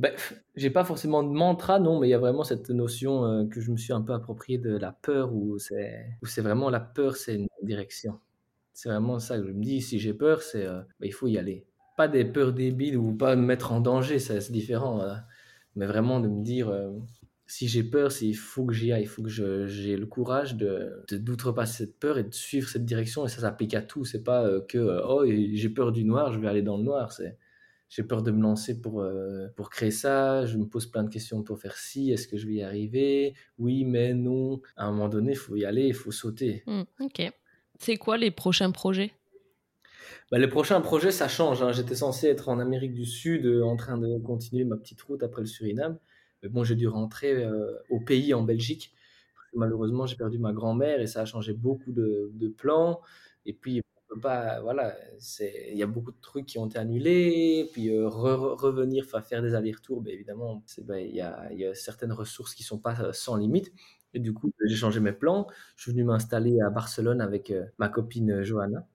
Ben, 0.00 0.14
j'ai 0.56 0.70
pas 0.70 0.82
forcément 0.82 1.22
de 1.22 1.28
mantra, 1.28 1.78
non, 1.78 2.00
mais 2.00 2.08
il 2.08 2.10
y 2.10 2.14
a 2.14 2.18
vraiment 2.18 2.42
cette 2.42 2.70
notion 2.70 3.26
euh, 3.26 3.44
que 3.44 3.60
je 3.60 3.70
me 3.70 3.76
suis 3.76 3.92
un 3.92 4.00
peu 4.00 4.14
appropriée 4.14 4.56
de 4.56 4.74
la 4.74 4.92
peur, 4.92 5.34
où 5.34 5.58
c'est, 5.58 6.06
où 6.22 6.26
c'est 6.26 6.40
vraiment 6.40 6.70
la 6.70 6.80
peur, 6.80 7.16
c'est 7.16 7.34
une 7.34 7.48
direction. 7.62 8.18
C'est 8.72 8.88
vraiment 8.88 9.18
ça 9.18 9.38
que 9.38 9.46
je 9.46 9.52
me 9.52 9.62
dis, 9.62 9.82
si 9.82 9.98
j'ai 9.98 10.14
peur, 10.14 10.40
c'est 10.40 10.64
euh, 10.64 10.80
ben, 11.00 11.06
il 11.06 11.12
faut 11.12 11.26
y 11.28 11.36
aller. 11.36 11.66
Pas 11.98 12.08
des 12.08 12.24
peurs 12.24 12.54
débiles 12.54 12.96
ou 12.96 13.12
pas 13.12 13.36
me 13.36 13.44
mettre 13.44 13.72
en 13.72 13.80
danger, 13.80 14.18
ça, 14.18 14.40
c'est 14.40 14.52
différent. 14.52 15.02
Hein. 15.02 15.22
Mais 15.76 15.84
vraiment 15.84 16.18
de 16.20 16.28
me 16.28 16.42
dire, 16.42 16.70
euh, 16.70 16.92
si 17.46 17.68
j'ai 17.68 17.84
peur, 17.84 18.10
il 18.22 18.32
faut 18.32 18.64
que 18.64 18.72
j'y 18.72 18.92
aille, 18.92 19.02
il 19.02 19.06
faut 19.06 19.22
que 19.22 19.28
j'ai 19.28 19.96
le 19.98 20.06
courage 20.06 20.56
de, 20.56 21.04
de, 21.10 21.18
d'outrepasser 21.18 21.84
cette 21.84 21.98
peur 21.98 22.16
et 22.16 22.24
de 22.24 22.32
suivre 22.32 22.70
cette 22.70 22.86
direction. 22.86 23.26
Et 23.26 23.28
ça 23.28 23.42
s'applique 23.42 23.74
à 23.74 23.82
tout. 23.82 24.06
C'est 24.06 24.24
pas 24.24 24.48
que, 24.66 25.02
oh, 25.06 25.26
j'ai 25.26 25.68
peur 25.68 25.92
du 25.92 26.04
noir, 26.04 26.32
je 26.32 26.40
vais 26.40 26.48
aller 26.48 26.62
dans 26.62 26.78
le 26.78 26.84
noir. 26.84 27.12
C'est 27.12 27.36
j'ai 27.90 28.04
peur 28.04 28.22
de 28.22 28.30
me 28.30 28.40
lancer 28.40 28.80
pour, 28.80 29.02
euh, 29.02 29.48
pour 29.56 29.68
créer 29.68 29.90
ça, 29.90 30.46
je 30.46 30.56
me 30.56 30.64
pose 30.64 30.86
plein 30.86 31.02
de 31.02 31.10
questions 31.10 31.42
pour 31.42 31.58
faire 31.58 31.76
ci, 31.76 32.12
est-ce 32.12 32.28
que 32.28 32.36
je 32.36 32.46
vais 32.46 32.54
y 32.54 32.62
arriver? 32.62 33.34
Oui, 33.58 33.84
mais 33.84 34.14
non. 34.14 34.62
À 34.76 34.86
un 34.86 34.92
moment 34.92 35.08
donné, 35.08 35.32
il 35.32 35.36
faut 35.36 35.56
y 35.56 35.64
aller, 35.64 35.88
il 35.88 35.94
faut 35.94 36.12
sauter. 36.12 36.62
Mmh, 36.66 36.82
ok. 37.00 37.32
C'est 37.80 37.96
quoi 37.96 38.16
les 38.16 38.30
prochains 38.30 38.70
projets? 38.70 39.12
Bah, 40.30 40.38
les 40.38 40.46
prochains 40.46 40.80
projets, 40.80 41.10
ça 41.10 41.26
change. 41.26 41.62
Hein. 41.62 41.72
J'étais 41.72 41.96
censé 41.96 42.28
être 42.28 42.48
en 42.48 42.60
Amérique 42.60 42.94
du 42.94 43.04
Sud 43.04 43.44
euh, 43.44 43.64
en 43.64 43.76
train 43.76 43.98
de 43.98 44.18
continuer 44.18 44.64
ma 44.64 44.76
petite 44.76 45.02
route 45.02 45.24
après 45.24 45.40
le 45.40 45.48
Suriname. 45.48 45.98
Mais 46.42 46.48
bon, 46.48 46.62
j'ai 46.62 46.76
dû 46.76 46.86
rentrer 46.86 47.32
euh, 47.32 47.74
au 47.90 47.98
pays 47.98 48.32
en 48.34 48.42
Belgique. 48.42 48.94
Malheureusement, 49.52 50.06
j'ai 50.06 50.14
perdu 50.14 50.38
ma 50.38 50.52
grand-mère 50.52 51.00
et 51.00 51.08
ça 51.08 51.22
a 51.22 51.24
changé 51.24 51.54
beaucoup 51.54 51.90
de, 51.90 52.30
de 52.34 52.48
plans. 52.48 53.00
Et 53.46 53.52
puis, 53.52 53.82
pas, 54.18 54.60
voilà, 54.60 54.96
il 55.70 55.76
y 55.76 55.82
a 55.82 55.86
beaucoup 55.86 56.10
de 56.10 56.20
trucs 56.20 56.46
qui 56.46 56.58
ont 56.58 56.66
été 56.66 56.78
annulés, 56.78 57.68
puis 57.72 57.90
euh, 57.90 58.08
revenir, 58.08 59.04
faire 59.04 59.42
des 59.42 59.54
allers-retours, 59.54 60.00
ben, 60.00 60.12
évidemment, 60.12 60.64
ben, 60.82 60.96
il 60.96 61.14
y, 61.14 61.20
a, 61.20 61.52
y, 61.52 61.64
a, 61.64 61.74
certaines 61.74 62.12
ressources 62.12 62.54
qui 62.54 62.62
sont 62.62 62.78
pas 62.78 63.00
euh, 63.00 63.12
sans 63.12 63.36
limite. 63.36 63.72
Et 64.12 64.18
du 64.18 64.32
coup, 64.32 64.50
j'ai 64.66 64.74
changé 64.74 64.98
mes 64.98 65.12
plans. 65.12 65.46
Je 65.76 65.82
suis 65.82 65.92
venu 65.92 66.02
m'installer 66.02 66.60
à 66.60 66.70
Barcelone 66.70 67.20
avec 67.20 67.50
euh, 67.50 67.66
ma 67.78 67.88
copine 67.88 68.42
Johanna, 68.42 68.86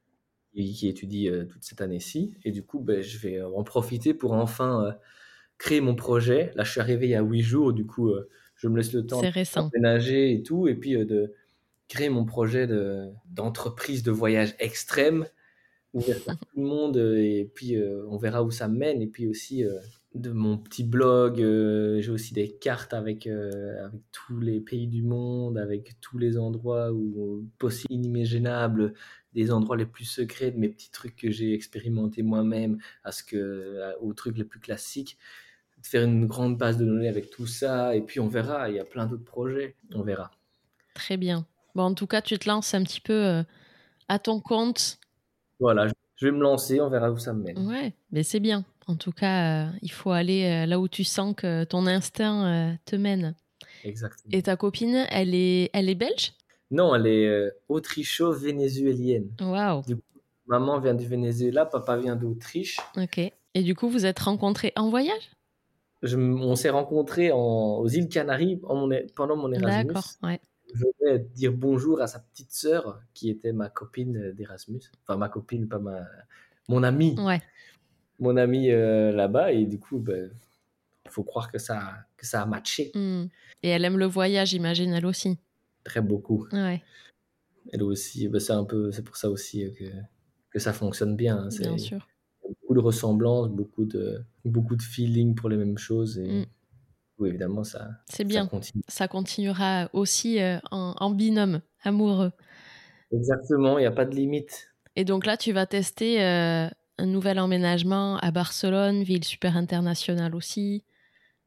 qui, 0.53 0.88
étudie 0.88 1.30
toute 1.49 1.63
cette 1.63 1.82
année-ci. 1.82 2.36
Et 2.43 2.51
du 2.51 2.63
coup, 2.63 2.80
ben, 2.80 3.01
je 3.01 3.18
vais 3.18 3.41
en 3.41 3.63
profiter 3.63 4.13
pour 4.13 4.34
enfin 4.34 4.95
créer 5.57 5.80
mon 5.80 5.95
projet. 5.95 6.51
Là, 6.55 6.63
je 6.63 6.72
suis 6.72 6.82
arrivé 6.82 7.07
il 7.07 7.11
y 7.11 7.16
a 7.16 7.22
huit 7.22 7.41
jours, 7.43 7.72
du 7.72 7.86
coup, 7.86 8.13
je 8.55 8.68
me 8.68 8.78
laisse 8.78 8.91
le 8.93 9.05
temps 9.05 9.22
de 9.22 10.11
et 10.11 10.43
tout, 10.43 10.68
et 10.68 10.76
puis 10.76 10.93
de 11.05 11.34
créer 11.88 12.09
mon 12.09 12.25
projet 12.25 12.67
d'entreprise 13.29 14.03
de, 14.03 14.11
voyage 14.11 14.55
extrême, 14.59 15.27
ouvert 15.93 16.17
à 16.27 16.36
tout 16.36 16.45
le 16.57 16.63
monde, 16.63 16.97
et 16.97 17.49
puis 17.53 17.75
euh, 17.75 18.05
on 18.09 18.17
verra 18.17 18.43
où 18.43 18.51
ça 18.51 18.67
mène. 18.67 19.01
Et 19.01 19.07
puis 19.07 19.27
aussi 19.27 19.63
euh, 19.63 19.79
de 20.13 20.31
mon 20.31 20.57
petit 20.57 20.83
blog, 20.83 21.41
euh, 21.41 22.01
j'ai 22.01 22.11
aussi 22.11 22.33
des 22.33 22.51
cartes 22.51 22.93
avec, 22.93 23.27
avec 23.27 24.01
tous 24.11 24.39
les 24.39 24.59
pays 24.59 24.88
du 24.88 25.03
monde, 25.03 25.57
avec 25.57 25.99
tous 26.01 26.17
les 26.17 26.38
endroits 26.38 26.91
où 26.91 27.47
possible, 27.57 27.93
inimaginables, 27.93 28.93
des 29.33 29.51
endroits 29.51 29.77
les 29.77 29.86
plus 29.86 30.05
secrets, 30.05 30.51
de 30.51 30.57
mes 30.57 30.69
petits 30.69 30.91
trucs 30.91 31.15
que 31.15 31.31
j'ai 31.31 31.53
expérimentés 31.53 32.23
moi-même, 32.23 32.77
à 33.03 33.11
ce 33.11 33.23
que, 33.23 33.93
aux 34.01 34.13
trucs 34.13 34.38
les 34.38 34.45
plus 34.45 34.59
classiques 34.59 35.17
de 35.81 35.86
faire 35.86 36.03
une 36.03 36.25
grande 36.25 36.57
base 36.57 36.77
de 36.77 36.86
données 36.86 37.09
avec 37.09 37.29
tout 37.29 37.47
ça, 37.47 37.95
et 37.95 38.01
puis 38.01 38.19
on 38.19 38.27
verra, 38.27 38.69
il 38.69 38.75
y 38.75 38.79
a 38.79 38.86
plein 38.86 39.05
d'autres 39.05 39.25
projets, 39.25 39.75
on 39.93 40.01
verra. 40.01 40.31
Très 40.95 41.17
bien. 41.17 41.45
Bon, 41.76 41.84
en 41.84 41.93
tout 41.93 42.07
cas, 42.07 42.21
tu 42.21 42.39
te 42.39 42.47
lances 42.47 42.73
un 42.73 42.84
petit 42.84 43.01
peu 43.01 43.13
euh, 43.13 43.43
à 44.07 44.17
ton 44.17 44.39
compte. 44.39 44.97
Voilà, 45.59 45.88
je 46.15 46.26
vais 46.26 46.32
me 46.32 46.41
lancer, 46.41 46.80
on 46.80 46.89
verra 46.89 47.11
où 47.11 47.17
ça 47.17 47.34
me 47.34 47.43
mène. 47.43 47.67
Ouais, 47.67 47.93
mais 48.11 48.23
c'est 48.23 48.39
bien. 48.39 48.63
En 48.88 48.95
tout 48.95 49.11
cas, 49.11 49.65
euh, 49.65 49.71
il 49.82 49.91
faut 49.91 50.11
aller 50.11 50.45
euh, 50.45 50.65
là 50.65 50.80
où 50.80 50.88
tu 50.88 51.03
sens 51.03 51.36
que 51.36 51.65
ton 51.65 51.86
instinct 51.86 52.78
te 52.86 52.95
mène. 52.95 53.36
Exactement. 53.84 54.32
Et 54.32 54.41
ta 54.41 54.55
copine, 54.55 55.05
elle 55.09 55.36
est, 55.36 55.69
elle 55.73 55.89
est 55.89 55.95
belge? 55.95 56.34
Non, 56.71 56.95
elle 56.95 57.07
est 57.07 57.51
autricho-vénézuélienne. 57.67 59.30
Waouh. 59.41 59.84
Maman 60.47 60.80
vient 60.80 60.93
du 60.93 61.07
Venezuela, 61.07 61.65
papa 61.65 61.97
vient 61.97 62.15
d'Autriche. 62.15 62.78
Ok. 62.97 63.19
Et 63.53 63.63
du 63.63 63.76
coup, 63.76 63.89
vous 63.89 64.05
êtes 64.05 64.19
rencontrés 64.19 64.71
en 64.76 64.89
voyage? 64.89 65.32
On 66.03 66.55
s'est 66.55 66.69
rencontrés 66.69 67.32
aux 67.32 67.88
îles 67.88 68.09
Canaries 68.09 68.61
pendant 69.15 69.36
mon 69.36 69.51
Erasmus. 69.51 69.88
D'accord, 69.88 70.05
ouais 70.23 70.39
je 70.74 70.86
vais 71.01 71.20
dire 71.20 71.53
bonjour 71.53 72.01
à 72.01 72.07
sa 72.07 72.20
petite 72.20 72.51
sœur 72.51 73.01
qui 73.13 73.30
était 73.30 73.53
ma 73.53 73.70
copine 73.70 74.32
d'Erasmus. 74.32 74.82
Enfin, 75.03 75.18
ma 75.18 75.30
copine, 75.30 75.68
pas 75.68 75.80
ma. 75.80 76.01
Mon 76.68 76.84
amie. 76.84 77.16
Ouais. 77.20 77.41
Mon 78.20 78.38
amie 78.38 78.72
euh, 78.72 79.11
là-bas. 79.11 79.51
Et 79.53 79.66
du 79.66 79.80
coup, 79.80 79.97
il 79.97 80.03
ben, 80.03 80.32
faut 81.09 81.24
croire 81.24 81.51
que 81.51 81.57
ça, 81.57 81.93
que 82.18 82.26
ça 82.26 82.41
a 82.41 82.45
matché. 82.45 82.91
Hmm. 82.95 83.26
Et 83.61 83.70
elle 83.70 83.86
aime 83.86 83.97
le 83.97 84.05
voyage, 84.05 84.49
j'imagine, 84.49 84.93
elle 84.93 85.05
aussi. 85.05 85.38
Très 85.84 86.01
beaucoup. 86.01 86.47
Ouais. 86.51 86.82
Elle 87.72 87.84
aussi. 87.84 88.28
Ben, 88.28 88.39
c'est 88.39 88.53
un 88.53 88.66
peu. 88.66 88.91
C'est 88.91 89.03
pour 89.03 89.18
ça 89.18 89.30
aussi 89.30 89.72
que, 89.78 89.86
que 90.49 90.59
ça 90.59 90.74
fonctionne 90.74 91.16
bien. 91.16 91.38
Hein. 91.38 91.49
Bien 91.59 91.78
sûr. 91.78 92.07
Beaucoup 92.47 92.76
de 92.76 92.80
ressemblances, 92.80 93.49
beaucoup 93.49 93.86
de, 93.86 94.22
beaucoup 94.43 94.76
de 94.76 94.82
feeling 94.82 95.36
pour 95.36 95.49
les 95.49 95.57
mêmes 95.57 95.78
choses. 95.78 96.18
Et, 96.20 96.28
hmm 96.28 96.45
oui, 97.18 97.30
évidemment, 97.30 97.63
ça, 97.63 97.89
c'est 98.09 98.26
bien. 98.26 98.49
Ça, 98.88 99.07
continuera 99.07 99.89
aussi 99.93 100.41
euh, 100.41 100.57
en, 100.72 101.11
binôme, 101.11 101.61
amoureux. 101.84 102.32
Exactement, 103.11 103.78
il 103.78 103.82
n'y 103.82 103.88
a 103.88 103.91
pas 103.91 104.05
de 104.05 104.16
limite. 104.16 104.74
Et 104.97 105.05
donc 105.05 105.26
là, 105.26 105.38
tu 105.38 105.53
vas 105.53 105.66
tester 105.66 106.22
euh, 106.22 106.68
un 106.97 107.05
nouvel 107.05 107.39
emménagement 107.39 108.18
à 108.18 108.32
Barcelone, 108.32 109.03
ville 109.03 109.24
super 109.24 109.55
internationale 109.55 110.36
aussi. 110.36 110.84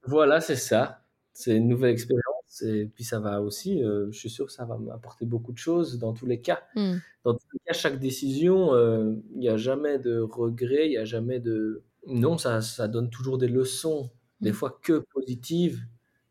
Voilà, 0.05 0.41
c'est 0.41 0.57
ça. 0.57 1.03
C'est 1.35 1.55
une 1.55 1.69
nouvelle 1.69 1.93
expérience. 1.93 2.63
Et 2.63 2.87
puis 2.87 3.05
ça 3.05 3.21
va 3.21 3.43
aussi, 3.43 3.83
euh, 3.85 4.11
je 4.11 4.19
suis 4.19 4.31
sûr 4.31 4.47
que 4.47 4.53
ça 4.53 4.65
va 4.65 4.79
m'apporter 4.79 5.27
beaucoup 5.27 5.53
de 5.53 5.59
choses 5.59 5.99
dans 5.99 6.15
tous 6.15 6.27
les 6.27 6.41
cas. 6.41 6.63
Hmm. 6.75 6.97
Dans 7.25 7.35
tous 7.35 7.47
les 7.53 7.61
cas, 7.67 7.75
chaque 7.75 7.99
décision, 7.99 8.75
il 9.35 9.39
n'y 9.39 9.51
a 9.51 9.59
jamais 9.59 9.99
de 9.99 10.21
regret, 10.21 10.87
il 10.87 10.91
n'y 10.91 10.97
a 10.97 11.05
jamais 11.05 11.41
de... 11.41 11.83
Non, 12.07 12.39
ça, 12.39 12.63
ça 12.63 12.89
donne 12.89 13.11
toujours 13.11 13.37
des 13.37 13.49
leçons 13.49 14.11
des 14.41 14.51
mmh. 14.51 14.55
fois 14.55 14.79
que 14.83 15.05
positives. 15.13 15.87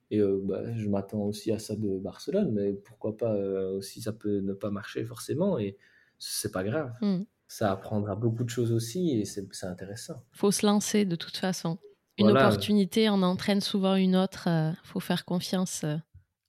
Et 0.09 0.19
euh, 0.19 0.39
bah, 0.41 0.61
je 0.75 0.87
m'attends 0.87 1.23
aussi 1.23 1.51
à 1.51 1.59
ça 1.59 1.75
de 1.75 1.97
Barcelone, 1.97 2.51
mais 2.53 2.73
pourquoi 2.73 3.17
pas 3.17 3.33
euh, 3.33 3.77
aussi 3.77 4.01
ça 4.01 4.13
peut 4.13 4.39
ne 4.39 4.53
pas 4.53 4.71
marcher 4.71 5.03
forcément 5.03 5.59
et 5.59 5.77
c'est 6.17 6.51
pas 6.51 6.63
grave. 6.63 6.93
Mmh. 7.01 7.23
Ça 7.49 7.71
apprendra 7.71 8.15
beaucoup 8.15 8.43
de 8.43 8.49
choses 8.49 8.71
aussi 8.71 9.19
et 9.19 9.25
c'est 9.25 9.45
intéressant. 9.63 10.23
Faut 10.31 10.51
se 10.51 10.65
lancer 10.65 11.05
de 11.05 11.15
toute 11.15 11.37
façon. 11.37 11.77
Une 12.17 12.31
opportunité 12.31 13.09
en 13.09 13.21
entraîne 13.21 13.61
souvent 13.61 13.95
une 13.95 14.15
autre. 14.15 14.43
Il 14.47 14.71
euh, 14.71 14.71
faut 14.83 14.99
faire 14.99 15.23
confiance 15.23 15.85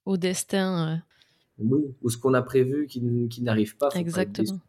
au 0.05 0.17
destin. 0.17 1.03
Oui, 1.59 1.95
ou 2.01 2.09
ce 2.09 2.17
qu'on 2.17 2.33
a 2.33 2.41
prévu 2.41 2.87
qui, 2.87 3.27
qui 3.29 3.43
n'arrive 3.43 3.77
pas. 3.77 3.89
Exactement. 3.93 4.59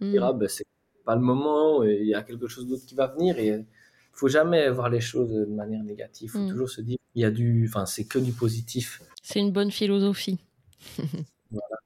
Pas 0.00 0.06
ah, 0.20 0.32
ben, 0.32 0.48
c'est 0.48 0.66
pas 1.04 1.14
le 1.14 1.22
moment, 1.22 1.84
il 1.84 2.06
y 2.06 2.14
a 2.14 2.22
quelque 2.22 2.48
chose 2.48 2.66
d'autre 2.66 2.84
qui 2.86 2.94
va 2.94 3.06
venir 3.06 3.38
et 3.38 3.64
faut 4.18 4.28
jamais 4.28 4.68
voir 4.68 4.90
les 4.90 5.00
choses 5.00 5.30
de 5.30 5.44
manière 5.44 5.82
négative. 5.84 6.30
Faut 6.30 6.40
mm. 6.40 6.50
toujours 6.50 6.68
se 6.68 6.80
dire, 6.80 6.98
il 7.14 7.22
y 7.22 7.24
a 7.24 7.30
du, 7.30 7.66
enfin, 7.68 7.86
c'est 7.86 8.04
que 8.04 8.18
du 8.18 8.32
positif. 8.32 9.00
C'est 9.22 9.38
une 9.38 9.52
bonne 9.52 9.70
philosophie. 9.70 10.38
voilà. 11.50 11.76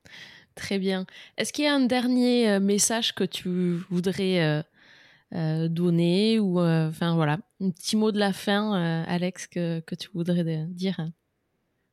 Très 0.54 0.78
bien. 0.78 1.06
Est-ce 1.36 1.52
qu'il 1.52 1.64
y 1.64 1.68
a 1.68 1.74
un 1.74 1.84
dernier 1.84 2.50
euh, 2.50 2.60
message 2.60 3.14
que 3.14 3.24
tu 3.24 3.76
voudrais 3.90 4.42
euh, 4.42 4.62
euh, 5.34 5.68
donner 5.68 6.38
ou, 6.40 6.58
enfin 6.58 7.14
voilà, 7.14 7.38
un 7.60 7.70
petit 7.70 7.96
mot 7.96 8.12
de 8.12 8.18
la 8.18 8.32
fin, 8.32 8.72
Alex, 9.04 9.46
que, 9.46 9.80
que, 9.80 9.94
tu 9.94 10.08
voudrais 10.14 10.66
dire? 10.68 11.00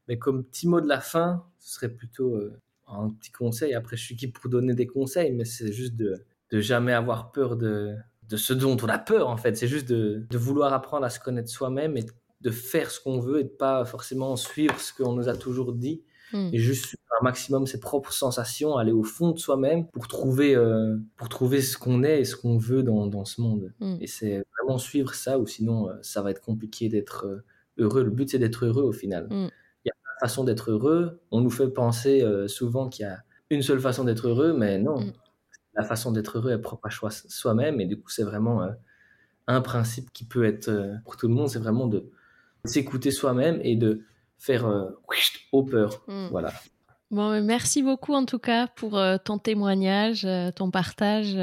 Mais 0.08 0.18
comme 0.18 0.44
petit 0.46 0.68
mot 0.68 0.80
de 0.80 0.88
la 0.88 1.02
fin, 1.02 1.46
ce 1.60 1.76
serait 1.76 1.90
plutôt 1.90 2.40
un 2.88 3.10
petit 3.10 3.32
conseil. 3.32 3.74
Après, 3.74 3.98
je 3.98 4.04
suis 4.04 4.16
qui 4.16 4.28
pour 4.28 4.50
donner 4.50 4.74
des 4.74 4.88
conseils, 4.88 5.32
mais 5.32 5.46
c'est 5.46 5.72
juste 5.72 5.96
de, 5.96 6.26
de 6.52 6.60
jamais 6.60 6.94
avoir 6.94 7.32
peur 7.32 7.56
de, 7.56 7.96
de 8.30 8.38
ce 8.38 8.54
dont 8.54 8.78
on 8.82 8.88
a 8.88 9.00
peur, 9.00 9.30
en 9.30 9.38
fait. 9.38 9.58
C'est 9.58 9.68
juste 9.68 9.90
de, 9.90 10.26
de 10.30 10.38
vouloir 10.38 10.74
apprendre 10.74 11.06
à 11.06 11.10
se 11.10 11.20
connaître 11.20 11.50
soi-même 11.50 11.98
et 11.98 12.06
de 12.42 12.52
faire 12.52 12.92
ce 12.92 13.00
qu'on 13.00 13.20
veut 13.20 13.40
et 13.40 13.44
de 13.44 13.50
pas 13.50 13.86
forcément 13.86 14.36
suivre 14.36 14.80
ce 14.80 14.94
qu'on 14.94 15.14
nous 15.14 15.28
a 15.28 15.36
toujours 15.36 15.74
dit. 15.74 16.04
Mm. 16.34 16.50
Et 16.54 16.60
juste 16.60 16.86
suivre 16.86 17.02
un 17.20 17.24
maximum 17.24 17.66
ses 17.66 17.80
propres 17.80 18.14
sensations, 18.14 18.78
aller 18.78 18.92
au 18.92 19.04
fond 19.04 19.32
de 19.32 19.40
soi-même 19.40 19.88
pour 19.88 20.08
trouver, 20.08 20.56
euh, 20.56 20.98
pour 21.18 21.30
trouver 21.30 21.62
ce 21.62 21.78
qu'on 21.78 22.04
est 22.04 22.22
et 22.22 22.26
ce 22.26 22.36
qu'on 22.36 22.58
veut 22.58 22.84
dans, 22.84 23.08
dans 23.08 23.26
ce 23.26 23.42
monde. 23.42 23.74
Mm. 23.80 23.98
Et 24.02 24.08
c'est 24.08 24.44
vraiment 24.58 24.78
suivre 24.78 25.14
ça 25.14 25.40
ou 25.40 25.48
sinon 25.48 25.90
euh, 25.90 25.94
ça 26.02 26.22
va 26.22 26.32
être 26.32 26.42
compliqué 26.42 26.88
d'être 26.88 27.26
euh, 27.26 27.44
heureux. 27.78 28.04
Le 28.04 28.12
but 28.12 28.30
c'est 28.30 28.40
d'être 28.40 28.66
heureux 28.66 28.84
au 28.84 28.94
final. 28.94 29.26
Mm. 29.26 29.50
Il 29.86 29.88
y 29.88 29.92
a 29.92 29.96
plein 30.04 30.14
de 30.16 30.20
façons 30.22 30.44
d'être 30.44 30.72
heureux. 30.72 31.20
On 31.32 31.42
nous 31.42 31.50
fait 31.50 31.70
penser 31.70 32.24
souvent 32.48 32.90
qu'il 32.90 33.06
y 33.06 33.10
a 33.10 33.24
une 33.50 33.62
seule 33.62 33.80
façon 33.80 34.04
d'être 34.04 34.28
heureux, 34.28 34.54
mais 34.54 34.78
non. 34.78 35.12
La 35.74 35.84
façon 35.84 36.12
d'être 36.12 36.38
heureux 36.38 36.52
est 36.52 36.58
propre 36.58 36.88
à 36.88 37.10
soi-même 37.12 37.80
et 37.80 37.86
du 37.86 38.00
coup 38.00 38.10
c'est 38.10 38.24
vraiment 38.24 38.64
euh, 38.64 38.70
un 39.50 39.62
principe 39.62 40.14
qui 40.14 40.26
peut 40.26 40.46
être 40.46 40.70
euh, 40.70 40.94
pour 41.04 41.18
tout 41.18 41.28
le 41.28 41.34
monde, 41.34 41.50
c'est 41.50 41.60
vraiment 41.60 41.88
de 41.88 42.10
s'écouter 42.66 43.10
soi-même 43.10 43.60
et 43.64 43.76
de 43.76 44.06
faire 44.38 44.68
euh, 44.68 44.90
au 45.52 45.64
peur. 45.64 46.04
Mm. 46.08 46.28
Voilà. 46.30 46.54
Bon, 47.10 47.44
merci 47.44 47.82
beaucoup 47.82 48.14
en 48.14 48.26
tout 48.26 48.38
cas 48.38 48.68
pour 48.68 48.98
euh, 48.98 49.18
ton 49.18 49.40
témoignage, 49.40 50.28
ton 50.56 50.70
partage. 50.70 51.36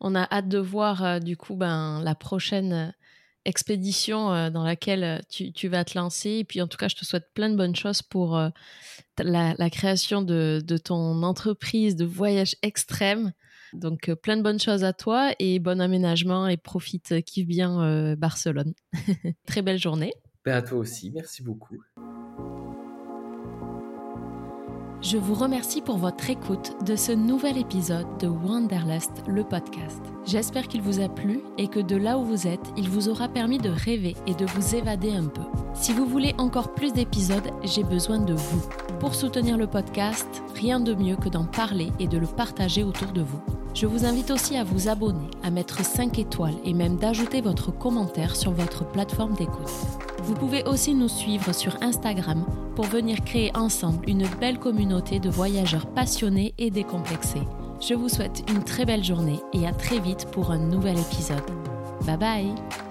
On 0.00 0.14
a 0.14 0.28
hâte 0.30 0.48
de 0.48 0.58
voir 0.58 1.20
du 1.20 1.38
coup 1.38 1.56
ben, 1.56 2.02
la 2.02 2.14
prochaine 2.14 2.94
expédition 3.46 4.50
dans 4.50 4.64
laquelle 4.64 5.22
tu, 5.30 5.52
tu 5.52 5.68
vas 5.68 5.84
te 5.84 5.98
lancer. 5.98 6.30
Et 6.30 6.44
puis 6.44 6.60
en 6.60 6.66
tout 6.66 6.76
cas, 6.76 6.88
je 6.88 6.96
te 6.96 7.04
souhaite 7.04 7.32
plein 7.34 7.48
de 7.48 7.56
bonnes 7.56 7.76
choses 7.76 8.00
pour 8.00 8.38
la 9.18 9.70
création 9.70 10.22
de, 10.22 10.62
de 10.64 10.76
ton 10.78 11.22
entreprise 11.22 11.96
de 11.96 12.04
voyage 12.06 12.56
extrême. 12.62 13.32
Donc 13.72 14.08
euh, 14.08 14.16
plein 14.16 14.36
de 14.36 14.42
bonnes 14.42 14.60
choses 14.60 14.84
à 14.84 14.92
toi 14.92 15.32
et 15.38 15.58
bon 15.58 15.80
aménagement 15.80 16.48
et 16.48 16.56
profite, 16.56 17.12
euh, 17.12 17.20
kiffe 17.20 17.46
bien 17.46 17.82
euh, 17.82 18.16
Barcelone. 18.16 18.74
Très 19.46 19.62
belle 19.62 19.78
journée. 19.78 20.12
Ben 20.44 20.54
à 20.54 20.62
toi 20.62 20.78
aussi, 20.78 21.10
merci 21.10 21.42
beaucoup. 21.42 21.76
Je 25.02 25.16
vous 25.16 25.32
remercie 25.32 25.80
pour 25.80 25.96
votre 25.96 26.28
écoute 26.28 26.72
de 26.84 26.94
ce 26.94 27.10
nouvel 27.10 27.56
épisode 27.56 28.06
de 28.18 28.26
Wanderlust, 28.26 29.22
le 29.26 29.42
podcast. 29.44 30.02
J'espère 30.26 30.68
qu'il 30.68 30.82
vous 30.82 31.00
a 31.00 31.08
plu 31.08 31.40
et 31.56 31.68
que 31.68 31.80
de 31.80 31.96
là 31.96 32.18
où 32.18 32.24
vous 32.24 32.46
êtes, 32.46 32.70
il 32.76 32.86
vous 32.90 33.08
aura 33.08 33.26
permis 33.26 33.56
de 33.56 33.70
rêver 33.70 34.14
et 34.26 34.34
de 34.34 34.44
vous 34.44 34.74
évader 34.74 35.12
un 35.12 35.24
peu. 35.24 35.40
Si 35.72 35.94
vous 35.94 36.04
voulez 36.04 36.34
encore 36.36 36.74
plus 36.74 36.92
d'épisodes, 36.92 37.50
j'ai 37.64 37.82
besoin 37.82 38.18
de 38.18 38.34
vous. 38.34 38.62
Pour 38.98 39.14
soutenir 39.14 39.56
le 39.56 39.66
podcast, 39.66 40.28
rien 40.54 40.80
de 40.80 40.92
mieux 40.92 41.16
que 41.16 41.30
d'en 41.30 41.46
parler 41.46 41.90
et 41.98 42.06
de 42.06 42.18
le 42.18 42.26
partager 42.26 42.84
autour 42.84 43.12
de 43.12 43.22
vous. 43.22 43.40
Je 43.72 43.86
vous 43.86 44.04
invite 44.04 44.30
aussi 44.30 44.58
à 44.58 44.64
vous 44.64 44.88
abonner, 44.88 45.30
à 45.42 45.50
mettre 45.50 45.82
5 45.82 46.18
étoiles 46.18 46.58
et 46.62 46.74
même 46.74 46.96
d'ajouter 46.96 47.40
votre 47.40 47.70
commentaire 47.70 48.36
sur 48.36 48.52
votre 48.52 48.84
plateforme 48.84 49.32
d'écoute. 49.32 49.72
Vous 50.22 50.34
pouvez 50.34 50.64
aussi 50.64 50.94
nous 50.94 51.08
suivre 51.08 51.52
sur 51.52 51.76
Instagram 51.82 52.44
pour 52.76 52.84
venir 52.84 53.22
créer 53.24 53.50
ensemble 53.56 54.08
une 54.08 54.26
belle 54.40 54.58
communauté 54.58 55.18
de 55.18 55.30
voyageurs 55.30 55.86
passionnés 55.86 56.54
et 56.58 56.70
décomplexés. 56.70 57.46
Je 57.80 57.94
vous 57.94 58.08
souhaite 58.08 58.44
une 58.50 58.62
très 58.62 58.84
belle 58.84 59.04
journée 59.04 59.40
et 59.52 59.66
à 59.66 59.72
très 59.72 59.98
vite 59.98 60.26
pour 60.32 60.50
un 60.50 60.58
nouvel 60.58 60.98
épisode. 60.98 61.42
Bye 62.06 62.16
bye 62.16 62.89